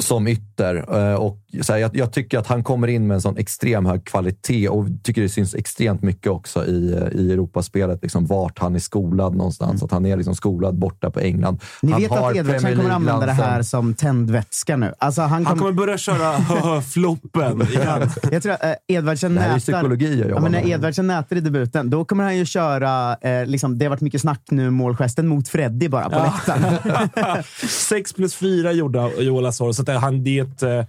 Som 0.00 0.28
ytter. 0.28 0.76
Eh, 1.12 1.14
Och 1.14 1.38
här, 1.68 1.76
jag, 1.76 1.96
jag 1.96 2.12
tycker 2.12 2.38
att 2.38 2.46
han 2.46 2.64
kommer 2.64 2.88
in 2.88 3.06
med 3.06 3.14
en 3.14 3.20
sån 3.20 3.36
extrem 3.36 3.86
hög 3.86 4.04
kvalitet 4.04 4.68
och 4.68 4.86
tycker 5.02 5.22
det 5.22 5.28
syns 5.28 5.54
extremt 5.54 6.02
mycket 6.02 6.32
också 6.32 6.66
i, 6.66 6.92
eh, 6.92 7.20
i 7.20 7.32
Europaspelet. 7.32 8.02
Liksom 8.02 8.26
vart 8.26 8.58
han 8.58 8.74
är 8.74 8.78
skolad 8.78 9.34
någonstans. 9.36 9.82
Att 9.82 9.90
han 9.90 10.06
är 10.06 10.16
liksom 10.16 10.34
skolad 10.34 10.78
borta 10.78 11.10
på 11.10 11.20
England. 11.20 11.60
Ni 11.82 11.92
han 11.92 12.00
vet 12.02 12.10
har 12.10 12.30
att 12.30 12.36
Edvardsen 12.36 12.76
kommer 12.76 12.90
använda 12.90 13.26
det 13.26 13.32
här 13.32 13.62
som 13.62 13.94
tändvätska 13.94 14.76
nu. 14.76 14.94
Alltså, 14.98 15.20
han, 15.22 15.30
Han 15.30 15.44
kom, 15.44 15.58
kommer 15.58 15.72
börja 15.72 15.98
köra 15.98 16.80
floppen 16.82 17.62
igen. 17.62 18.10
Jag 18.32 18.42
tror 18.42 18.52
att 18.52 18.64
eh, 18.64 18.72
Edvardsen 18.88 19.34
Det 19.34 19.40
här 19.40 19.48
är 19.48 19.52
nätar... 19.54 19.60
psykologi 19.60 20.20
jag 20.20 20.30
Ja, 20.30 20.40
men 20.40 20.52
när. 20.52 20.68
Edvardsen 20.68 21.06
nätar 21.06 21.36
i 21.36 21.40
debuten, 21.40 21.90
då 21.90 22.04
kommer 22.04 22.24
han 22.24 22.36
ju 22.36 22.44
köra... 22.46 23.16
Eh, 23.16 23.46
liksom, 23.46 23.78
det 23.78 23.84
har 23.84 23.90
varit 23.90 24.00
mycket 24.00 24.20
snack 24.20 24.42
nu, 24.50 24.70
målgesten 24.70 25.26
mot 25.28 25.48
Freddy 25.48 25.88
bara 25.88 26.10
på 26.10 26.18
läktaren. 26.18 27.42
6 27.68 28.12
plus 28.12 28.34
4 28.34 28.72
gjorde 28.72 29.10
Joel 29.18 29.46
Asoro, 29.46 29.72
så 29.72 29.82
att 29.82 29.86
det- 29.86 29.92
han, 29.98 30.24
det 30.24 30.38
är 30.38 30.42
ett, 30.42 30.62
eh, 30.62 30.84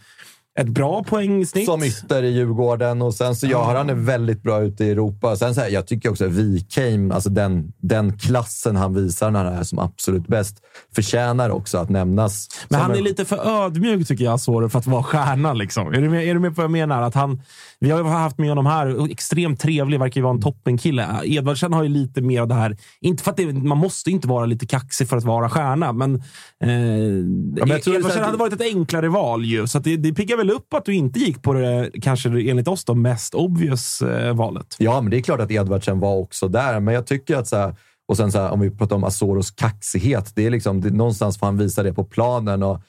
ett 0.59 0.67
bra 0.67 1.03
poängsnitt. 1.03 1.65
Som 1.65 1.83
ytter 1.83 2.23
i 2.23 2.27
Djurgården 2.29 3.01
och 3.01 3.13
sen 3.13 3.35
så 3.35 3.47
gör 3.47 3.75
han 3.75 3.87
det 3.87 3.93
väldigt 3.93 4.43
bra 4.43 4.61
ute 4.61 4.85
i 4.85 4.91
Europa. 4.91 5.35
Sen 5.35 5.55
så 5.55 5.61
här, 5.61 5.69
jag 5.69 5.87
tycker 5.87 6.09
också 6.11 6.27
Wikheim, 6.27 7.11
alltså 7.11 7.29
den, 7.29 7.73
den 7.81 8.17
klassen 8.17 8.75
han 8.75 8.93
visar 8.93 9.31
när 9.31 9.45
han 9.45 9.53
är 9.53 9.63
som 9.63 9.79
absolut 9.79 10.27
bäst, 10.27 10.57
förtjänar 10.95 11.49
också 11.49 11.77
att 11.77 11.89
nämnas. 11.89 12.47
Men 12.69 12.79
han 12.81 12.91
är 12.91 12.97
en- 12.97 13.03
lite 13.03 13.25
för 13.25 13.65
ödmjuk 13.65 14.07
tycker 14.07 14.23
jag, 14.23 14.33
Asoro, 14.33 14.69
för 14.69 14.79
att 14.79 14.87
vara 14.87 15.03
stjärna. 15.03 15.53
Liksom. 15.53 15.87
Är, 15.87 16.01
du 16.01 16.09
med, 16.09 16.27
är 16.27 16.33
du 16.33 16.39
med 16.39 16.55
på 16.55 16.61
vad 16.61 16.63
jag 16.63 16.71
menar? 16.71 17.01
Att 17.01 17.15
han, 17.15 17.41
vi 17.79 17.91
har 17.91 18.03
haft 18.03 18.37
med 18.37 18.49
honom 18.49 18.65
här, 18.65 19.11
extremt 19.11 19.59
trevlig, 19.59 19.99
verkar 19.99 20.21
ju 20.21 20.23
vara 20.23 20.33
en 20.33 20.41
toppenkille. 20.41 21.21
Edvardsen 21.23 21.73
har 21.73 21.83
ju 21.83 21.89
lite 21.89 22.21
mer 22.21 22.41
av 22.41 22.47
det 22.47 22.55
här, 22.55 22.77
inte 23.01 23.23
för 23.23 23.31
att 23.31 23.37
det, 23.37 23.53
man 23.53 23.77
måste 23.77 24.11
inte 24.11 24.27
vara 24.27 24.45
lite 24.45 24.65
kaxig 24.65 25.09
för 25.09 25.17
att 25.17 25.23
vara 25.23 25.49
stjärna, 25.49 25.93
men, 25.93 26.15
eh, 26.15 26.69
är 26.69 27.81
så 27.81 27.93
Edvardsen 27.93 28.23
hade 28.23 28.37
varit 28.37 28.53
ett 28.53 28.61
enklare 28.61 29.09
val 29.09 29.45
ju. 29.45 29.67
Så 29.67 29.79
det, 29.79 29.97
det 29.97 30.13
piggar 30.13 30.37
väl 30.37 30.51
upp 30.51 30.73
att 30.73 30.85
du 30.85 30.93
inte 30.93 31.19
gick 31.19 31.43
på 31.43 31.53
det, 31.53 31.91
kanske 32.01 32.29
enligt 32.29 32.67
oss, 32.67 32.85
då, 32.85 32.95
mest 32.95 33.33
obvious 33.33 34.01
eh, 34.01 34.35
valet. 34.35 34.75
Ja, 34.79 35.01
men 35.01 35.11
det 35.11 35.17
är 35.17 35.21
klart 35.21 35.39
att 35.39 35.51
Edvardsen 35.51 35.99
var 35.99 36.15
också 36.15 36.47
där, 36.47 36.79
men 36.79 36.93
jag 36.93 37.07
tycker 37.07 37.35
att 37.35 37.47
så 37.47 37.55
här, 37.55 37.75
och 38.07 38.17
sen 38.17 38.31
så 38.31 38.39
här, 38.39 38.51
om 38.51 38.59
vi 38.59 38.71
pratar 38.71 38.95
om 38.95 39.03
Asoros 39.03 39.51
kaxighet, 39.51 40.31
det 40.35 40.45
är 40.45 40.49
liksom, 40.49 40.81
det, 40.81 40.89
någonstans 40.89 41.39
får 41.39 41.45
han 41.45 41.57
visa 41.57 41.83
det 41.83 41.93
på 41.93 42.03
planen. 42.03 42.63
Och 42.63 42.81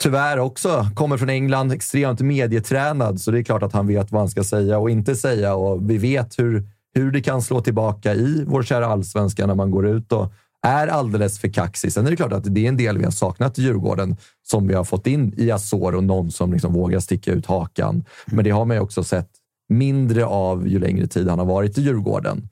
tyvärr 0.00 0.38
också, 0.38 0.86
kommer 0.94 1.16
från 1.16 1.30
England, 1.30 1.72
extremt 1.72 2.20
medietränad, 2.20 3.20
så 3.20 3.30
det 3.30 3.38
är 3.38 3.42
klart 3.42 3.62
att 3.62 3.72
han 3.72 3.86
vet 3.86 4.12
vad 4.12 4.20
han 4.20 4.28
ska 4.28 4.44
säga 4.44 4.78
och 4.78 4.90
inte 4.90 5.16
säga. 5.16 5.54
Och 5.54 5.90
vi 5.90 5.98
vet 5.98 6.38
hur, 6.38 6.68
hur 6.94 7.12
det 7.12 7.20
kan 7.20 7.42
slå 7.42 7.60
tillbaka 7.60 8.14
i 8.14 8.44
vår 8.46 8.62
kära 8.62 8.86
allsvenska 8.86 9.46
när 9.46 9.54
man 9.54 9.70
går 9.70 9.86
ut 9.86 10.12
och 10.12 10.32
är 10.66 10.86
alldeles 10.86 11.38
för 11.38 11.48
kaxig. 11.48 11.92
Sen 11.92 12.06
är 12.06 12.10
det 12.10 12.16
klart 12.16 12.32
att 12.32 12.54
det 12.54 12.64
är 12.64 12.68
en 12.68 12.76
del 12.76 12.98
vi 12.98 13.04
har 13.04 13.10
saknat 13.10 13.58
i 13.58 13.62
Djurgården 13.62 14.16
som 14.42 14.68
vi 14.68 14.74
har 14.74 14.84
fått 14.84 15.06
in 15.06 15.34
i 15.36 15.50
Asoro, 15.50 16.00
någon 16.00 16.30
som 16.30 16.52
liksom 16.52 16.72
vågar 16.72 17.00
sticka 17.00 17.32
ut 17.32 17.46
hakan. 17.46 18.04
Men 18.26 18.44
det 18.44 18.50
har 18.50 18.64
man 18.64 18.76
ju 18.76 18.80
också 18.80 19.04
sett 19.04 19.30
mindre 19.68 20.24
av 20.24 20.68
ju 20.68 20.78
längre 20.78 21.06
tid 21.06 21.28
han 21.28 21.38
har 21.38 21.46
varit 21.46 21.78
i 21.78 21.82
Djurgården. 21.82 22.48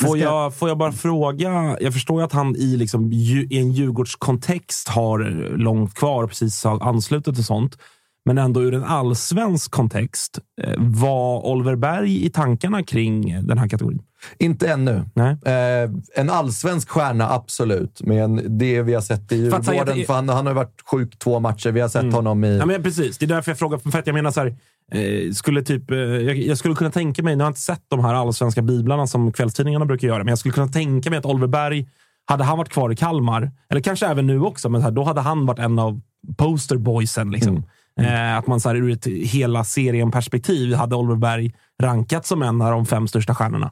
Får 0.00 0.18
jag, 0.18 0.56
får 0.56 0.68
jag 0.68 0.78
bara 0.78 0.92
fråga? 0.92 1.76
Jag 1.80 1.92
förstår 1.92 2.20
ju 2.20 2.24
att 2.24 2.32
han 2.32 2.56
i, 2.56 2.76
liksom, 2.76 3.12
i 3.12 3.58
en 3.58 3.72
Djurgårdskontext 3.72 4.88
har 4.88 5.18
långt 5.56 5.94
kvar 5.94 6.22
och 6.22 6.28
precis 6.28 6.64
har 6.64 6.88
anslutit 6.88 7.38
och 7.38 7.44
sånt. 7.44 7.78
Men 8.26 8.38
ändå 8.38 8.62
ur 8.62 8.74
en 8.74 8.84
allsvensk 8.84 9.70
kontext. 9.70 10.38
eh, 10.62 10.74
Var 10.78 11.46
Oliver 11.46 11.76
Berg 11.76 12.26
i 12.26 12.30
tankarna 12.30 12.82
kring 12.82 13.46
den 13.46 13.58
här 13.58 13.68
kategorin? 13.68 14.02
Inte 14.38 14.68
ännu. 14.68 15.04
Eh, 15.46 15.90
en 16.14 16.30
allsvensk 16.30 16.88
stjärna, 16.88 17.30
absolut. 17.30 18.00
Men 18.04 18.58
det 18.58 18.82
vi 18.82 18.94
har 18.94 19.00
sett 19.00 19.32
i 19.32 19.36
Djurgården, 19.36 20.06
för 20.06 20.14
han, 20.14 20.28
han 20.28 20.46
har 20.46 20.54
varit 20.54 20.80
sjuk 20.90 21.18
två 21.18 21.40
matcher. 21.40 21.70
Vi 21.70 21.80
har 21.80 21.88
sett 21.88 22.12
honom 22.12 22.44
i... 22.44 22.56
Ja, 22.56 22.66
men 22.66 22.82
precis, 22.82 23.18
det 23.18 23.24
är 23.24 23.28
därför 23.28 23.50
jag 23.50 23.58
frågar. 23.58 23.78
För 23.78 23.98
att 23.98 24.06
jag 24.06 24.14
menar 24.14 24.30
så 24.30 24.40
här, 24.40 24.56
eh, 24.92 25.32
skulle 25.32 25.62
typ, 25.62 25.90
eh, 25.90 25.98
jag, 25.98 26.36
jag 26.36 26.58
skulle 26.58 26.74
kunna 26.74 26.90
tänka 26.90 27.22
mig, 27.22 27.36
nu 27.36 27.42
har 27.42 27.46
jag 27.46 27.50
inte 27.50 27.60
sett 27.60 27.84
de 27.88 28.04
här 28.04 28.14
allsvenska 28.14 28.62
biblarna 28.62 29.06
som 29.06 29.32
kvällstidningarna 29.32 29.84
brukar 29.84 30.08
göra, 30.08 30.18
men 30.18 30.28
jag 30.28 30.38
skulle 30.38 30.54
kunna 30.54 30.68
tänka 30.68 31.10
mig 31.10 31.18
att 31.18 31.26
Oliver 31.26 31.46
Berg, 31.46 31.88
hade 32.26 32.44
han 32.44 32.58
varit 32.58 32.68
kvar 32.68 32.92
i 32.92 32.96
Kalmar, 32.96 33.50
eller 33.70 33.80
kanske 33.80 34.06
även 34.06 34.26
nu 34.26 34.40
också, 34.40 34.68
men 34.68 34.82
här, 34.82 34.90
då 34.90 35.04
hade 35.04 35.20
han 35.20 35.46
varit 35.46 35.58
en 35.58 35.78
av 35.78 36.00
posterboysen. 36.36 37.30
Liksom. 37.30 37.64
Eh, 38.00 38.36
att 38.36 38.46
man 38.46 38.60
så 38.60 38.68
här, 38.68 38.76
ur 38.76 38.90
ett 38.90 39.06
hela 39.06 39.64
serien-perspektiv 39.64 40.74
hade 40.74 40.96
Oliver 40.96 41.16
Berg 41.16 41.54
rankat 41.82 42.26
som 42.26 42.42
en 42.42 42.62
av 42.62 42.70
de 42.70 42.86
fem 42.86 43.08
största 43.08 43.34
stjärnorna. 43.34 43.70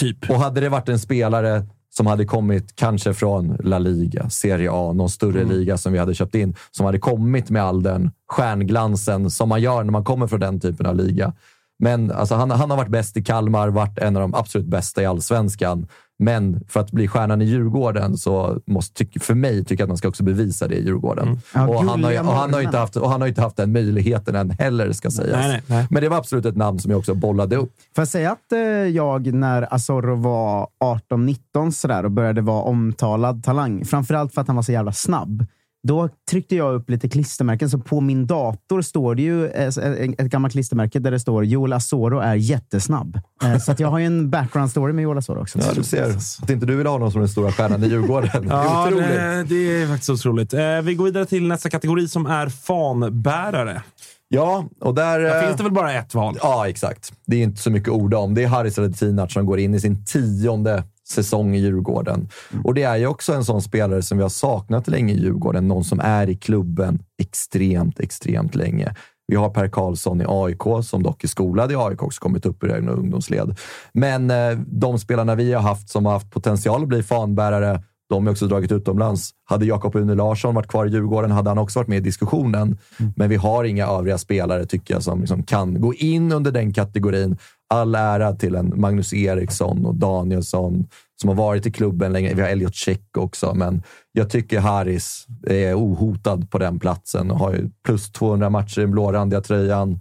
Typ. 0.00 0.30
Och 0.30 0.36
hade 0.36 0.60
det 0.60 0.68
varit 0.68 0.88
en 0.88 0.98
spelare 0.98 1.62
som 1.90 2.06
hade 2.06 2.24
kommit 2.24 2.76
kanske 2.76 3.14
från 3.14 3.56
La 3.62 3.78
Liga, 3.78 4.30
Serie 4.30 4.70
A, 4.72 4.92
någon 4.92 5.10
större 5.10 5.40
Mm. 5.40 5.48
liga 5.56 5.78
som 5.78 5.92
vi 5.92 5.98
hade 5.98 6.14
köpt 6.14 6.34
in, 6.34 6.56
som 6.70 6.86
hade 6.86 6.98
kommit 6.98 7.50
med 7.50 7.62
all 7.62 7.82
den 7.82 8.10
stjärnglansen 8.28 9.30
som 9.30 9.48
man 9.48 9.60
gör 9.62 9.84
när 9.84 9.92
man 9.92 10.04
kommer 10.04 10.26
från 10.26 10.40
den 10.40 10.60
typen 10.60 10.86
av 10.86 10.96
liga. 10.96 11.32
Men 11.78 12.10
alltså, 12.10 12.34
han, 12.34 12.50
han 12.50 12.70
har 12.70 12.76
varit 12.76 12.88
bäst 12.90 13.16
i 13.16 13.22
Kalmar, 13.22 13.68
varit 13.68 13.98
en 13.98 14.16
av 14.16 14.22
de 14.22 14.34
absolut 14.34 14.66
bästa 14.66 15.02
i 15.02 15.06
allsvenskan. 15.06 15.86
Men 16.18 16.64
för 16.68 16.80
att 16.80 16.90
bli 16.90 17.08
stjärnan 17.08 17.42
i 17.42 17.44
Djurgården 17.44 18.16
så 18.16 18.60
måste, 18.66 18.94
tyck, 18.94 19.22
för 19.22 19.34
mig, 19.34 19.64
tycker 19.64 19.82
jag 19.82 19.86
att 19.86 19.88
man 19.88 19.96
ska 19.96 20.08
också 20.08 20.24
bevisa 20.24 20.68
det 20.68 20.74
i 20.74 20.84
Djurgården. 20.84 21.28
Mm. 21.28 21.38
Ja, 21.54 21.68
och, 21.68 21.84
han 21.84 22.04
har, 22.04 22.20
och, 22.20 22.34
han 22.34 22.54
har 22.54 22.60
inte 22.60 22.78
haft, 22.78 22.96
och 22.96 23.10
han 23.10 23.20
har 23.20 23.26
ju 23.26 23.30
inte 23.30 23.42
haft 23.42 23.56
den 23.56 23.72
möjligheten 23.72 24.34
än 24.34 24.50
heller, 24.50 24.92
ska 24.92 25.10
sägas. 25.10 25.36
Nej, 25.36 25.48
nej, 25.48 25.62
nej. 25.66 25.86
Men 25.90 26.02
det 26.02 26.08
var 26.08 26.16
absolut 26.16 26.46
ett 26.46 26.56
namn 26.56 26.78
som 26.78 26.90
jag 26.90 26.98
också 26.98 27.14
bollade 27.14 27.56
upp. 27.56 27.72
Får 27.94 28.02
jag 28.02 28.08
säga 28.08 28.32
att 28.32 28.52
eh, 28.52 28.58
jag, 28.58 29.34
när 29.34 29.74
Asoro 29.74 30.14
var 30.14 30.68
18-19 31.10 31.70
sådär 31.70 32.04
och 32.04 32.10
började 32.10 32.40
vara 32.40 32.62
omtalad 32.62 33.44
talang, 33.44 33.84
framförallt 33.84 34.34
för 34.34 34.40
att 34.40 34.46
han 34.46 34.56
var 34.56 34.62
så 34.62 34.72
jävla 34.72 34.92
snabb, 34.92 35.46
då 35.86 36.08
tryckte 36.30 36.56
jag 36.56 36.74
upp 36.74 36.90
lite 36.90 37.08
klistermärken. 37.08 37.70
Så 37.70 37.78
på 37.78 38.00
min 38.00 38.26
dator 38.26 38.82
står 38.82 39.14
det 39.14 39.22
ju 39.22 39.48
ett 39.48 40.18
gammalt 40.30 40.52
klistermärke 40.52 40.98
där 40.98 41.10
det 41.10 41.20
står 41.20 41.44
Joel 41.44 41.72
Asoro 41.72 42.18
är 42.18 42.34
jättesnabb. 42.34 43.20
Eh, 43.44 43.58
Så 43.58 43.72
att 43.72 43.80
jag 43.80 43.88
har 43.88 43.98
ju 43.98 44.06
en 44.06 44.30
background 44.30 44.70
story 44.70 44.92
med 44.92 45.02
Joel 45.02 45.18
Asoro 45.18 45.40
också. 45.42 45.58
Ja, 45.58 45.72
du 45.74 45.82
ser. 45.82 46.16
Att 46.42 46.50
inte 46.50 46.66
du 46.66 46.76
vill 46.76 46.86
ha 46.86 46.92
honom 46.92 47.10
som 47.10 47.20
den 47.20 47.28
stora 47.28 47.52
stjärnan 47.52 47.84
i 47.84 47.88
Djurgården. 47.88 48.30
Det 48.48 48.54
är 48.54 48.64
Ja, 48.64 48.90
det, 48.90 49.44
det 49.48 49.82
är 49.82 49.86
faktiskt 49.88 50.10
otroligt. 50.10 50.52
Eh, 50.54 50.80
vi 50.82 50.94
går 50.94 51.04
vidare 51.04 51.26
till 51.26 51.48
nästa 51.48 51.70
kategori 51.70 52.08
som 52.08 52.26
är 52.26 52.48
fanbärare. 52.48 53.82
Ja, 54.28 54.68
och 54.80 54.94
där... 54.94 55.20
Där 55.20 55.40
eh, 55.40 55.46
finns 55.46 55.56
det 55.56 55.62
väl 55.62 55.72
bara 55.72 55.92
ett 55.92 56.14
val? 56.14 56.38
Ja, 56.42 56.68
exakt. 56.68 57.12
Det 57.26 57.36
är 57.36 57.42
inte 57.42 57.62
så 57.62 57.70
mycket 57.70 57.88
ord 57.88 58.14
om. 58.14 58.34
Det 58.34 58.42
är 58.42 58.46
Haris 58.48 58.78
Radetinac 58.78 59.32
som 59.32 59.46
går 59.46 59.58
in 59.58 59.74
i 59.74 59.80
sin 59.80 60.04
tionde 60.04 60.82
säsong 61.08 61.54
i 61.54 61.58
Djurgården. 61.58 62.28
Och 62.64 62.74
det 62.74 62.82
är 62.82 62.96
ju 62.96 63.06
också 63.06 63.32
en 63.32 63.44
sån 63.44 63.62
spelare 63.62 64.02
som 64.02 64.18
vi 64.18 64.22
har 64.22 64.28
saknat 64.28 64.88
länge 64.88 65.14
i 65.14 65.20
Djurgården. 65.20 65.68
Någon 65.68 65.84
som 65.84 66.00
är 66.00 66.28
i 66.30 66.36
klubben 66.36 67.02
extremt, 67.22 68.00
extremt 68.00 68.54
länge. 68.54 68.94
Vi 69.26 69.36
har 69.36 69.50
Per 69.50 69.68
Karlsson 69.68 70.20
i 70.20 70.24
AIK, 70.28 70.84
som 70.84 71.02
dock 71.02 71.24
är 71.24 71.28
skolad 71.28 71.72
i 71.72 71.76
AIK 71.76 72.02
också 72.02 72.20
kommit 72.20 72.46
upp 72.46 72.64
i 72.64 72.66
ungdomsled. 72.68 73.58
Men 73.92 74.30
eh, 74.30 74.58
de 74.66 74.98
spelarna 74.98 75.34
vi 75.34 75.52
har 75.52 75.62
haft 75.62 75.88
som 75.88 76.06
har 76.06 76.12
haft 76.12 76.30
potential 76.30 76.82
att 76.82 76.88
bli 76.88 77.02
fanbärare 77.02 77.82
De 78.08 78.26
har 78.26 78.32
också 78.32 78.46
dragit 78.46 78.72
utomlands. 78.72 79.30
Hade 79.44 79.66
Jakob 79.66 79.96
Une 79.96 80.14
Larsson 80.14 80.54
varit 80.54 80.68
kvar 80.68 80.86
i 80.86 80.90
Djurgården 80.90 81.30
hade 81.30 81.50
han 81.50 81.58
också 81.58 81.78
varit 81.78 81.88
med 81.88 81.98
i 81.98 82.00
diskussionen. 82.00 82.78
Men 83.16 83.28
vi 83.28 83.36
har 83.36 83.64
inga 83.64 83.86
övriga 83.86 84.18
spelare, 84.18 84.66
tycker 84.66 84.94
jag, 84.94 85.02
som 85.02 85.20
liksom 85.20 85.42
kan 85.42 85.80
gå 85.80 85.94
in 85.94 86.32
under 86.32 86.52
den 86.52 86.72
kategorin. 86.72 87.36
All 87.68 87.94
ära 87.94 88.32
till 88.32 88.54
en 88.54 88.80
Magnus 88.80 89.12
Eriksson 89.12 89.86
och 89.86 89.94
Danielsson 89.94 90.86
som 91.20 91.28
har 91.28 91.36
varit 91.36 91.66
i 91.66 91.72
klubben 91.72 92.12
länge. 92.12 92.34
Vi 92.34 92.42
har 92.42 92.48
Elliot 92.48 92.74
Check 92.74 93.16
också, 93.18 93.54
men 93.54 93.82
jag 94.12 94.30
tycker 94.30 94.60
Haris 94.60 95.26
är 95.46 95.74
ohotad 95.74 96.50
på 96.50 96.58
den 96.58 96.78
platsen 96.78 97.30
och 97.30 97.38
har 97.38 97.70
plus 97.84 98.12
200 98.12 98.50
matcher 98.50 98.78
i 98.78 98.82
den 98.82 98.90
blårandiga 98.90 99.40
tröjan. 99.40 100.00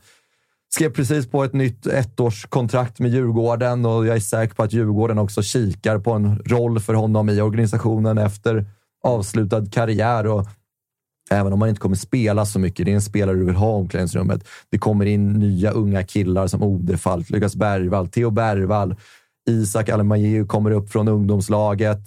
Skrev 0.76 0.90
precis 0.90 1.28
på 1.28 1.44
ett 1.44 1.54
nytt 1.54 1.88
ettårskontrakt 1.88 3.00
med 3.00 3.12
Djurgården 3.12 3.86
och 3.86 4.08
jag 4.08 4.16
är 4.16 4.20
säker 4.20 4.56
på 4.56 4.64
att 4.64 4.74
Djurgården 4.74 5.18
också 5.18 5.42
kikar 5.42 6.00
på 6.00 6.12
en 6.12 6.40
roll 6.46 6.80
för 6.80 6.94
honom 6.94 7.30
i 7.30 7.42
organisationen 7.42 8.18
efter 8.18 8.66
avslutad 9.04 9.66
karriär. 9.66 10.28
Och 10.28 10.48
Även 11.32 11.54
om 11.54 11.60
man 11.60 11.70
inte 11.70 11.82
kommer 11.82 11.96
spela 11.96 12.46
så 12.46 12.60
mycket, 12.60 12.86
det 12.86 12.92
är 12.92 12.96
en 12.96 13.02
spelare 13.02 13.38
du 13.38 13.46
vill 13.46 13.56
ha 13.56 13.72
i 13.72 13.82
omklädningsrummet. 13.82 14.48
Det 14.70 14.78
kommer 14.78 15.06
in 15.06 15.34
nya 15.34 15.72
unga 15.72 16.04
killar 16.04 16.48
som 16.48 16.64
Odefalk, 16.64 17.30
Lukas 17.30 17.56
Bergvall, 17.56 18.08
Theo 18.08 18.30
Bergvall, 18.30 18.96
Isak 19.50 19.90
Alemajeu 19.90 20.46
kommer 20.46 20.72
upp 20.72 20.92
från 20.92 21.08
ungdomslaget. 21.08 22.00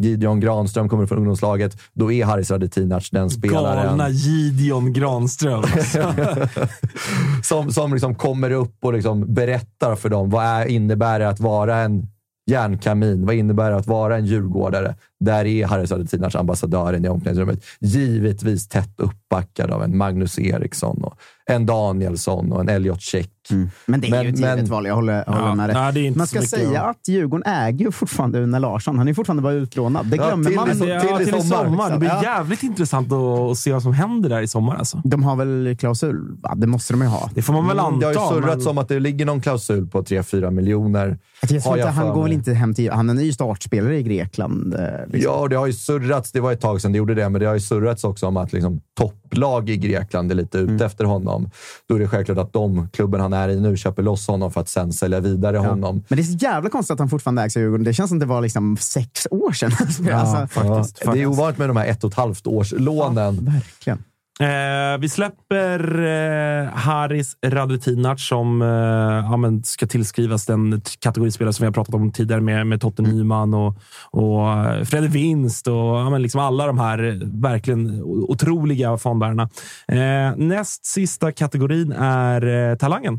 Gideon 0.00 0.40
Granström 0.40 0.88
kommer 0.88 1.06
från 1.06 1.18
ungdomslaget. 1.18 1.76
Då 1.92 2.12
är 2.12 2.24
Haris 2.24 2.50
Radetinac 2.50 3.10
den 3.10 3.30
spelaren. 3.30 3.86
Galna 3.86 4.08
Gideon 4.08 4.92
Granström. 4.92 5.62
som 7.42 7.72
som 7.72 7.92
liksom 7.92 8.14
kommer 8.14 8.50
upp 8.50 8.84
och 8.84 8.92
liksom 8.92 9.34
berättar 9.34 9.96
för 9.96 10.08
dem 10.08 10.30
vad 10.30 10.44
är, 10.44 10.66
innebär 10.66 11.18
det 11.18 11.28
att 11.28 11.40
vara 11.40 11.76
en 11.76 12.06
järnkamin? 12.50 13.26
Vad 13.26 13.34
innebär 13.34 13.70
det 13.70 13.76
att 13.76 13.86
vara 13.86 14.16
en 14.16 14.26
djurgårdare? 14.26 14.94
Där 15.24 15.44
är 15.44 15.66
Haris 15.66 15.90
Radetinac 15.90 16.34
ambassadören 16.34 17.04
i 17.04 17.08
omklädningsrummet. 17.08 17.64
Givetvis 17.80 18.68
tätt 18.68 18.94
uppbackad 18.96 19.70
av 19.70 19.82
en 19.82 19.96
Magnus 19.96 20.38
Eriksson, 20.38 21.04
och 21.04 21.14
en 21.46 21.66
Danielsson 21.66 22.52
och 22.52 22.60
en 22.60 22.68
Elliot 22.68 23.00
Check. 23.00 23.28
Mm. 23.50 23.70
Men 23.86 24.00
det 24.00 24.06
är 24.06 24.10
Men- 24.10 24.22
ju 24.22 24.28
ett 24.30 24.36
givet 24.38 24.56
men- 24.56 24.66
val. 24.66 24.86
Jag 24.86 24.94
håller, 24.94 25.24
håller 25.26 25.46
Ja, 25.46 25.54
med 25.54 25.68
dig. 25.68 25.92
nej, 26.02 26.10
man 26.16 26.26
så 26.26 26.36
ska 26.36 26.46
säga 26.56 26.82
att- 26.82 26.90
att 26.96 27.08
Djurgården 27.08 27.46
äger 27.52 27.84
ju 27.86 27.92
fortfarande 27.92 28.38
Une 28.38 28.58
Larsson. 28.58 28.98
Han 28.98 29.08
är 29.08 29.14
fortfarande 29.14 29.42
bara 29.42 29.52
utlånad. 29.52 30.06
Det 30.06 30.16
Ja, 30.16 30.26
glömmer 30.26 30.44
till 30.44 30.56
man. 30.56 30.68
ja, 30.88 31.00
till 31.00 31.10
i 31.22 31.24
till 31.24 31.34
i 31.34 31.42
sommar, 31.42 31.64
sommar. 31.64 31.90
Det 31.90 31.98
blir 31.98 32.08
Ja. 32.08 32.22
jävligt 32.22 32.62
intressant 32.62 33.12
att, 33.12 33.58
se 33.58 33.72
vad 33.72 33.82
som 33.82 33.92
händer 33.92 34.28
där 34.28 34.42
i 34.42 34.48
sommar. 34.48 34.76
Alltså. 34.76 35.00
De 35.04 35.22
har 35.22 35.36
väl 35.36 35.76
klausul? 35.76 36.36
Ja, 36.42 36.54
det 36.56 36.66
måste 36.66 36.92
de 36.92 37.00
ju 37.02 37.06
ha. 37.08 37.30
Det 37.34 37.42
får 37.42 37.52
man 37.52 37.68
väl 37.68 37.78
anta. 37.78 37.88
Mm, 37.88 38.00
Det 38.00 38.06
har 38.20 38.34
ju 38.34 38.40
surrats 38.40 38.64
men- 38.64 38.70
om 38.70 38.78
att 38.78 38.88
det 38.88 39.00
ligger 39.00 39.26
någon 39.26 39.40
klausul 39.40 39.86
på 39.86 40.02
3-4 40.04 40.50
miljoner. 40.50 41.18
Jag 41.40 41.48
tror 41.48 41.56
inte, 41.76 41.86
jag 41.86 41.92
han 41.92 42.08
går 42.14 42.22
väl 42.22 42.32
inte 42.32 42.52
hem 42.54 42.74
till... 42.74 42.90
Han 42.90 43.08
är 43.08 43.14
en 43.14 43.20
ny 43.20 43.32
startspelare 43.32 43.98
i 43.98 44.02
Grekland. 44.02 44.74
Liksom. 45.12 45.32
Ja, 45.32 45.38
och 45.38 45.48
det 45.48 45.56
har 45.56 45.66
ju 45.66 45.72
surrats. 45.72 46.32
Det 46.32 46.40
var 46.40 46.52
ett 46.52 46.60
tag 46.60 46.80
sedan 46.80 46.92
det 46.92 46.98
gjorde 46.98 47.14
det, 47.14 47.28
men 47.28 47.40
det 47.40 47.46
har 47.46 47.54
ju 47.54 47.60
surrats 47.60 48.04
också 48.04 48.26
om 48.26 48.36
att 48.36 48.52
liksom, 48.52 48.80
topplag 48.98 49.70
i 49.70 49.76
Grekland 49.76 50.30
är 50.30 50.34
lite 50.34 50.58
ute 50.58 50.84
efter 50.84 51.04
honom. 51.04 51.50
Då 51.88 51.94
är 51.94 51.98
det 51.98 52.08
självklart 52.08 52.38
att 52.38 52.52
de, 52.52 52.88
klubben 52.92 53.20
han 53.20 53.32
är 53.32 53.48
i 53.48 53.60
nu, 53.60 53.76
köper 53.76 54.02
loss 54.02 54.26
honom 54.26 54.50
för 54.52 54.60
att 54.60 54.68
sen 54.68 54.92
sälja 54.92 55.20
vidare 55.20 55.56
honom. 55.56 56.04
Men 56.08 56.16
det 56.16 56.22
är 56.22 56.24
så 56.24 56.36
jävla 56.44 56.70
konstigt 56.70 56.92
att 56.92 56.98
han 56.98 57.08
fortfarande 57.08 57.42
ägs 57.42 57.56
av 57.56 57.62
Djurgården. 57.62 57.84
Det 57.84 57.94
känns 57.94 58.08
som 58.08 58.18
det 58.18 58.26
var 58.26 58.40
liksom 58.40 58.76
sex 58.76 59.26
år 59.30 59.52
sedan. 59.52 59.72
Ja, 60.08 60.14
alltså, 60.14 60.60
faktiskt. 60.60 61.02
Ja, 61.04 61.12
det 61.12 61.22
är 61.22 61.26
ovanligt 61.26 61.58
med 61.58 61.68
de 61.68 61.76
här 61.76 61.86
ett 61.86 62.04
och 62.04 62.10
ett 62.10 62.16
halvt 62.16 62.46
års 62.46 62.72
lånen. 62.72 63.44
verkligen. 63.44 64.04
Eh, 64.40 64.98
vi 64.98 65.08
släpper 65.08 66.04
eh, 66.04 66.68
Haris 66.68 67.36
Radetinac 67.46 68.26
som 68.28 68.62
eh, 68.62 68.68
ja, 68.68 69.60
ska 69.64 69.86
tillskrivas 69.86 70.46
den 70.46 70.82
kategorispelare 70.98 71.52
som 71.52 71.62
vi 71.64 71.66
har 71.66 71.72
pratat 71.72 71.94
om 71.94 72.12
tidigare 72.12 72.40
med, 72.40 72.66
med 72.66 72.80
Totte 72.80 73.02
Nyman 73.02 73.54
och, 73.54 73.76
och 74.10 74.52
eh, 74.52 74.84
Fredde 74.84 75.08
Winst 75.08 75.66
och 75.66 75.74
ja, 75.74 76.18
liksom 76.18 76.40
alla 76.40 76.66
de 76.66 76.78
här 76.78 77.02
eh, 77.02 77.14
verkligen 77.42 78.02
otroliga 78.02 78.98
fanbärarna. 78.98 79.48
Eh, 79.88 80.36
näst 80.36 80.86
sista 80.86 81.32
kategorin 81.32 81.92
är 81.92 82.70
eh, 82.70 82.76
talangen. 82.76 83.18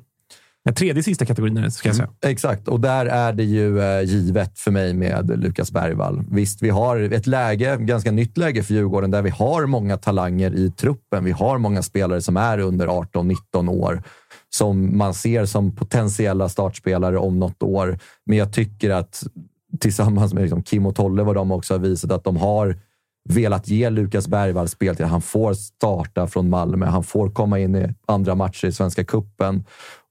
Den 0.66 0.74
tredje 0.74 1.03
sista 1.03 1.26
kategorin 1.26 1.57
är 1.57 1.61
det, 1.61 1.72
ska 1.72 1.89
jag 1.89 1.95
säga. 1.95 2.07
Mm. 2.07 2.32
Exakt, 2.32 2.68
och 2.68 2.80
där 2.80 3.05
är 3.05 3.34
det 3.34 3.43
ju 3.43 3.82
eh, 3.82 4.01
givet 4.01 4.59
för 4.59 4.72
mig 4.72 4.93
med 4.93 5.39
Lukas 5.43 5.72
Bergvall. 5.72 6.24
Visst, 6.32 6.61
vi 6.61 6.70
har 6.70 6.99
ett 6.99 7.28
läge, 7.28 7.78
ganska 7.80 8.11
nytt 8.11 8.38
läge 8.38 8.64
för 8.64 8.74
Djurgården, 8.74 9.11
där 9.11 9.22
vi 9.22 9.30
har 9.30 9.66
många 9.66 9.97
talanger 9.97 10.55
i 10.55 10.72
truppen. 10.72 11.24
Vi 11.24 11.32
har 11.32 11.57
många 11.57 11.82
spelare 11.82 12.22
som 12.22 12.38
är 12.38 12.57
under 12.57 12.88
18-19 12.88 13.70
år 13.70 14.03
som 14.49 14.97
man 14.97 15.14
ser 15.14 15.45
som 15.45 15.76
potentiella 15.76 16.49
startspelare 16.49 17.18
om 17.18 17.39
något 17.39 17.64
år. 17.64 17.99
Men 18.26 18.38
jag 18.38 18.53
tycker 18.53 18.89
att 18.89 19.24
tillsammans 19.80 20.34
med 20.34 20.41
liksom 20.41 20.64
Kim 20.64 20.86
och 20.86 20.95
Tolle, 20.95 21.24
vad 21.24 21.36
de 21.36 21.51
också 21.51 21.74
har 21.74 21.80
visat, 21.80 22.11
att 22.11 22.24
de 22.24 22.38
har 22.38 22.80
velat 23.30 23.68
ge 23.68 23.89
Lukas 23.89 24.28
Bergvall 24.28 24.68
speltid. 24.68 25.05
Han 25.05 25.22
får 25.22 25.53
starta 25.53 26.28
från 26.28 26.49
Malmö. 26.49 26.86
Han 26.86 27.03
får 27.03 27.30
komma 27.30 27.59
in 27.59 27.76
i 27.76 27.93
andra 28.07 28.36
matcher 28.36 28.68
i 28.68 28.72
Svenska 28.72 29.03
Cupen. 29.03 29.64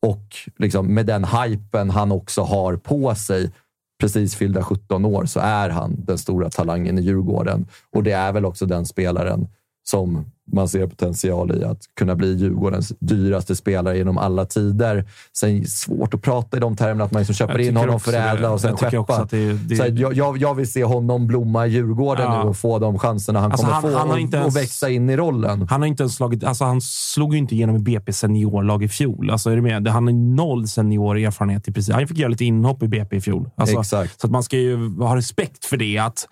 Och 0.07 0.37
liksom 0.57 0.95
med 0.95 1.07
den 1.07 1.25
hypen 1.25 1.91
han 1.91 2.13
också 2.13 2.43
har 2.43 2.77
på 2.77 3.15
sig, 3.15 3.53
precis 4.01 4.35
fyllda 4.35 4.63
17 4.63 5.05
år, 5.05 5.25
så 5.25 5.41
är 5.41 5.69
han 5.69 6.05
den 6.05 6.19
stora 6.19 6.51
talangen 6.51 6.99
i 6.99 7.03
Djurgården. 7.03 7.67
Och 7.91 8.03
det 8.03 8.13
är 8.13 8.33
väl 8.33 8.45
också 8.45 8.67
den 8.67 8.87
spelaren 8.87 9.49
som 9.85 10.25
man 10.53 10.69
ser 10.69 10.87
potential 10.87 11.57
i 11.61 11.65
att 11.65 11.79
kunna 11.99 12.15
bli 12.17 12.33
Djurgårdens 12.35 12.93
dyraste 12.99 13.57
spelare 13.57 13.97
genom 13.97 14.19
alla 14.19 14.45
tider. 14.47 15.05
Sen 15.37 15.65
svårt 15.67 16.15
att 16.15 16.23
prata 16.23 16.57
i 16.57 16.61
de 16.61 16.77
termerna, 16.77 17.05
att 17.05 17.13
man 17.13 17.21
liksom 17.21 17.35
köper 17.35 17.59
in 17.59 17.77
honom, 17.77 18.01
förädla 18.01 18.51
och 18.51 18.61
sen 18.61 18.77
skeppa. 18.77 19.27
det- 19.31 19.53
det- 19.69 19.77
Så 19.77 19.85
jag, 19.89 20.15
jag, 20.15 20.39
jag 20.39 20.55
vill 20.55 20.73
se 20.73 20.85
honom 20.85 21.27
blomma 21.27 21.67
i 21.67 21.71
Djurgården 21.71 22.25
Ja. 22.25 22.43
nu 22.43 22.49
och 22.49 22.57
få 22.57 22.79
de 22.79 22.99
chanserna 22.99 23.41
han 23.41 23.53
Alltså, 23.53 23.67
kommer 23.67 23.75
han- 23.75 23.83
få 23.83 23.99
han 23.99 24.09
har 24.09 24.15
och, 24.15 24.21
inte 24.21 24.37
och 24.37 24.41
ens- 24.43 24.57
växa 24.57 24.89
in 24.91 25.11
i 25.11 25.17
rollen. 25.17 25.67
Han 25.71 25.81
har 25.81 25.87
inte 25.89 26.03
ens 26.03 26.15
slagit, 26.15 26.45
alltså 26.45 26.65
han 26.65 26.81
slog 26.81 27.33
ju 27.33 27.39
inte 27.39 27.55
igenom 27.55 27.77
i 27.77 27.79
BP 27.79 28.13
seniorlag 28.13 28.83
i 28.85 28.89
fjol. 28.89 29.31
Alltså 29.31 29.51
är 29.51 29.57
du 29.57 29.63
med? 29.63 29.89
Han 29.89 30.07
har 30.07 30.13
noll 30.15 30.69
senior 30.69 31.19
erfarenhet 31.19 31.69
i 31.69 31.73
princip. 31.73 31.95
Han 31.95 32.07
fick 32.09 32.19
göra 32.19 32.29
lite 32.29 32.45
inhopp 32.45 32.83
i 32.83 32.89
BP 32.89 33.17
i 33.17 33.21
fjol. 33.21 33.51
Alltså, 33.57 33.81
Exakt. 33.81 34.21
Så 34.21 34.27
att 34.27 34.31
man 34.31 34.43
ska 34.43 34.57
ju 34.57 34.99
ha 34.99 35.17
respekt 35.17 35.65
för 35.65 35.77
det. 35.77 35.99
Att 35.99 36.29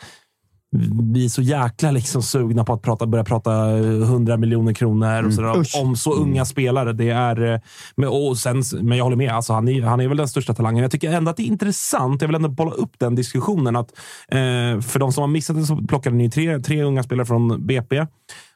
vi 1.13 1.25
är 1.25 1.29
så 1.29 1.43
jäkla 1.43 1.91
liksom 1.91 2.23
sugna 2.23 2.65
på 2.65 2.73
att 2.73 2.83
prata, 2.83 3.07
börja 3.07 3.25
prata 3.25 3.79
100 3.79 4.37
miljoner 4.37 4.73
kronor 4.73 5.27
och 5.27 5.35
sådär, 5.35 5.59
Usch. 5.61 5.81
om 5.83 5.97
så 5.97 6.15
unga 6.15 6.45
spelare. 6.45 6.93
Det 6.93 7.11
är, 7.11 7.53
eh, 7.53 7.61
men, 7.97 8.09
och 8.09 8.39
sen, 8.39 8.63
men 8.81 8.99
jag 8.99 9.05
håller 9.05 9.17
med. 9.17 9.33
Alltså, 9.33 9.53
han, 9.53 9.69
är, 9.69 9.83
han 9.83 10.01
är 10.01 10.09
väl 10.09 10.17
den 10.17 10.29
största 10.29 10.55
talangen. 10.55 10.83
Jag 10.83 10.91
tycker 10.91 11.13
ändå 11.13 11.31
att 11.31 11.37
det 11.37 11.43
är 11.43 11.47
intressant. 11.47 12.23
Jag 12.23 12.29
vill 12.29 12.37
ändå 12.37 12.49
bolla 12.49 12.71
upp 12.71 12.93
den 12.99 13.15
diskussionen. 13.15 13.77
Att, 13.77 13.91
eh, 14.29 14.81
för 14.81 14.99
de 14.99 15.13
som 15.13 15.21
har 15.21 15.29
missat 15.29 15.57
det 15.57 15.65
så 15.65 15.77
plockade 15.77 16.17
ni 16.17 16.31
tre, 16.31 16.59
tre 16.59 16.83
unga 16.83 17.03
spelare 17.03 17.27
från 17.27 17.67
BP. 17.67 18.07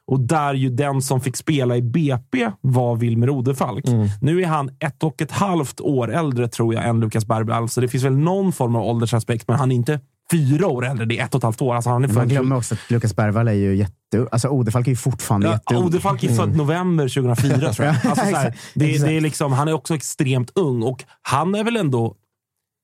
Och 0.07 0.19
där 0.19 0.53
ju 0.53 0.69
den 0.69 1.01
som 1.01 1.21
fick 1.21 1.35
spela 1.35 1.77
i 1.77 1.81
BP 1.81 2.51
var 2.61 2.95
Wilmer 2.95 3.29
Odefalk. 3.29 3.85
Nu 4.21 4.41
är 4.41 4.47
han 4.47 4.69
ett 4.79 5.03
och 5.03 5.21
ett 5.21 5.31
halvt 5.31 5.81
år 5.81 6.13
äldre 6.13 6.47
tror 6.47 6.73
jag 6.73 6.87
än 6.87 6.99
Lukas 6.99 7.25
Bergvall, 7.25 7.69
så 7.69 7.81
det 7.81 7.87
finns 7.87 8.03
väl 8.03 8.17
någon 8.17 8.51
form 8.51 8.75
av 8.75 8.83
åldersaspekt, 8.83 9.47
men 9.47 9.57
han 9.57 9.71
är 9.71 9.75
inte 9.75 9.99
fyra 10.31 10.67
år 10.67 10.85
äldre. 10.85 11.05
Det 11.05 11.19
är 11.19 11.25
ett 11.25 11.33
och 11.33 11.37
ett 11.39 11.43
halvt 11.43 11.61
år. 11.61 11.75
Alltså 11.75 11.89
han 11.89 12.03
är 12.03 12.07
Man 12.07 12.27
glömmer 12.27 12.55
också 12.55 12.75
att 12.75 12.91
Lukas 12.91 13.15
Bergvall 13.15 13.47
är 13.47 13.53
ju 13.53 13.75
jätte... 13.75 14.27
Alltså 14.31 14.49
Odefalk 14.49 14.87
är 14.87 14.91
ju 14.91 14.95
fortfarande 14.95 15.47
Ja, 15.47 15.53
jätteung. 15.53 15.83
Odefalk 15.83 16.23
är 16.23 16.35
född 16.35 16.57
november 16.57 17.07
2004, 17.07 17.73
tror 17.73 17.85
jag. 17.87 17.95
Alltså, 18.05 18.25
så 18.25 18.35
här, 18.35 18.57
det, 18.73 19.05
det 19.05 19.17
är 19.17 19.21
liksom, 19.21 19.53
han 19.53 19.67
är 19.67 19.73
också 19.73 19.95
extremt 19.95 20.51
ung 20.55 20.83
och 20.83 21.03
han 21.21 21.55
är 21.55 21.63
väl 21.63 21.75
ändå 21.75 22.15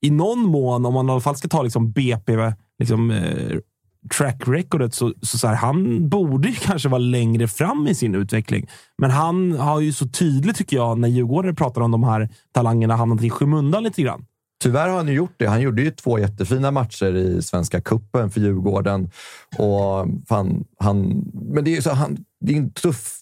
i 0.01 0.09
någon 0.11 0.39
mån, 0.39 0.85
om 0.85 0.93
man 0.93 1.09
i 1.09 1.11
alla 1.11 1.21
fall 1.21 1.35
ska 1.35 1.47
ta 1.47 1.61
liksom 1.61 1.91
BP, 1.91 2.37
liksom, 2.79 3.11
eh, 3.11 3.57
track 4.17 4.43
recordet, 4.47 4.93
så, 4.93 5.13
så, 5.21 5.37
så 5.37 5.47
här, 5.47 5.55
han 5.55 6.09
borde 6.09 6.49
ju 6.49 6.55
kanske 6.61 6.89
vara 6.89 6.99
längre 6.99 7.47
fram 7.47 7.87
i 7.87 7.95
sin 7.95 8.15
utveckling. 8.15 8.69
Men 8.97 9.11
han 9.11 9.51
har 9.51 9.79
ju 9.79 9.93
så 9.93 10.07
tydligt, 10.07 10.57
tycker 10.57 10.77
jag, 10.77 10.99
när 10.99 11.07
Djurgården 11.07 11.55
pratar 11.55 11.81
om 11.81 11.91
de 11.91 12.03
här 12.03 12.29
talangerna, 12.51 12.95
hamnat 12.95 13.23
i 13.23 13.29
skymundan 13.29 13.83
lite 13.83 14.01
grann. 14.01 14.25
Tyvärr 14.61 14.87
har 14.87 14.97
han 14.97 15.07
ju 15.07 15.13
gjort 15.13 15.35
det. 15.37 15.45
Han 15.45 15.61
gjorde 15.61 15.81
ju 15.81 15.91
två 15.91 16.19
jättefina 16.19 16.71
matcher 16.71 17.15
i 17.15 17.41
Svenska 17.41 17.81
Cupen 17.81 18.31
för 18.31 18.41
Djurgården. 18.41 19.11
Och 19.57 20.07
fan, 20.27 20.65
han, 20.79 21.23
men 21.33 21.63
det 21.63 21.71
är 21.71 21.75
ju 21.75 21.81
så, 21.81 21.89
han, 21.89 22.17
det 22.41 22.53
är 22.53 22.57
en 22.57 22.71
tuff 22.71 23.17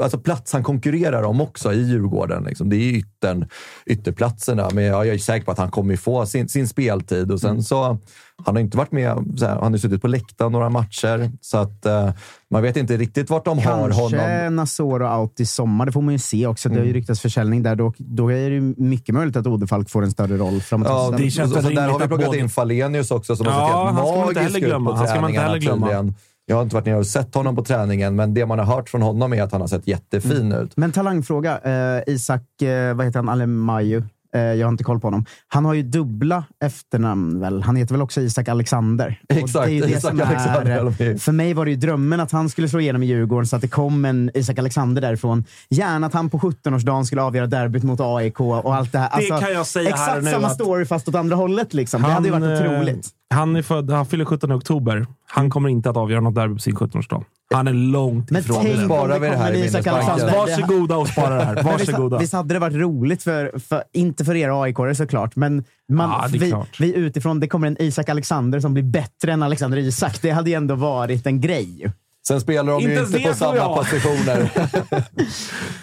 alltså 0.00 0.18
plats 0.18 0.52
han 0.52 0.62
konkurrerar 0.62 1.22
om 1.22 1.40
också 1.40 1.72
i 1.72 1.82
Djurgården. 1.82 2.44
Liksom. 2.44 2.68
Det 2.70 2.76
är 2.76 2.90
yttern, 2.92 3.48
ytterplatserna, 3.86 4.68
men 4.72 4.84
jag, 4.84 5.08
är 5.08 5.18
säker 5.18 5.44
på 5.44 5.52
att 5.52 5.58
han 5.58 5.70
kommer 5.70 5.96
få 5.96 6.26
sin, 6.26 6.48
sin 6.48 6.68
speltid. 6.68 7.32
Och 7.32 7.40
sen 7.40 7.62
så, 7.62 7.98
han 8.44 8.54
har 8.56 8.60
inte 8.60 8.76
varit 8.76 8.92
med, 8.92 9.06
här, 9.40 9.60
han 9.60 9.72
har 9.72 9.78
suttit 9.78 10.02
på 10.02 10.08
läktaren 10.08 10.52
några 10.52 10.70
matcher, 10.70 11.30
så 11.40 11.58
att 11.58 11.86
eh, 11.86 12.10
man 12.50 12.62
vet 12.62 12.76
inte 12.76 12.96
riktigt 12.96 13.30
vart 13.30 13.44
de 13.44 13.58
har 13.58 13.90
Kanske 13.90 14.16
honom. 14.18 14.56
Nasoro 14.56 15.20
out 15.20 15.40
i 15.40 15.46
sommar. 15.46 15.86
Det 15.86 15.92
får 15.92 16.02
man 16.02 16.14
ju 16.14 16.18
se 16.18 16.46
också. 16.46 16.68
Det 16.68 16.74
har 16.74 16.78
Mm. 16.82 16.88
ju 16.88 16.94
ryktats 17.00 17.20
försäljning 17.20 17.62
där. 17.62 17.76
Då, 17.76 17.92
då 17.98 18.32
är 18.32 18.50
det 18.50 18.56
ju 18.56 18.74
mycket 18.76 19.14
möjligt 19.14 19.36
att 19.36 19.46
Odefalk 19.46 19.90
får 19.90 20.02
en 20.02 20.10
större 20.10 20.36
roll 20.36 20.60
framåt 20.60 20.88
Ja, 20.88 21.14
det 21.18 21.30
känns 21.30 21.52
och, 21.52 21.58
och, 21.58 21.64
väl 21.64 21.74
där 21.74 21.88
har 21.88 21.98
vi 22.00 22.06
plockat 22.06 22.26
både- 22.26 22.38
in 22.38 22.48
Falenius 22.48 23.10
också 23.10 23.36
som 23.36 23.46
Ja, 23.46 23.52
har 23.52 24.04
sett 24.04 24.14
helt 24.14 24.54
magisk 24.54 24.62
ut 24.66 24.72
på 24.72 25.06
träningarna 25.06 25.52
tydligen. 25.52 26.14
Jag 26.46 26.56
har 26.56 26.62
inte 26.62 26.74
varit 26.74 26.86
nere 26.86 26.96
och 26.96 27.06
sett 27.06 27.34
honom 27.34 27.56
på 27.56 27.64
träningen, 27.64 28.16
men 28.16 28.34
det 28.34 28.46
man 28.46 28.58
har 28.58 28.66
hört 28.66 28.88
från 28.88 29.02
honom 29.02 29.32
är 29.32 29.42
att 29.42 29.52
han 29.52 29.60
har 29.60 29.68
sett 29.68 29.86
jättefin 29.86 30.32
Mm. 30.52 30.58
ut. 30.64 30.76
Men 30.76 30.92
talangfråga. 30.92 31.58
Eh, 31.58 32.14
Isak, 32.14 32.62
eh, 32.62 32.94
vad 32.94 33.06
heter 33.06 33.18
han? 33.18 33.28
Alemaju. 33.28 34.02
Eh, 34.34 34.40
jag 34.40 34.66
har 34.66 34.72
inte 34.72 34.84
koll 34.84 35.00
på 35.00 35.06
honom. 35.06 35.24
Han 35.48 35.64
har 35.64 35.74
ju 35.74 35.82
dubbla 35.82 36.44
efternamn 36.64 37.40
väl? 37.40 37.62
Han 37.62 37.76
heter 37.76 37.94
väl 37.94 38.02
också 38.02 38.20
Isak 38.20 38.48
Alexander? 38.48 39.20
Exakt, 39.28 39.66
det 39.66 39.72
är 39.78 39.82
det 39.82 39.88
Isak 39.90 40.12
Alexander, 40.12 40.70
är, 41.00 41.18
för 41.18 41.32
mig 41.32 41.54
var 41.54 41.64
det 41.64 41.70
ju 41.70 41.76
drömmen 41.76 42.20
att 42.20 42.32
han 42.32 42.48
skulle 42.48 42.68
slå 42.68 42.80
igenom 42.80 43.02
i 43.02 43.06
Djurgården 43.06 43.46
så 43.46 43.56
att 43.56 43.62
det 43.62 43.68
kom 43.68 44.04
en 44.04 44.30
Isak 44.34 44.58
Alexander 44.58 45.02
därifrån. 45.02 45.44
Gärna 45.70 46.06
att 46.06 46.14
han 46.14 46.30
på 46.30 46.38
17-årsdagen 46.38 47.04
skulle 47.04 47.22
avgöra 47.22 47.46
derbyt 47.46 47.82
mot 47.82 48.00
AIK 48.00 48.40
och 48.40 48.74
allt 48.74 48.92
det 48.92 48.98
här. 48.98 49.08
Alltså, 49.08 49.38
kan 49.38 49.52
jag 49.52 49.66
säga 49.66 49.88
exakt 49.88 50.12
här 50.12 50.20
nu 50.20 50.30
samma 50.30 50.46
att- 50.46 50.54
story 50.54 50.84
fast 50.84 51.08
åt 51.08 51.14
andra 51.14 51.36
hållet. 51.36 51.74
Liksom. 51.74 52.02
det 52.02 52.08
hade 52.08 52.28
ju 52.28 52.32
varit 52.32 52.60
eh, 52.60 52.66
otroligt. 52.72 53.08
Han, 53.32 53.56
är 53.56 53.62
född, 53.62 53.90
han 53.90 54.06
fyller 54.06 54.24
17 54.24 54.52
oktober. 54.52 55.06
Han 55.26 55.50
kommer 55.50 55.68
inte 55.68 55.90
att 55.90 55.96
avgöra 55.96 56.20
något 56.20 56.34
derby 56.34 56.54
på 56.54 56.60
sin 56.60 56.76
17-årsdag. 56.76 57.24
Han 57.54 57.68
är 57.68 57.72
långt 57.72 58.30
Men 58.30 58.40
ifrån 58.42 58.58
tänk 58.62 58.84
Sparar 58.84 59.18
vi 59.18 59.28
det 59.28 59.36
här 59.36 59.52
i 59.52 59.56
minnesbanken? 59.56 60.26
Varsågoda 60.32 60.96
och 60.96 61.08
spara 61.08 61.34
det 61.34 61.44
här. 61.44 61.54
Men 61.54 61.64
visst- 61.78 61.88
Varsågoda. 61.88 62.18
Visst 62.18 62.32
hade 62.32 62.54
det 62.54 62.58
varit 62.60 62.76
roligt, 62.76 63.22
för, 63.22 63.58
för, 63.58 63.84
inte 63.92 64.24
för 64.24 64.34
er 64.34 64.62
aik 64.64 64.96
såklart, 64.96 65.36
men 65.36 65.64
man, 65.92 66.10
Ja, 66.10 66.28
vi, 66.32 66.50
klart. 66.50 66.80
vi 66.80 66.94
utifrån, 66.96 67.40
det 67.40 67.48
kommer 67.48 67.66
en 67.66 67.82
Isak 67.82 68.08
Alexander 68.08 68.60
som 68.60 68.74
blir 68.74 68.84
bättre 68.84 69.32
än 69.32 69.42
Alexander 69.42 69.78
Isak. 69.78 70.22
Det 70.22 70.30
hade 70.30 70.50
ju 70.50 70.56
ändå 70.56 70.74
varit 70.74 71.26
en 71.26 71.40
grej. 71.40 71.92
Sen 72.26 72.40
spelar 72.40 72.72
de 72.72 72.80
Inte 72.80 72.90
ju 72.90 72.96
ens 72.96 73.14
inte 73.14 73.28
på 73.28 73.34
samma 73.34 73.56
jag. 73.56 73.76
positioner. 73.76 74.50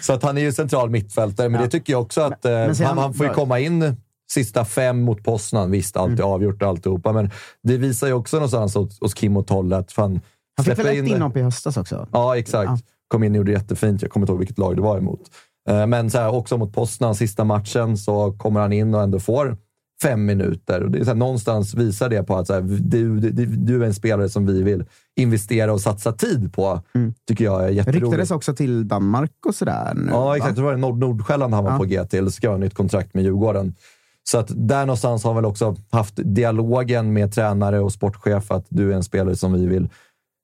så 0.00 0.12
att 0.12 0.22
han 0.22 0.38
är 0.38 0.42
ju 0.42 0.52
central 0.52 0.90
mittfältare, 0.90 1.48
men 1.48 1.60
Ja. 1.60 1.64
det 1.64 1.70
tycker 1.70 1.92
jag 1.92 2.02
också 2.02 2.20
att 2.20 2.44
eh, 2.44 2.50
men 2.52 2.74
sen- 2.76 2.86
han, 2.86 2.98
han 2.98 3.14
får 3.14 3.26
ju 3.26 3.32
komma 3.32 3.58
in 3.58 3.96
sista 4.30 4.64
fem 4.64 5.00
mot 5.02 5.24
Poznan. 5.24 5.70
Visst, 5.70 5.96
allt 5.96 6.08
Mm. 6.08 6.20
är 6.20 6.24
avgjort 6.24 6.62
och 6.62 6.68
alltihopa, 6.68 7.12
men 7.12 7.30
det 7.62 7.76
visar 7.76 8.06
ju 8.06 8.12
också 8.12 8.36
någonstans 8.36 8.74
hos, 8.74 9.00
hos 9.00 9.14
Kim 9.14 9.36
och 9.36 9.46
Tolle 9.46 9.76
att 9.76 9.92
fan, 9.92 10.20
Han 10.56 10.64
fick 10.64 10.78
väl 10.78 10.86
ett 10.86 11.06
inhopp 11.08 11.36
i 11.36 11.40
höstas 11.42 11.76
också? 11.76 12.06
Ja, 12.12 12.36
exakt. 12.36 12.70
Ja. 12.70 12.78
Kom 13.08 13.24
in 13.24 13.32
och 13.32 13.36
gjorde 13.36 13.52
jättefint. 13.52 14.02
Jag 14.02 14.10
kommer 14.10 14.24
inte 14.24 14.32
ihåg 14.32 14.38
vilket 14.38 14.58
lag 14.58 14.76
det 14.76 14.82
var 14.82 14.98
emot. 14.98 15.20
Eh, 15.68 15.86
Men 15.86 16.10
så 16.10 16.18
här, 16.18 16.34
också 16.34 16.58
mot 16.58 16.72
Poznan, 16.72 17.14
sista 17.14 17.44
matchen, 17.44 17.96
så 17.96 18.32
kommer 18.32 18.60
han 18.60 18.72
in 18.72 18.94
och 18.94 19.02
ändå 19.02 19.20
får 19.20 19.56
fem 20.02 20.24
minuter. 20.26 20.82
Och 20.82 20.90
det 20.90 20.98
är 20.98 21.04
så 21.04 21.10
här, 21.10 21.16
någonstans 21.16 21.74
visar 21.74 22.08
det 22.08 22.22
på 22.22 22.36
att 22.36 22.46
så 22.46 22.52
här, 22.54 22.60
du, 22.80 23.20
du, 23.20 23.46
du 23.46 23.82
är 23.82 23.86
en 23.86 23.94
spelare 23.94 24.28
som 24.28 24.46
vi 24.46 24.62
vill 24.62 24.84
investera 25.20 25.72
och 25.72 25.80
satsa 25.80 26.12
tid 26.12 26.52
på. 26.52 26.80
tycker 27.28 27.44
jag 27.44 27.64
är 27.64 27.68
jätteroligt. 27.68 28.04
Ryktades 28.04 28.30
också 28.30 28.54
till 28.54 28.88
Danmark 28.88 29.32
och 29.46 29.54
sådär. 29.54 29.96
Ja, 30.10 30.24
va? 30.24 30.36
exakt. 30.36 30.56
Det 30.56 30.62
var 30.62 30.76
Nord 30.76 30.98
Nordsjälland 30.98 31.54
han 31.54 31.64
var 31.64 31.70
Ja. 31.72 31.78
på 31.78 31.84
G 31.84 32.04
till. 32.04 32.30
Ska 32.32 32.50
ha 32.50 32.56
nytt 32.56 32.74
kontrakt 32.74 33.14
med 33.14 33.24
Djurgården. 33.24 33.74
Så 34.22 34.38
att 34.38 34.50
där 34.54 34.86
någonstans 34.86 35.24
har 35.24 35.34
väl 35.34 35.44
också 35.44 35.76
haft 35.90 36.14
dialogen 36.16 37.12
med 37.12 37.32
tränare 37.32 37.80
och 37.80 37.92
sportchef 37.92 38.50
att 38.50 38.66
du 38.68 38.92
är 38.92 38.96
en 38.96 39.04
spelare 39.04 39.36
som 39.36 39.52
vi 39.52 39.66
vill 39.66 39.88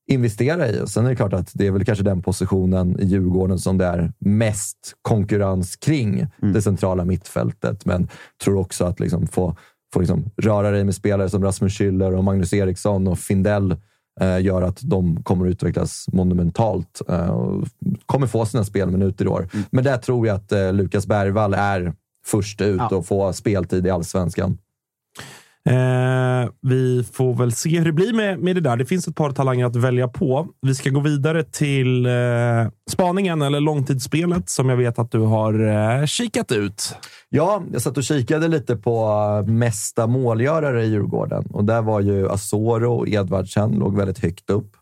investera 0.08 0.68
i. 0.68 0.80
Och 0.82 0.88
sen 0.88 1.04
är 1.04 1.10
det 1.10 1.16
klart 1.16 1.32
att 1.32 1.50
det 1.54 1.66
är 1.66 1.70
väl 1.70 1.84
kanske 1.84 2.04
den 2.04 2.22
positionen 2.22 3.00
i 3.00 3.06
Djurgården 3.06 3.58
som 3.58 3.78
det 3.78 3.84
är 3.84 4.12
mest 4.18 4.94
konkurrens 5.02 5.76
kring 5.76 6.26
det 6.40 6.62
centrala 6.62 7.04
mittfältet. 7.04 7.84
Men 7.84 8.08
tror 8.44 8.58
också 8.58 8.84
att 8.84 9.00
liksom 9.00 9.26
få, 9.26 9.56
få 9.92 10.00
liksom 10.00 10.24
röra 10.36 10.70
dig 10.70 10.84
med 10.84 10.94
spelare 10.94 11.28
som 11.28 11.44
Rasmus 11.44 11.80
Schüller 11.80 12.16
och 12.16 12.24
Magnus 12.24 12.52
Eriksson 12.52 13.08
och 13.08 13.18
Findell 13.18 13.76
eh, 14.20 14.40
gör 14.40 14.62
att 14.62 14.80
de 14.82 15.22
kommer 15.22 15.46
att 15.46 15.50
utvecklas 15.50 16.06
monumentalt 16.12 17.02
eh, 17.08 17.30
och 17.30 17.68
kommer 18.06 18.26
få 18.26 18.46
sina 18.46 18.64
spelminuter 18.64 19.24
i 19.24 19.28
år. 19.28 19.48
Men 19.70 19.84
där 19.84 19.96
tror 19.96 20.26
jag 20.26 20.36
att 20.36 20.52
eh, 20.52 20.72
Lukas 20.72 21.06
Bergvall 21.06 21.54
är 21.54 21.92
först 22.26 22.60
ut 22.60 22.80
Ja. 22.90 22.96
och 22.96 23.06
få 23.06 23.32
speltid 23.32 23.86
i 23.86 23.90
allsvenskan. 23.90 24.58
Eh, 25.68 26.48
vi 26.62 27.04
får 27.12 27.34
väl 27.34 27.52
se 27.52 27.78
hur 27.78 27.84
det 27.84 27.92
blir 27.92 28.12
med, 28.12 28.38
med 28.38 28.56
det 28.56 28.60
där. 28.60 28.76
Det 28.76 28.86
finns 28.86 29.08
ett 29.08 29.16
par 29.16 29.30
talanger 29.30 29.66
att 29.66 29.76
välja 29.76 30.08
på. 30.08 30.46
Vi 30.62 30.74
ska 30.74 30.90
gå 30.90 31.00
vidare 31.00 31.42
till 31.44 32.06
eh, 32.06 32.12
spaningen, 32.90 33.42
eller 33.42 33.60
långtidsspelet, 33.60 34.50
som 34.50 34.68
jag 34.68 34.76
vet 34.76 34.98
att 34.98 35.10
du 35.10 35.18
har 35.20 35.66
eh, 36.00 36.06
kikat 36.06 36.52
ut. 36.52 36.94
Ja, 37.28 37.62
jag 37.72 37.82
satt 37.82 37.96
och 37.96 38.04
kikade 38.04 38.48
lite 38.48 38.76
på 38.76 39.06
eh, 39.46 39.52
mesta 39.52 40.06
målgörare 40.06 40.84
i 40.84 40.88
Djurgården 40.88 41.46
och 41.52 41.64
där 41.64 41.82
var 41.82 42.00
ju 42.00 42.28
Asoro 42.30 42.92
och 42.92 43.08
Edvardsen 43.08 43.70
låg 43.72 43.96
väldigt 43.96 44.18
högt 44.18 44.50
upp. 44.50 44.76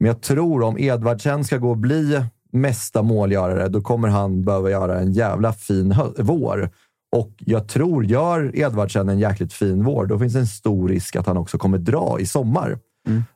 Men 0.00 0.08
jag 0.08 0.20
tror 0.22 0.62
om 0.62 0.78
Edvardsen 0.78 1.44
ska 1.44 1.56
gå 1.58 1.70
och 1.70 1.76
bli 1.78 2.22
mesta 2.52 3.02
målgörare, 3.02 3.68
då 3.68 3.80
kommer 3.80 4.08
han 4.08 4.44
behöva 4.44 4.70
göra 4.70 5.00
en 5.00 5.12
jävla 5.12 5.52
fin 5.52 5.94
vår. 6.18 6.70
Och 7.16 7.32
jag 7.38 7.68
tror, 7.68 8.04
gör 8.04 8.56
Edvardsen 8.56 9.08
en 9.08 9.18
jäkligt 9.18 9.52
fin 9.52 9.84
vår, 9.84 10.06
då 10.06 10.18
finns 10.18 10.32
det 10.32 10.38
en 10.38 10.46
stor 10.46 10.88
risk 10.88 11.16
att 11.16 11.26
han 11.26 11.36
också 11.36 11.58
kommer 11.58 11.78
dra 11.78 12.16
i 12.20 12.26
sommar. 12.26 12.78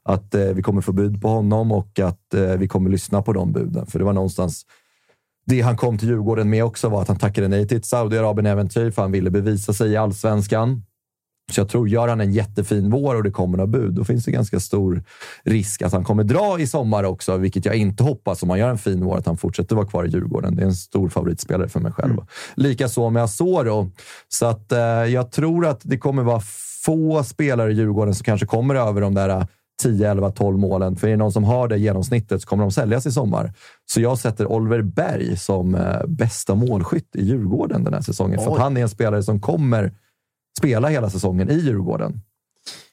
Att 0.02 0.34
eh, 0.34 0.44
vi 0.44 0.62
kommer 0.62 0.80
få 0.80 0.92
bud 0.92 1.22
på 1.22 1.28
honom 1.28 1.72
och 1.72 1.98
att 1.98 2.34
eh, 2.34 2.56
vi 2.56 2.68
kommer 2.68 2.90
lyssna 2.90 3.22
på 3.22 3.32
de 3.32 3.52
buden. 3.52 3.86
För 3.86 3.98
det 3.98 4.04
var 4.04 4.12
någonstans 4.12 4.66
det 5.46 5.60
han 5.60 5.76
kom 5.76 5.98
till 5.98 6.08
Djurgården 6.08 6.50
med 6.50 6.64
också 6.64 6.88
var 6.88 7.02
att 7.02 7.08
han 7.08 7.18
tackade 7.18 7.48
nej 7.48 7.68
till 7.68 7.76
ett 7.76 7.86
Saudiarabien-äventyr 7.86 8.90
för 8.90 9.02
han 9.02 9.12
ville 9.12 9.30
bevisa 9.30 9.72
sig 9.72 9.90
i 9.90 9.96
allsvenskan. 9.96 10.82
Så 11.52 11.60
jag 11.60 11.68
tror, 11.68 11.88
gör 11.88 12.08
han 12.08 12.20
en 12.20 12.32
jättefin 12.32 12.90
vår 12.90 13.14
och 13.14 13.22
det 13.22 13.30
kommer 13.30 13.58
några 13.58 13.66
bud, 13.66 13.94
då 13.94 14.04
finns 14.04 14.24
det 14.24 14.30
ganska 14.30 14.60
stor 14.60 15.02
risk 15.44 15.82
att 15.82 15.92
han 15.92 16.04
kommer 16.04 16.24
dra 16.24 16.60
i 16.60 16.66
sommar 16.66 17.04
också, 17.04 17.36
vilket 17.36 17.64
jag 17.64 17.74
inte 17.74 18.02
hoppas 18.02 18.42
om 18.42 18.50
han 18.50 18.58
gör 18.58 18.68
en 18.68 18.78
fin 18.78 19.04
vår, 19.04 19.18
att 19.18 19.26
han 19.26 19.36
fortsätter 19.36 19.76
vara 19.76 19.86
kvar 19.86 20.04
i 20.04 20.08
Djurgården. 20.08 20.56
Det 20.56 20.62
är 20.62 20.66
en 20.66 20.74
stor 20.74 21.08
favoritspelare 21.08 21.68
för 21.68 21.80
mig 21.80 21.92
själv. 21.92 22.16
Likaså 22.54 23.10
med 23.10 23.22
Asoro. 23.22 23.90
Så 24.28 24.46
att, 24.46 24.72
eh, 24.72 24.78
jag 24.88 25.30
tror 25.30 25.66
att 25.66 25.80
det 25.82 25.98
kommer 25.98 26.22
vara 26.22 26.40
få 26.84 27.24
spelare 27.24 27.72
i 27.72 27.74
Djurgården 27.74 28.14
som 28.14 28.24
kanske 28.24 28.46
kommer 28.46 28.74
över 28.74 29.00
de 29.00 29.14
där 29.14 29.28
eh, 29.28 29.44
10, 29.82 30.10
11, 30.10 30.30
12 30.30 30.58
målen. 30.58 30.96
För 30.96 31.06
är 31.06 31.10
det 31.10 31.16
någon 31.16 31.32
som 31.32 31.44
har 31.44 31.68
det 31.68 31.78
genomsnittet 31.78 32.42
så 32.42 32.48
kommer 32.48 32.64
de 32.64 32.70
säljas 32.70 33.06
i 33.06 33.12
sommar. 33.12 33.52
Så 33.86 34.00
jag 34.00 34.18
sätter 34.18 34.52
Oliver 34.52 34.82
Berg 34.82 35.36
som 35.36 35.74
eh, 35.74 36.06
bästa 36.06 36.54
målskytt 36.54 37.16
i 37.16 37.24
Djurgården 37.24 37.84
den 37.84 37.94
här 37.94 38.00
säsongen. 38.00 38.38
För 38.38 38.46
att 38.46 38.52
Oj. 38.52 38.60
han 38.60 38.76
är 38.76 38.82
en 38.82 38.88
spelare 38.88 39.22
som 39.22 39.40
kommer 39.40 39.92
spela 40.58 40.88
hela 40.88 41.10
säsongen 41.10 41.50
i 41.50 41.54
Djurgården. 41.54 42.20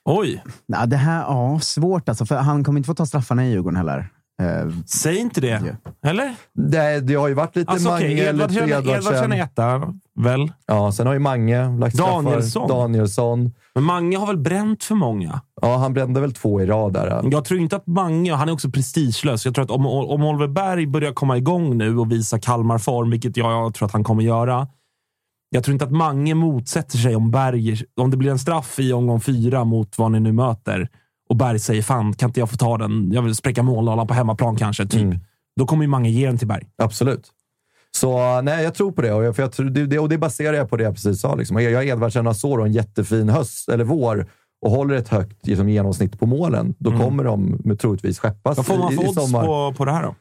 Oj, 0.04 0.44
Ja, 0.66 0.86
det 0.86 0.96
här, 0.96 1.20
ja, 1.22 1.60
svårt 1.62 2.08
alltså. 2.08 2.26
För 2.26 2.36
han 2.36 2.64
kommer 2.64 2.78
inte 2.78 2.86
få 2.86 2.94
ta 2.94 3.06
straffarna 3.06 3.46
i 3.46 3.50
Djurgården 3.50 3.76
heller. 3.76 4.08
Eh, 4.42 4.72
säg 4.86 5.18
inte 5.18 5.40
det. 5.40 5.76
Eller? 6.06 6.34
Det, 6.54 7.00
det 7.00 7.14
har 7.14 7.28
ju 7.28 7.34
varit 7.34 7.56
lite 7.56 7.70
Alltså, 7.72 7.88
Mange, 7.88 8.04
okej, 8.04 8.32
lite 8.32 8.54
Edvardsen 8.64 9.32
är 9.32 9.42
etta, 9.42 9.94
väl? 10.20 10.52
Ja, 10.66 10.92
sen 10.92 11.06
har 11.06 11.14
ju 11.14 11.18
Mange 11.18 11.68
lagt 11.78 11.94
straffar. 11.96 12.12
Danielsson. 12.22 12.68
Danielsson. 12.68 13.52
Men 13.74 13.84
Mange 13.84 14.16
har 14.18 14.26
väl 14.26 14.38
bränt 14.38 14.84
för 14.84 14.94
många? 14.94 15.40
Ja, 15.62 15.76
han 15.76 15.92
brände 15.94 16.20
väl 16.20 16.32
två 16.32 16.60
i 16.62 16.66
rad 16.66 16.92
där. 16.92 17.28
Jag 17.32 17.44
tror 17.44 17.60
inte 17.60 17.76
att 17.76 17.86
Mange, 17.86 18.34
han 18.34 18.48
är 18.48 18.52
också 18.52 18.70
prestigelös. 18.70 19.44
Jag 19.44 19.54
tror 19.54 19.64
att 19.64 19.70
om, 19.70 19.86
om 19.86 20.24
Oliver 20.24 20.48
Berg 20.48 20.86
börjar 20.86 21.12
komma 21.12 21.36
igång 21.36 21.78
nu 21.78 21.98
och 21.98 22.12
visa 22.12 22.38
Kalmar-form, 22.38 23.10
vilket 23.10 23.36
jag, 23.36 23.52
jag 23.52 23.74
tror 23.74 23.86
att 23.86 23.92
han 23.92 24.04
kommer 24.04 24.22
göra. 24.22 24.68
Jag 25.50 25.64
tror 25.64 25.72
inte 25.72 25.84
att 25.84 25.90
Mange 25.90 26.34
motsätter 26.34 26.98
sig 26.98 27.16
om 27.16 27.30
Berg, 27.30 27.82
om 27.96 28.10
det 28.10 28.16
blir 28.16 28.30
en 28.30 28.38
straff 28.38 28.78
i 28.78 28.92
omgång 28.92 29.20
fyra 29.20 29.64
mot 29.64 29.98
vad 29.98 30.12
ni 30.12 30.20
nu 30.20 30.32
möter 30.32 30.88
och 31.28 31.36
Berg 31.36 31.58
säger 31.58 31.82
fan, 31.82 32.12
kan 32.12 32.28
inte 32.28 32.40
jag 32.40 32.50
få 32.50 32.56
ta 32.56 32.78
den? 32.78 33.12
Jag 33.12 33.22
vill 33.22 33.34
spräcka 33.34 33.62
målnollan 33.62 34.06
på 34.06 34.14
hemmaplan 34.14 34.56
kanske, 34.56 34.86
typ. 34.86 35.02
Mm. 35.02 35.18
Då 35.56 35.66
kommer 35.66 35.84
ju 35.84 35.88
Mange 35.88 36.10
ge 36.10 36.26
den 36.26 36.38
till 36.38 36.48
Berg. 36.48 36.66
Absolut. 36.82 37.30
Så 37.96 38.40
nej, 38.40 38.64
jag 38.64 38.74
tror 38.74 38.92
på 38.92 39.02
det 39.02 39.12
och, 39.12 39.24
jag, 39.24 39.36
för 39.36 39.42
jag, 39.42 39.72
det, 39.88 39.98
och 39.98 40.08
det 40.08 40.18
baserar 40.18 40.56
jag 40.56 40.70
på 40.70 40.76
det 40.76 40.84
jag 40.84 40.94
precis 40.94 41.20
sa. 41.20 41.34
Liksom. 41.34 41.62
Jag, 41.62 41.72
jag 41.72 41.86
Edvardsen 41.86 42.26
och 42.26 42.30
Asoro 42.30 42.64
en 42.64 42.72
jättefin 42.72 43.28
höst, 43.28 43.68
eller 43.68 43.84
vår, 43.84 44.26
och 44.62 44.70
håller 44.70 44.94
ett 44.94 45.08
högt 45.08 45.46
liksom, 45.46 45.68
genomsnitt 45.68 46.20
på 46.20 46.26
målen. 46.26 46.74
Då 46.78 46.98
kommer 46.98 47.24
de 47.24 47.60
med 47.64 47.80
troligtvis 47.80 48.18
skeppas 48.18 48.56
Vad 48.56 48.66
får 48.66 48.78
man 48.78 48.92
för 48.92 49.08
odds 49.08 49.32
på, 49.32 49.74
på 49.76 49.84
det 49.84 49.92
här 49.92 50.02
då? 50.02 50.14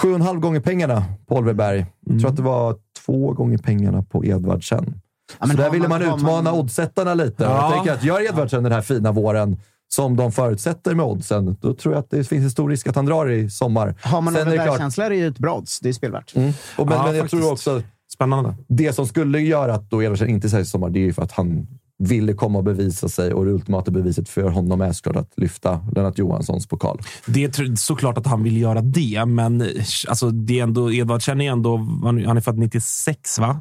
Sju 0.00 0.08
och 0.08 0.14
en 0.14 0.22
halv 0.22 0.40
gånger 0.40 0.60
pengarna 0.60 1.04
på 1.26 1.34
Oliver 1.34 1.54
Berg. 1.54 1.86
Jag 2.06 2.20
tror 2.20 2.30
att 2.30 2.36
det 2.36 2.42
var 2.42 2.76
två 3.06 3.32
gånger 3.32 3.58
pengarna 3.58 4.02
på 4.02 4.24
Edvardsen. 4.24 4.94
Ja, 5.40 5.46
men 5.46 5.56
så 5.56 5.62
där 5.62 5.70
ville 5.70 5.88
man, 5.88 6.06
man- 6.06 6.18
utmana 6.18 6.42
man- 6.50 6.60
oddsättarna 6.60 7.14
lite. 7.14 7.42
Ja. 7.44 7.50
Jag 7.50 7.72
tänker 7.74 7.92
att 7.92 8.04
gör 8.04 8.28
Edvardsen 8.28 8.62
den 8.62 8.72
här 8.72 8.82
fina 8.82 9.12
våren 9.12 9.56
som 9.88 10.16
de 10.16 10.32
förutsätter 10.32 10.94
med 10.94 11.06
oddsen, 11.06 11.56
då 11.60 11.74
tror 11.74 11.94
jag 11.94 12.00
att 12.00 12.10
det 12.10 12.24
finns 12.24 12.44
en 12.44 12.50
stor 12.50 12.68
risk 12.70 12.86
att 12.86 12.96
han 12.96 13.06
drar 13.06 13.30
i 13.30 13.50
sommar. 13.50 13.94
har 14.02 14.20
man 14.20 14.34
Sen 14.34 14.46
är 14.46 14.50
det 14.50 14.56
någon 14.56 14.66
klart- 14.66 14.78
känsla 14.78 15.06
är 15.06 15.10
det 15.10 15.16
ju 15.16 15.26
ett 15.26 15.38
bra 15.38 15.56
odds. 15.56 15.80
Det 15.80 15.88
är 15.88 15.92
spelvärt. 15.92 16.36
Mm. 16.36 16.52
Och 16.78 16.86
men, 16.86 16.96
Ja, 16.96 17.02
men 17.04 17.14
jag 17.14 17.22
faktiskt. 17.24 17.42
tror 17.42 17.52
också 17.52 17.82
Spännande. 18.12 18.54
det 18.68 18.92
som 18.92 19.06
skulle 19.06 19.40
göra 19.40 19.74
att 19.74 19.90
då 19.90 20.02
Edvardsen 20.02 20.28
inte 20.28 20.48
säger 20.48 20.64
sommar, 20.64 20.90
det 20.90 20.98
är 20.98 21.04
ju 21.04 21.12
för 21.12 21.22
att 21.22 21.32
han 21.32 21.66
ville 22.00 22.32
komma 22.32 22.58
och 22.58 22.64
bevisa 22.64 23.08
sig 23.08 23.34
och 23.34 23.44
det 23.44 23.50
ultimata 23.50 23.90
beviset 23.90 24.28
för 24.28 24.50
honom 24.50 24.80
är 24.80 24.92
såklart 24.92 25.16
att 25.16 25.32
lyfta 25.36 25.80
Lennart 25.94 26.18
Johanssons 26.18 26.66
pokal. 26.66 26.98
Det 27.26 27.44
är 27.44 27.76
såklart 27.76 28.18
att 28.18 28.26
han 28.26 28.42
vill 28.42 28.56
göra 28.56 28.80
det, 28.82 29.24
men 29.26 29.62
alltså, 30.08 30.30
det 30.30 30.58
är 30.58 30.62
ändå, 30.62 30.92
Edvardsen 30.92 31.40
är 31.40 31.50
ändå, 31.52 31.76
han 32.04 32.36
är 32.36 32.40
född 32.40 32.58
96 32.58 33.38
va? 33.38 33.60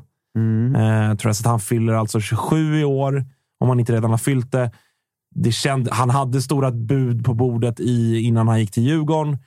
Eh, 0.76 1.16
tror 1.16 1.30
jag, 1.30 1.36
så 1.36 1.42
att 1.42 1.52
han 1.52 1.60
fyller 1.60 1.94
alltså 1.94 2.20
27 2.20 2.80
i 2.80 2.84
år, 2.84 3.26
om 3.60 3.70
han 3.70 3.80
inte 3.80 3.94
redan 3.94 4.12
har 4.12 4.18
fyllt 4.18 4.52
det. 4.52 4.72
det 5.36 5.52
känd, 5.52 5.90
han 5.92 6.10
hade 6.10 6.42
stora 6.42 6.72
bud 6.72 7.26
på 7.26 7.34
bordet 7.34 7.80
i, 7.80 8.20
innan 8.20 8.48
han 8.48 8.60
gick 8.60 8.72
till 8.72 8.84
Djurgården. 8.84 9.38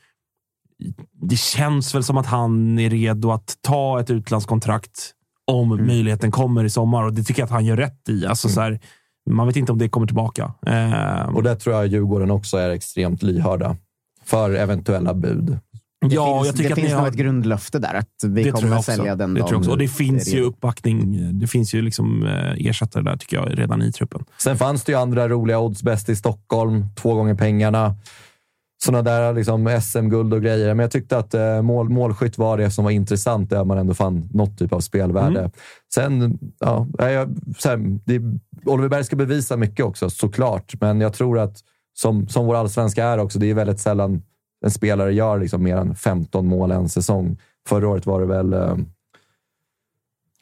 Det 1.22 1.36
känns 1.36 1.94
väl 1.94 2.04
som 2.04 2.16
att 2.16 2.26
han 2.26 2.78
är 2.78 2.90
redo 2.90 3.30
att 3.30 3.58
ta 3.60 4.00
ett 4.00 4.10
utlandskontrakt 4.10 5.14
om 5.46 5.68
möjligheten 5.86 6.30
kommer 6.30 6.64
i 6.64 6.70
sommar 6.70 7.02
och 7.04 7.12
det 7.12 7.22
tycker 7.22 7.42
jag 7.42 7.46
att 7.46 7.50
han 7.52 7.64
gör 7.64 7.76
rätt 7.76 8.08
i. 8.08 8.26
Alltså, 8.26 8.48
så 8.48 8.60
här, 8.60 8.80
man 9.30 9.46
vet 9.46 9.56
inte 9.56 9.72
om 9.72 9.78
det 9.78 9.88
kommer 9.88 10.06
tillbaka. 10.06 10.52
Eh, 10.66 11.28
Och 11.34 11.42
där 11.42 11.54
tror 11.54 11.76
jag 11.76 11.86
Djurgården 11.86 12.30
också 12.30 12.56
är 12.56 12.70
extremt 12.70 13.22
lyhörda 13.22 13.76
för 14.24 14.54
eventuella 14.54 15.14
bud. 15.14 15.58
Det 16.08 16.14
Ja, 16.14 16.34
finns, 16.34 16.46
jag 16.46 16.56
tycker 16.56 16.68
det 16.68 16.72
att 16.72 16.78
finns 16.78 16.90
nog 16.92 17.00
har- 17.00 17.08
ett 17.08 17.14
grundlöfte 17.14 17.78
där 17.78 17.94
att 17.94 18.08
vi 18.26 18.42
Det 18.44 18.50
kommer 18.50 18.76
att 18.76 18.84
sälja 18.84 19.16
den 19.16 19.34
det 19.34 19.40
tror 19.40 19.52
jag 19.52 19.58
också. 19.58 19.70
Och 19.70 19.78
det 19.78 19.88
finns 19.88 20.34
ju 20.34 20.40
uppbackning. 20.42 21.18
Det 21.38 21.46
finns 21.46 21.74
ju 21.74 21.82
liksom 21.82 22.26
eh, 22.26 22.66
ersättare 22.66 23.02
där, 23.04 23.16
tycker 23.16 23.36
jag, 23.36 23.58
redan 23.58 23.82
i 23.82 23.92
truppen. 23.92 24.24
Sen 24.38 24.56
fanns 24.58 24.84
det 24.84 24.92
ju 24.92 24.98
andra 24.98 25.28
roliga 25.28 25.58
odds. 25.58 25.82
Bäst 25.82 26.08
i 26.08 26.16
Stockholm, 26.16 26.86
två 26.96 27.14
gånger 27.14 27.34
pengarna. 27.34 27.94
Sådana 28.84 29.02
där 29.02 29.32
liksom 29.32 29.80
SM-guld 29.82 30.34
och 30.34 30.42
grejer. 30.42 30.74
Men 30.74 30.78
jag 30.78 30.90
tyckte 30.90 31.18
att 31.18 31.34
eh, 31.34 31.62
mål, 31.62 31.88
målskytt 31.88 32.38
var 32.38 32.58
det 32.58 32.70
som 32.70 32.84
var 32.84 32.90
intressant, 32.90 33.50
där 33.50 33.64
man 33.64 33.78
ändå 33.78 33.94
fann 33.94 34.28
något 34.32 34.58
typ 34.58 34.72
av 34.72 34.80
spelvärde. 34.80 35.38
Mm. 35.38 35.50
Sen, 35.94 36.38
ja, 36.58 36.86
jag, 36.98 37.36
så 37.58 37.68
här, 37.68 37.98
det, 38.04 38.20
Oliver 38.64 38.88
Berg 38.88 39.04
ska 39.04 39.16
bevisa 39.16 39.56
mycket 39.56 39.86
också, 39.86 40.10
såklart. 40.10 40.74
Men 40.80 41.00
jag 41.00 41.12
tror 41.14 41.38
att, 41.38 41.56
som, 41.94 42.28
som 42.28 42.46
vår 42.46 42.54
allsvenska 42.54 43.04
är 43.04 43.18
också, 43.18 43.38
det 43.38 43.50
är 43.50 43.54
väldigt 43.54 43.80
sällan 43.80 44.22
en 44.64 44.70
spelare 44.70 45.14
gör 45.14 45.38
liksom 45.38 45.62
mer 45.62 45.76
än 45.76 45.94
15 45.94 46.46
mål 46.46 46.70
en 46.70 46.88
säsong. 46.88 47.38
Förra 47.68 47.88
året 47.88 48.06
var 48.06 48.20
det 48.20 48.26
väl... 48.26 48.52
Eh, 48.52 48.76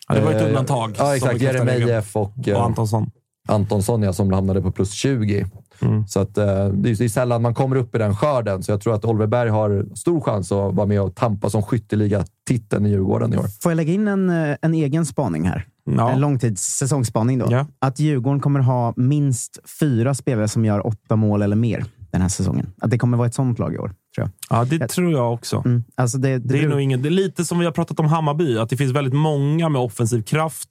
Ja, 0.08 0.16
det 0.16 0.20
var 0.20 0.32
ett 0.32 0.40
eh, 0.42 0.48
undantag. 0.48 0.94
Ja, 0.98 1.04
som 1.04 1.14
exakt. 1.14 1.40
Jeremejeff 1.40 2.16
och, 2.16 2.48
eh, 2.48 2.56
Och 2.56 2.64
Antonsson. 2.64 3.10
Antonsson 3.48 4.02
ja, 4.02 4.12
som 4.12 4.32
hamnade 4.32 4.62
på 4.62 4.72
plus 4.72 4.92
20. 4.92 5.46
Mm. 5.82 6.06
Så 6.06 6.20
att, 6.20 6.38
eh, 6.38 6.44
det, 6.44 6.50
är, 6.90 6.94
det 6.98 7.04
är 7.04 7.08
sällan 7.08 7.42
man 7.42 7.54
kommer 7.54 7.76
upp 7.76 7.94
i 7.94 7.98
den 7.98 8.16
skörden, 8.16 8.62
så 8.62 8.72
jag 8.72 8.80
tror 8.80 8.94
att 8.94 9.04
Oliver 9.04 9.26
Berg 9.26 9.50
har 9.50 9.86
stor 9.94 10.20
chans 10.20 10.52
att 10.52 10.74
vara 10.74 10.86
med 10.86 11.00
och 11.02 11.14
tampa 11.14 11.50
som 11.50 11.62
skytteliga-titeln 11.62 12.86
i 12.86 12.90
Djurgården 12.90 13.34
i 13.34 13.36
år. 13.36 13.46
Får 13.62 13.72
jag 13.72 13.76
lägga 13.76 13.92
in 13.92 14.08
en, 14.08 14.30
eh, 14.30 14.56
en 14.62 14.74
egen 14.74 15.06
spaning 15.06 15.44
här? 15.48 15.66
Ja. 15.84 16.10
En 16.10 16.20
långtidssäsongsspaning 16.20 17.38
då. 17.38 17.46
Ja. 17.50 17.66
Att 17.78 17.98
Djurgården 18.00 18.40
kommer 18.40 18.60
ha 18.60 18.94
minst 18.96 19.58
fyra 19.80 20.14
spelare 20.14 20.48
som 20.48 20.64
gör 20.64 20.86
åtta 20.86 21.16
mål 21.16 21.42
eller 21.42 21.56
mer 21.56 21.84
den 22.12 22.20
här 22.22 22.28
säsongen. 22.28 22.66
Att 22.80 22.90
det 22.90 22.98
kommer 22.98 23.16
vara 23.16 23.28
ett 23.28 23.34
sånt 23.34 23.58
lag 23.58 23.74
i 23.74 23.78
år, 23.78 23.88
tror 24.14 24.28
jag. 24.48 24.58
Ja, 24.58 24.64
det 24.64 24.88
tror 24.88 25.12
jag 25.12 25.32
också. 25.34 25.62
Mm. 25.64 25.84
Alltså 25.94 26.18
det, 26.18 26.28
det, 26.28 26.38
Det 26.38 26.54
är, 26.54 26.58
beror- 26.58 26.70
nog 26.70 26.80
ingen, 26.80 27.02
det 27.02 27.08
är 27.08 27.10
lite 27.10 27.44
som 27.44 27.58
vi 27.58 27.64
har 27.64 27.72
pratat 27.72 28.00
om 28.00 28.06
Hammarby, 28.06 28.58
att 28.58 28.68
det 28.70 28.76
finns 28.76 28.92
väldigt 28.92 29.14
många 29.14 29.68
med 29.68 29.80
offensiv 29.82 30.22
kraft. 30.22 30.68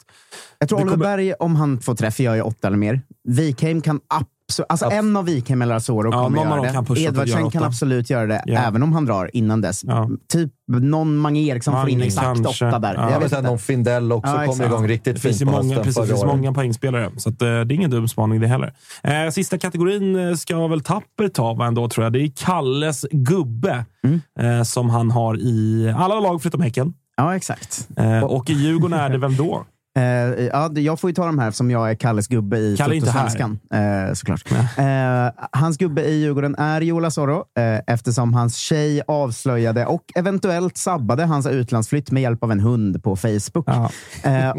jag 0.59 0.69
tror 0.69 0.79
Oliver 0.79 0.91
kommer- 0.91 1.05
Berg, 1.05 1.33
om 1.33 1.55
han 1.55 1.79
får 1.79 1.95
träff, 1.95 2.19
gör 2.19 2.35
ju 2.35 2.41
åtta 2.41 2.67
eller 2.67 2.77
mer. 2.77 3.01
Wikheim 3.27 3.81
kan 3.81 3.99
absolut... 4.07 4.29
Alltså 4.69 4.85
Abs- 4.85 4.91
en 4.93 5.17
av 5.17 5.25
Wikheim 5.25 5.61
eller 5.61 5.75
Asoro 5.75 6.09
Ja, 6.11 6.23
kommer 6.23 6.37
göra 6.43 6.61
det. 6.61 6.71
kan 6.73 6.85
göra 6.85 6.99
Edvardsen 6.99 7.51
kan 7.51 7.63
absolut 7.63 8.09
göra 8.09 8.27
det, 8.27 8.43
Ja. 8.45 8.59
även 8.59 8.83
om 8.83 8.93
han 8.93 9.05
drar 9.05 9.29
innan 9.33 9.61
dess. 9.61 9.83
Ja. 9.83 10.09
Typ 10.33 10.51
någon 10.67 11.17
Mange 11.17 11.39
Eriksson 11.41 11.81
får 11.81 11.89
in 11.89 11.97
Mange 11.97 12.07
exakt 12.07 12.43
kanske. 12.43 12.67
åtta 12.67 12.79
där. 12.79 12.93
Ja. 12.95 13.11
Jag 13.11 13.19
vet 13.19 13.43
någon 13.43 13.59
Findell 13.59 14.11
också 14.11 14.31
Ja, 14.31 14.45
kommer 14.45 14.65
igång 14.65 14.87
riktigt 14.87 15.15
Det 15.15 15.21
finns 15.21 15.37
fint 15.39 15.49
på 15.51 15.55
många, 15.57 15.67
hösten 15.75 15.83
precis, 15.83 16.01
det 16.01 16.07
finns 16.07 16.23
många 16.25 16.53
poängspelare, 16.53 17.09
så 17.17 17.29
att, 17.29 17.41
eh, 17.41 17.47
det 17.47 17.53
är 17.53 17.71
ingen 17.71 17.91
dum 17.91 18.07
spaning 18.07 18.39
det 18.39 18.47
heller. 18.47 18.73
Eh, 19.03 19.29
sista 19.31 19.57
kategorin 19.57 20.15
eh, 20.29 20.35
ska 20.35 20.67
väl 20.67 20.81
Tapper 20.81 21.27
ta 21.27 21.53
va, 21.53 21.65
ändå, 21.67 21.89
tror 21.89 22.03
jag. 22.05 22.13
Det 22.13 22.19
är 22.21 22.31
Kalles 22.45 23.05
gubbe 23.11 23.85
Mm. 24.03 24.21
eh, 24.39 24.63
som 24.63 24.89
han 24.89 25.11
har 25.11 25.37
i 25.39 25.93
alla 25.97 26.19
lag 26.19 26.41
förutom 26.41 26.61
Häcken. 26.61 26.93
Ja, 27.17 27.35
exakt. 27.35 27.87
Eh, 27.97 28.23
och 28.23 28.49
i 28.49 28.53
Djurgården 28.53 28.99
är 28.99 29.09
det 29.09 29.17
vem 29.17 29.35
då? 29.35 29.65
Eh, 29.97 30.03
ja, 30.45 30.71
jag 30.75 30.99
får 30.99 31.09
ju 31.09 31.13
ta 31.13 31.25
de 31.25 31.39
här 31.39 31.51
som 31.51 31.71
jag 31.71 31.91
är 31.91 31.95
Kalles 31.95 32.27
gubbe 32.27 32.57
i 32.57 32.77
Kalle 32.77 32.95
inte 32.95 33.11
här. 33.11 34.07
Eh, 34.07 34.13
såklart. 34.13 34.51
Eh, 34.51 35.45
hans 35.51 35.77
gubbe 35.77 36.03
i 36.03 36.19
Djurgården 36.21 36.55
är 36.55 36.81
Jola 36.81 37.11
Soro 37.11 37.45
eh, 37.57 37.79
eftersom 37.87 38.33
hans 38.33 38.55
tjej 38.55 39.01
avslöjade 39.07 39.85
och 39.85 40.03
eventuellt 40.15 40.77
sabbade 40.77 41.25
hans 41.25 41.47
utlandsflytt 41.47 42.11
med 42.11 42.23
hjälp 42.23 42.43
av 42.43 42.51
en 42.51 42.59
hund 42.59 43.03
på 43.03 43.15
Facebook. 43.15 43.67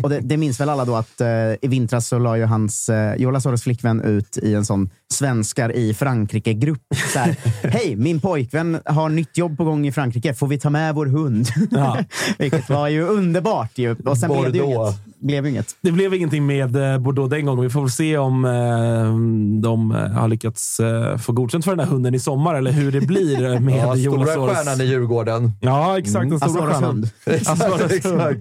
Och 0.03 0.11
det, 0.11 0.21
det 0.21 0.37
minns 0.37 0.61
väl 0.61 0.69
alla 0.69 0.85
då 0.85 0.97
att 0.97 1.21
i 1.63 1.69
vintras 1.69 2.09
så 2.09 2.19
la 2.19 2.37
ju 2.37 2.45
hans, 2.45 2.89
eh, 2.89 3.15
Jola 3.17 3.41
Soros 3.41 3.63
flickvän 3.63 4.01
ut 4.01 4.39
i 4.43 4.55
en 4.55 4.65
sån 4.65 4.91
svenskar 5.13 5.77
i 5.77 5.95
Frankrike-grupp. 5.95 6.83
Hej, 7.63 7.97
min 7.97 8.21
pojkvän 8.21 8.81
har 8.85 9.09
nytt 9.09 9.39
jobb 9.39 9.57
på 9.57 9.65
gång 9.65 9.87
i 9.87 9.93
Frankrike. 9.93 10.35
Får 10.35 10.47
vi 10.47 10.59
ta 10.59 10.71
med 10.71 10.95
vår 10.95 11.07
hund? 11.07 11.49
Ja. 11.71 11.99
Vilket 12.39 12.69
var 12.71 12.89
ju 12.89 13.03
underbart. 13.03 13.79
Ju. 13.79 13.97
Och 14.05 14.19
sen 14.19 14.31
blev 14.31 14.53
det 14.53 14.59
ju 14.59 14.65
Bordeaux. 14.65 14.97
inget. 14.97 15.10
Blev 15.21 15.47
inget. 15.47 15.77
Det 15.81 15.93
blev 15.93 16.15
ingenting 16.15 16.47
med 16.47 16.77
eh, 16.77 16.99
Bordeaux 16.99 17.31
den 17.31 17.47
gången. 17.47 17.65
Vi 17.65 17.71
får 17.71 17.81
väl 17.81 17.91
se 17.91 18.19
om 18.19 18.45
eh, 18.45 19.61
de 19.63 19.93
eh, 19.93 19.97
har 19.97 20.29
lyckats 20.29 20.81
eh, 20.81 21.17
få 21.17 21.33
godkänt 21.33 21.65
för 21.65 21.73
den 21.73 21.81
här 21.81 21.87
hunden 21.87 22.15
i 22.15 22.19
sommar, 22.19 22.55
eller 22.55 22.73
hur 22.73 22.93
det 22.93 23.01
blir 23.01 23.61
med 23.61 23.77
Ja, 23.77 23.97
Jonas 23.97 24.31
stora 24.31 24.55
stjärnan 24.55 24.81
i 24.81 24.85
Djurgården. 24.85 25.53
Ja, 25.61 25.99
exakt. 25.99 26.31
Den 26.31 26.39
stora 26.39 26.51
Azoros 26.51 26.73
stjärnan. 26.73 26.85
hund. 26.91 27.11
Exakt, 27.27 27.93
exakt. 27.93 28.41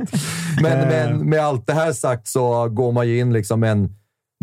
Men, 0.61 0.87
men 0.87 1.29
med 1.29 1.39
allt 1.39 1.67
det 1.67 1.73
här 1.73 1.93
sagt 1.93 2.27
så 2.27 2.69
går 2.69 2.91
man 2.91 3.07
ju 3.07 3.19
in 3.19 3.33
liksom 3.33 3.63
en, 3.63 3.95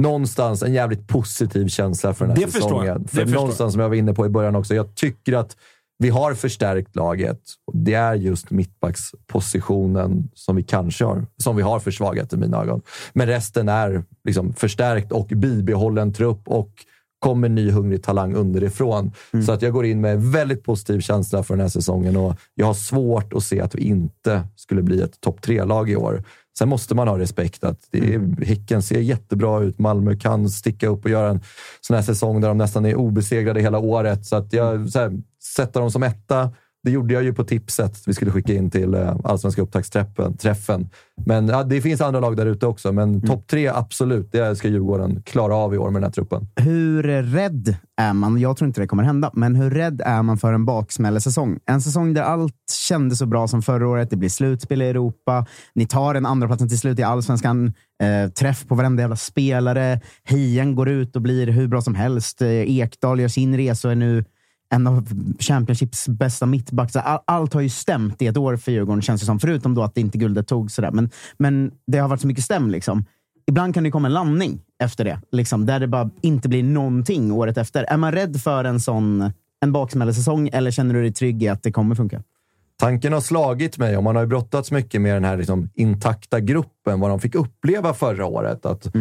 någonstans 0.03 0.63
en 0.63 0.75
jävligt 0.75 1.09
positiv 1.09 1.69
känsla 1.69 2.15
för 2.15 2.27
den 2.27 2.37
här 2.37 2.47
Det 2.47 2.53
förstår 2.53 2.69
säsongen. 2.69 3.03
Det 3.03 3.09
För 3.09 3.17
förstår 3.23 3.41
någonstans, 3.41 3.73
som 3.73 3.83
jag 3.83 3.89
var 3.89 3.97
inne 3.97 4.13
på 4.13 4.27
i 4.27 4.29
början 4.29 4.57
också, 4.57 4.75
jag 4.75 4.95
tycker 4.95 5.33
att 5.33 5.57
vi 5.99 6.09
har 6.09 6.35
förstärkt 6.35 6.97
laget. 6.97 7.41
Det 7.73 7.95
är 7.95 8.15
just 8.15 8.51
mittbackspositionen 8.51 10.31
som 10.35 10.57
vi 10.57 10.63
kanske 10.63 11.05
har, 11.05 11.27
som 11.37 11.57
vi 11.57 11.63
har 11.63 11.81
försvagat 11.81 12.33
i 12.33 12.37
mina 12.37 12.63
ögon. 12.63 12.83
Men 13.13 13.27
resten 13.27 13.69
är 13.69 14.05
liksom 14.25 14.53
förstärkt 14.53 15.13
och 15.13 15.27
bibehållen 15.27 16.13
trupp 16.13 16.49
och 16.49 16.71
kommer 17.19 17.49
ny 17.49 17.71
hungrig 17.71 18.03
talang 18.03 18.35
underifrån. 18.35 19.13
Så 19.47 19.53
att 19.53 19.63
jag 19.63 19.73
går 19.73 19.87
in 19.87 20.01
med 20.01 20.23
väldigt 20.23 20.65
positiv 20.65 21.01
känsla 21.01 21.43
för 21.43 21.55
den 21.55 21.61
här 21.61 21.69
säsongen 21.69 22.17
och 22.17 22.37
jag 22.55 22.67
har 22.67 22.75
svårt 22.75 23.33
att 23.33 23.43
se 23.43 23.61
att 23.61 23.75
vi 23.75 23.83
inte 23.83 24.43
skulle 24.57 24.83
bli 24.83 25.01
ett 25.01 25.21
topp 25.21 25.43
tre-lag 25.43 25.91
i 25.91 25.97
år. 25.97 26.25
Sen 26.59 26.69
måste 26.69 26.95
man 26.95 27.09
ha 27.09 27.19
respekt 27.19 27.65
att 27.65 27.79
det 27.91 28.15
är, 28.15 28.45
Häcken 28.45 28.83
ser 28.83 29.01
jättebra 29.01 29.61
ut. 29.63 29.79
Malmö 29.79 30.17
kan 30.17 30.51
sticka 30.51 30.89
upp 30.89 31.05
och 31.05 31.11
göra 31.11 31.31
en 31.31 31.41
sån 31.81 31.97
här 31.97 32.03
säsong 32.03 32.41
där 32.41 32.49
de 32.49 32.59
nästan 32.59 32.87
är 32.87 32.95
obesegrade 32.95 33.61
hela 33.61 33.79
året. 33.79 34.27
Så 34.27 34.37
att 34.37 34.53
jag 34.53 34.91
så 34.91 34.99
här, 34.99 35.13
sätter 35.57 35.81
dem 35.81 35.91
som 35.91 36.03
etta. 36.03 36.51
Det 36.87 36.93
gjorde 36.93 37.15
jag 37.15 37.23
ju 37.23 37.35
på 37.35 37.45
tipset 37.45 38.03
vi 38.07 38.15
skulle 38.15 38.31
skicka 38.31 38.55
in 38.55 38.71
till 38.71 38.95
eh, 38.95 39.17
allsvenska 39.25 39.63
upptaktsträffen. 39.63 40.37
träffen. 40.37 40.89
Men 41.27 41.49
ja, 41.49 41.63
det 41.63 41.81
finns 41.81 42.01
andra 42.01 42.21
lag 42.21 42.37
där 42.37 42.47
ute 42.47 42.67
också, 42.67 42.93
men 42.93 43.27
topp 43.27 43.47
tre, 43.47 43.69
absolut. 43.69 44.33
Det 44.33 44.57
ska 44.57 44.69
Djurgården 44.69 45.23
klara 45.23 45.55
av 45.55 45.75
i 45.75 45.79
år 45.79 45.91
med 45.91 46.03
den 46.03 46.05
här 46.09 46.13
truppen. 46.13 46.49
Hur 46.57 47.03
rädd 47.23 47.77
är 47.97 48.13
man? 48.13 48.41
Jag 48.41 48.57
tror 48.57 48.69
inte 48.69 48.81
det 48.81 48.87
kommer 48.87 49.03
hända, 49.03 49.31
men 49.35 49.55
hur 49.57 49.71
rädd 49.71 50.03
är 50.05 50.23
man 50.23 50.39
för 50.39 50.53
en 50.53 50.65
baksmällesäsong? 50.65 51.59
En 51.67 51.81
säsong 51.81 52.15
där 52.15 52.23
allt 52.23 52.55
kändes 52.89 53.19
så 53.19 53.27
bra 53.27 53.49
som 53.49 53.63
förra 53.63 53.89
året. 53.89 54.11
Det 54.11 54.17
blir 54.17 54.29
slutspel 54.29 54.83
i 54.83 54.89
Europa. 54.89 55.47
Ni 55.75 55.87
tar 55.87 56.15
en 56.15 56.27
andra 56.27 56.47
platsen 56.47 56.69
till 56.69 56.79
slut 56.79 56.99
i 56.99 57.03
allsvenskan. 57.03 57.73
Eh, 58.03 58.31
träff 58.31 58.67
på 58.67 58.75
varenda 58.75 59.03
jävla 59.03 59.17
spelare. 59.17 60.01
Hien 60.25 60.75
går 60.75 60.89
ut 60.89 61.17
och 61.17 61.23
blir 61.23 61.47
hur 61.47 61.69
bra 61.69 61.81
som 61.83 61.95
helst. 61.95 62.43
Eh, 62.43 62.79
Ekdal 62.79 63.21
gör 63.21 63.29
sin 63.29 63.57
resa 63.57 63.89
och 63.89 63.93
är 63.93 63.97
nu 63.97 64.25
en 64.75 64.87
av 64.87 65.09
Championships 65.39 66.09
bästa 66.09 66.47
mittbackar. 66.47 67.01
All, 67.01 67.21
allt 67.25 67.55
har 67.55 67.61
ju 67.61 67.69
stämt 67.69 68.23
i 68.23 68.27
ett 68.27 68.37
år 68.37 68.57
för 68.57 68.73
Djurgården, 68.73 69.03
känns 69.03 69.21
det 69.21 69.27
som. 69.27 69.39
Förutom 69.39 69.75
då 69.75 69.83
att 69.83 69.97
inte 69.97 70.19
guldet 70.19 70.49
tog. 70.49 70.71
Sådär. 70.71 70.91
Men, 70.91 71.11
men 71.39 71.71
det 71.87 71.99
har 71.99 72.09
varit 72.09 72.21
så 72.21 72.27
mycket 72.27 72.45
stäm. 72.45 72.71
Liksom. 72.71 73.05
Ibland 73.47 73.75
kan 73.75 73.85
det 73.85 73.91
komma 73.91 74.09
en 74.09 74.15
landning 74.15 74.61
efter 74.83 75.05
det, 75.05 75.21
liksom, 75.33 75.67
där 75.67 75.81
det 75.81 75.87
bara 75.89 76.11
inte 76.21 76.49
blir 76.49 76.63
någonting 76.63 77.33
året 77.33 77.59
efter. 77.59 77.85
Är 77.85 77.97
man 77.97 78.13
rädd 78.13 78.41
för 78.41 78.65
en 78.65 78.81
sån 78.81 79.33
en 79.61 79.73
baksmällesäsong 79.73 80.51
eller 80.53 80.71
känner 80.71 80.95
du 80.95 81.03
dig 81.03 81.13
trygg 81.13 81.43
i 81.43 81.49
att 81.49 81.63
det 81.63 81.73
kommer 81.73 81.95
funka? 81.95 82.23
Tanken 82.79 83.13
har 83.13 83.21
slagit 83.21 83.79
mig 83.79 83.97
och 83.97 84.03
man 84.03 84.17
har 84.17 84.23
ju 84.23 84.29
brottats 84.29 84.71
mycket 84.71 85.01
med 85.01 85.17
den 85.17 85.25
här 85.25 85.37
liksom 85.37 85.71
intakta 85.75 86.41
gruppen, 86.41 87.01
vad 87.01 87.11
de 87.11 87.21
fick 87.21 87.35
uppleva 87.35 87.95
förra 87.95 88.27
året. 88.27 88.67
Att 88.67 88.93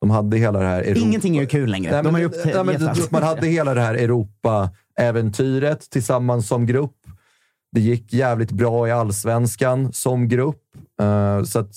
de 0.00 0.10
hade 0.10 0.36
hela 0.36 0.58
det 0.58 0.66
här... 0.66 0.82
Europa- 0.82 1.00
Ingenting 1.00 1.36
är 1.36 1.40
ju 1.40 1.46
kul 1.46 1.70
längre. 1.70 1.90
Nej, 1.92 2.02
De 2.02 2.04
men, 2.04 2.14
har 2.14 2.20
ju 2.20 2.26
upp 2.26 2.34
nej, 2.44 2.64
men, 2.64 2.94
man 3.10 3.22
hade 3.22 3.46
hela 3.46 3.74
det 3.74 3.80
här 3.80 3.94
äventyret 4.96 5.90
tillsammans 5.90 6.48
som 6.48 6.66
grupp. 6.66 6.96
Det 7.72 7.80
gick 7.80 8.12
jävligt 8.12 8.50
bra 8.50 8.88
i 8.88 8.90
allsvenskan 8.90 9.92
som 9.92 10.28
grupp. 10.28 10.62
Eh, 11.00 11.42
så 11.42 11.58
att 11.58 11.74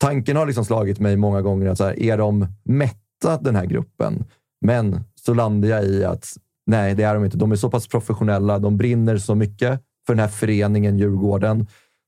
tanken 0.00 0.36
har 0.36 0.46
liksom 0.46 0.64
slagit 0.64 1.00
mig 1.00 1.16
många 1.16 1.42
gånger 1.42 1.66
att 1.68 1.78
så 1.78 1.84
här, 1.84 2.02
är 2.02 2.18
de 2.18 2.46
mätta 2.64 3.38
den 3.40 3.56
här 3.56 3.66
gruppen? 3.66 4.24
Men 4.60 5.00
så 5.20 5.34
landar 5.34 5.68
jag 5.68 5.84
i 5.84 6.04
att 6.04 6.26
nej, 6.66 6.94
det 6.94 7.02
är 7.02 7.14
de 7.14 7.24
inte. 7.24 7.36
De 7.36 7.52
är 7.52 7.56
så 7.56 7.70
pass 7.70 7.88
professionella. 7.88 8.58
De 8.58 8.76
brinner 8.76 9.18
så 9.18 9.34
mycket 9.34 9.80
för 10.06 10.14
den 10.14 10.20
här 10.20 10.28
föreningen 10.28 10.98
Djurgården. 10.98 11.66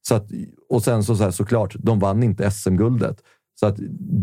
Så 0.09 0.15
att, 0.15 0.31
och 0.69 0.83
sen 0.83 1.05
så, 1.05 1.17
så 1.17 1.25
här, 1.25 1.31
såklart, 1.31 1.77
de 1.79 1.99
vann 1.99 2.23
inte 2.23 2.51
SM-guldet. 2.51 3.23
Så 3.61 3.67
att 3.67 3.77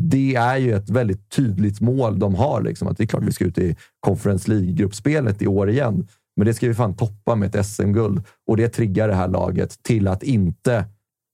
det 0.09 0.35
är 0.35 0.57
ju 0.57 0.73
ett 0.73 0.89
väldigt 0.89 1.29
tydligt 1.29 1.81
mål 1.81 2.19
de 2.19 2.35
har. 2.35 2.61
Liksom, 2.61 2.87
att 2.87 2.97
det 2.97 3.03
är 3.03 3.07
klart 3.07 3.23
vi 3.23 3.31
ska 3.31 3.45
ut 3.45 3.57
i 3.57 3.75
Conference 3.99 4.51
League-gruppspelet 4.51 5.41
i 5.41 5.47
år 5.47 5.69
igen. 5.69 6.07
Men 6.37 6.45
det 6.45 6.53
ska 6.53 6.67
vi 6.67 6.73
fan 6.73 6.95
toppa 6.95 7.35
med 7.35 7.55
ett 7.55 7.65
SM-guld. 7.65 8.23
Och 8.47 8.57
det 8.57 8.69
triggar 8.69 9.07
det 9.07 9.15
här 9.15 9.27
laget 9.27 9.83
till 9.83 10.07
att 10.07 10.23
inte 10.23 10.85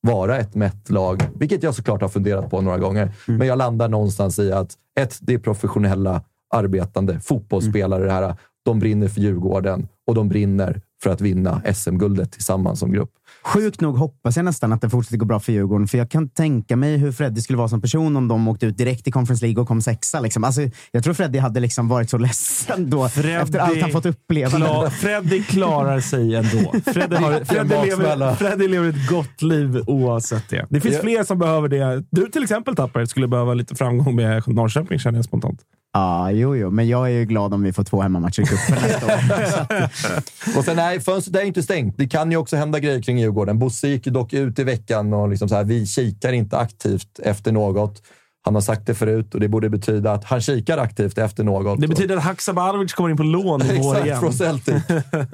vara 0.01 0.38
ett 0.38 0.56
mätt 0.56 0.89
lag. 0.89 1.24
Vilket 1.36 1.64
jag 1.64 1.76
såklart 1.76 2.01
har 2.01 2.10
funderat 2.10 2.49
på 2.49 2.62
några 2.62 2.78
gånger. 2.78 3.12
Men 3.26 3.47
jag 3.47 3.58
landar 3.58 3.89
någonstans 3.89 4.39
i 4.39 4.51
att 4.51 4.78
ett, 4.99 5.18
det 5.22 5.34
är 5.34 5.38
professionella, 5.38 6.22
arbetande 6.54 7.20
fotbollsspelare 7.20 8.06
det 8.06 8.12
här. 8.12 8.36
De 8.66 8.80
brinner 8.80 9.07
för 9.07 9.22
Djurgården 9.22 9.88
och 10.07 10.16
de 10.16 10.30
brinner 10.30 10.82
för 11.03 11.09
att 11.09 11.22
vinna 11.22 11.61
SM-guldet 11.74 12.32
tillsammans 12.32 12.80
som 12.80 12.91
grupp. 12.91 13.09
Sjukt 13.45 13.82
nog 13.82 13.97
hoppas 13.97 14.36
jag 14.36 14.45
nästan 14.45 14.74
att 14.74 14.82
det 14.82 14.89
fortsätter 14.89 15.18
gå 15.18 15.26
bra 15.26 15.39
för 15.39 15.51
Djurgården, 15.53 15.88
för 15.88 15.97
jag 15.97 16.09
kan 16.11 16.30
tänka 16.30 16.76
mig 16.76 16.97
hur 16.97 17.11
Freddy 17.11 17.41
skulle 17.41 17.57
vara 17.57 17.68
som 17.68 17.82
person 17.82 18.18
om 18.18 18.28
de 18.28 18.47
åkte 18.47 18.66
ut 18.66 18.78
direkt 18.78 19.07
i 19.07 19.11
Conference 19.11 19.45
League 19.45 19.61
och 19.61 19.68
kom 19.68 19.82
sexa. 19.82 20.20
Liksom. 20.20 20.43
Alltså, 20.43 20.61
jag 20.91 21.03
tror 21.03 21.14
Freddy 21.14 21.39
hade 21.39 21.59
liksom 21.59 21.88
varit 21.88 22.09
så 22.09 22.18
ledsen 22.18 22.89
då, 22.89 23.09
Freddy 23.09 23.32
efter 23.34 23.59
allt 23.59 23.82
han 23.82 23.91
fått 23.91 24.05
uppleva. 24.05 24.57
Klar, 24.57 24.89
Freddy 24.89 25.43
klarar 25.43 25.99
sig 25.99 26.36
ändå. 26.36 26.74
Freddy, 26.86 27.16
har, 27.16 27.43
Freddy, 27.45 27.76
lever, 27.89 28.36
Freddy 28.36 28.68
lever 28.68 28.89
ett 28.89 29.09
gott 29.09 29.41
liv 29.41 29.84
oavsett 29.88 30.49
det. 30.49 30.68
Det 30.70 30.82
finns 30.82 30.95
Ja. 30.95 31.01
fler 31.01 31.24
som 31.24 31.39
behöver 31.39 31.68
det. 31.68 32.03
Du 32.11 32.30
till 32.30 32.43
exempel, 32.43 32.76
Tapper, 32.76 33.05
skulle 33.05 33.28
behöva 33.28 33.53
lite 33.53 33.76
framgång 33.76 34.16
med 34.16 34.43
Norrköping, 34.47 34.99
känner 34.99 35.18
jag 35.18 35.26
spontant. 35.26 35.59
Ja, 35.94 36.32
jo, 36.32 36.56
jo, 36.56 36.70
men 36.70 36.88
jag 36.88 37.06
är 37.06 37.12
ju 37.12 37.26
glad 37.26 37.54
om 37.54 37.64
vi 37.64 37.74
får 37.74 37.84
två 37.84 38.02
hemmamatcher 38.02 38.41
i 38.41 38.46
cupen 38.46 38.76
nästa 38.82 39.06
år. 39.06 40.58
Och 40.58 40.66
sen, 40.66 40.76
nej, 40.76 41.00
fönstret 41.00 41.36
är 41.36 41.46
inte 41.46 41.64
stängt. 41.64 41.98
Det 41.98 42.08
kan 42.08 42.32
ju 42.32 42.38
också 42.38 42.56
hända 42.56 42.80
grejer 42.80 43.02
kring 43.02 43.20
Djurgården. 43.20 43.60
Bosse 43.60 43.88
gick 43.88 44.06
dock 44.06 44.34
ut 44.34 44.60
i 44.60 44.64
veckan 44.64 45.14
och 45.14 45.30
liksom 45.30 45.50
så 45.50 45.56
här, 45.56 45.64
vi 45.64 45.86
kikar 45.86 46.34
inte 46.34 46.58
aktivt 46.58 47.20
efter 47.24 47.52
något. 47.52 48.02
Han 48.46 48.56
har 48.56 48.62
sagt 48.62 48.86
det 48.86 48.96
förut 48.96 49.34
och 49.34 49.39
det 49.39 49.48
borde 49.48 49.70
betyda 49.70 50.12
att 50.12 50.24
han 50.24 50.41
kikar 50.41 50.78
aktivt 50.78 51.18
efter 51.18 51.44
något. 51.44 51.82
Det 51.82 51.88
betyder 51.88 52.18
att 52.18 52.24
Haksabanovic 52.24 52.94
kommer 52.94 53.10
in 53.10 53.18
på 53.18 53.24
lån 53.24 53.62
i 53.62 53.66
vår 53.82 53.91
Exakt, 53.91 54.06
igen. 54.06 54.20
från 54.20 54.34
Celtic. 54.34 54.84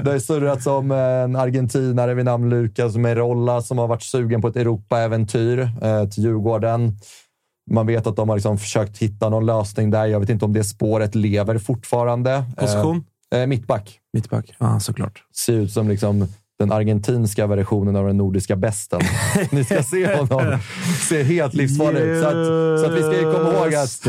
Det 0.03 0.12
har 0.12 0.20
surrats 0.20 0.68
om 0.68 0.91
en 0.91 1.36
argentinare 1.36 2.14
vid 2.14 2.26
namn 2.26 2.49
Lucas 2.49 2.95
Merolla 2.95 3.62
som 3.62 3.78
har 3.78 3.88
varit 3.88 4.03
sugen 4.03 4.41
på 4.41 4.47
ett 4.47 4.55
Europa-äventyr 4.55 5.60
eh, 5.82 6.10
till 6.10 6.24
Djurgården. 6.24 6.97
Man 7.70 7.88
vet 7.88 8.07
att 8.07 8.15
de 8.15 8.30
har 8.30 8.36
liksom 8.36 8.57
försökt 8.57 8.97
hitta 8.97 9.30
någon 9.30 9.45
lösning 9.45 9.91
där. 9.91 10.05
Jag 10.05 10.20
vet 10.20 10.30
inte 10.30 10.45
om 10.45 10.53
det 10.53 10.63
spåret 10.63 11.15
lever 11.15 11.57
fortfarande. 11.57 12.43
Position? 12.57 13.03
Eh, 13.34 13.39
eh, 13.39 13.47
mittback. 13.47 13.99
Mittback. 14.13 14.55
Ja, 14.57 14.80
såklart. 14.80 15.24
Ser 15.36 15.53
ut 15.53 15.72
som 15.72 15.89
liksom 15.89 16.28
den 16.60 16.72
argentinska 16.72 17.47
versionen 17.47 17.95
av 17.95 18.07
den 18.07 18.18
nordiska 18.18 18.55
besten. 18.55 18.99
Ni 19.51 19.64
ska 19.64 19.84
se 19.84 20.16
honom. 20.16 20.57
Ser 21.10 21.24
helt 21.24 21.53
livsfarlig 21.53 21.99
ut. 22.01 22.24
Så 22.24 22.28
att, 22.28 22.80
så 22.80 22.86
att 22.86 22.97
vi 22.97 23.01
ska 23.03 23.18
ju 23.18 23.34
komma 23.34 23.53
ihåg 23.53 23.76
att 23.76 24.07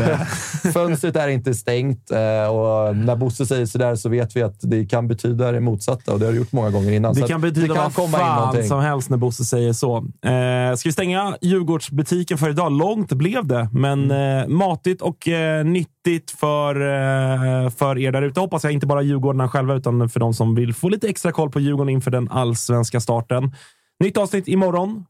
fönstret 0.73 1.15
är 1.15 1.27
inte 1.27 1.53
stängt. 1.53 2.11
eh, 2.11 2.17
Och 2.55 2.95
när 2.97 3.15
Bosse 3.15 3.45
säger 3.45 3.65
sådär 3.65 3.95
så 3.95 4.09
vet 4.09 4.35
vi 4.35 4.41
att 4.41 4.57
det 4.61 4.85
kan 4.85 5.07
betyda 5.07 5.51
det 5.51 5.59
motsatta 5.59 6.13
och 6.13 6.19
det 6.19 6.25
har 6.25 6.31
det 6.33 6.37
gjort 6.37 6.51
många 6.51 6.69
gånger 6.69 6.91
innan. 6.91 7.13
Det 7.13 7.21
kan 7.27 7.41
betyda 7.41 7.67
det 7.67 7.73
kan 7.73 7.83
vad 7.83 7.93
komma 7.93 8.17
fan 8.17 8.63
som 8.63 8.79
helst 8.79 9.09
när 9.09 9.17
Bosse 9.17 9.45
säger 9.45 9.73
så. 9.73 9.97
Eh, 9.97 10.75
ska 10.75 10.89
vi 10.89 10.93
stänga 10.93 11.37
Djurgårdsbutiken 11.41 12.37
för 12.37 12.49
idag? 12.49 12.71
Långt 12.71 13.11
blev 13.13 13.45
det, 13.47 13.69
men 13.73 14.01
Mm. 14.11 14.41
eh, 14.41 14.47
matigt 14.47 15.01
och 15.01 15.27
eh, 15.27 15.63
nyttigt 16.05 16.31
för, 16.31 16.75
eh, 16.75 17.69
för 17.69 17.97
er 17.97 18.11
där 18.11 18.21
ute. 18.21 18.39
Hoppas 18.39 18.63
jag 18.63 18.73
inte 18.73 18.87
bara 18.87 19.01
Djurgårdarna 19.01 19.49
själva, 19.49 19.73
utan 19.75 20.09
för 20.09 20.19
de 20.19 20.33
som 20.33 20.55
vill 20.55 20.73
få 20.73 20.89
lite 20.89 21.09
extra 21.09 21.31
koll 21.31 21.51
på 21.51 21.59
Djurgården 21.59 21.89
inför 21.89 22.11
den 22.11 22.29
allsvenska 22.29 22.99
starten. 22.99 23.55
Nytt 23.99 24.17
avsnitt 24.17 24.47
imorgon. 24.47 25.05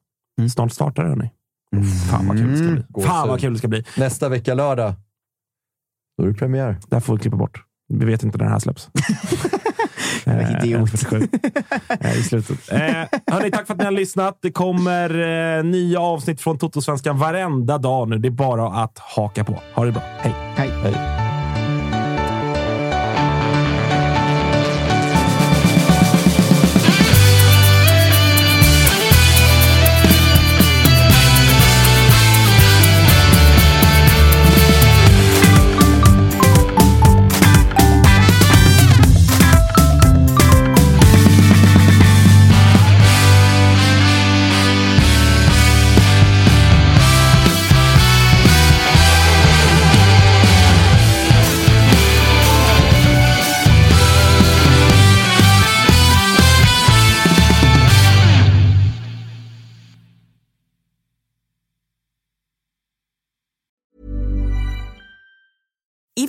Snart 0.53 0.71
startar 0.71 1.03
det, 1.03 1.09
hörni. 1.09 1.29
Fan 2.09 2.27
vad 2.27 2.37
kul 2.37 2.51
det 2.51 2.57
ska 2.57 2.67
bli. 2.67 2.83
Gåshud. 2.89 3.09
Fan 3.11 3.27
vad 3.27 3.39
kul 3.39 3.53
det 3.53 3.59
ska 3.59 3.67
bli. 3.67 3.83
Nästa 3.97 4.29
vecka 4.29 4.53
lördag, 4.53 4.93
då 6.17 6.23
är 6.23 6.27
det 6.27 6.33
premiär. 6.33 6.77
Det 6.87 6.95
här 6.95 7.01
får 7.01 7.13
vi 7.13 7.19
klippa 7.19 7.37
bort. 7.37 7.63
Vi 7.93 8.05
vet 8.05 8.23
inte 8.23 8.37
när 8.37 8.45
det 8.45 8.51
här 8.51 8.59
släpps. 8.59 8.89
Eh, 10.25 10.51
Idiot. 10.51 10.89
47. 10.89 11.27
Eh, 12.01 12.19
I 12.19 12.23
slutet. 12.23 12.71
Eh, 12.71 12.79
hörni, 13.33 13.51
tack 13.51 13.67
för 13.67 13.73
att 13.73 13.79
ni 13.79 13.85
har 13.85 13.91
lyssnat. 13.91 14.37
Det 14.41 14.51
kommer 14.51 15.09
eh, 15.57 15.63
nya 15.63 15.99
avsnitt 15.99 16.41
från 16.41 16.57
Toto-svenskan 16.57 17.17
varenda 17.17 17.77
dag 17.77 18.09
nu. 18.09 18.17
Det 18.17 18.27
är 18.27 18.31
bara 18.31 18.67
att 18.83 18.99
haka 18.99 19.43
på. 19.43 19.61
Ha 19.73 19.85
det 19.85 19.91
bra. 19.91 20.03
Hej! 20.17 20.33
hej. 20.55 21.30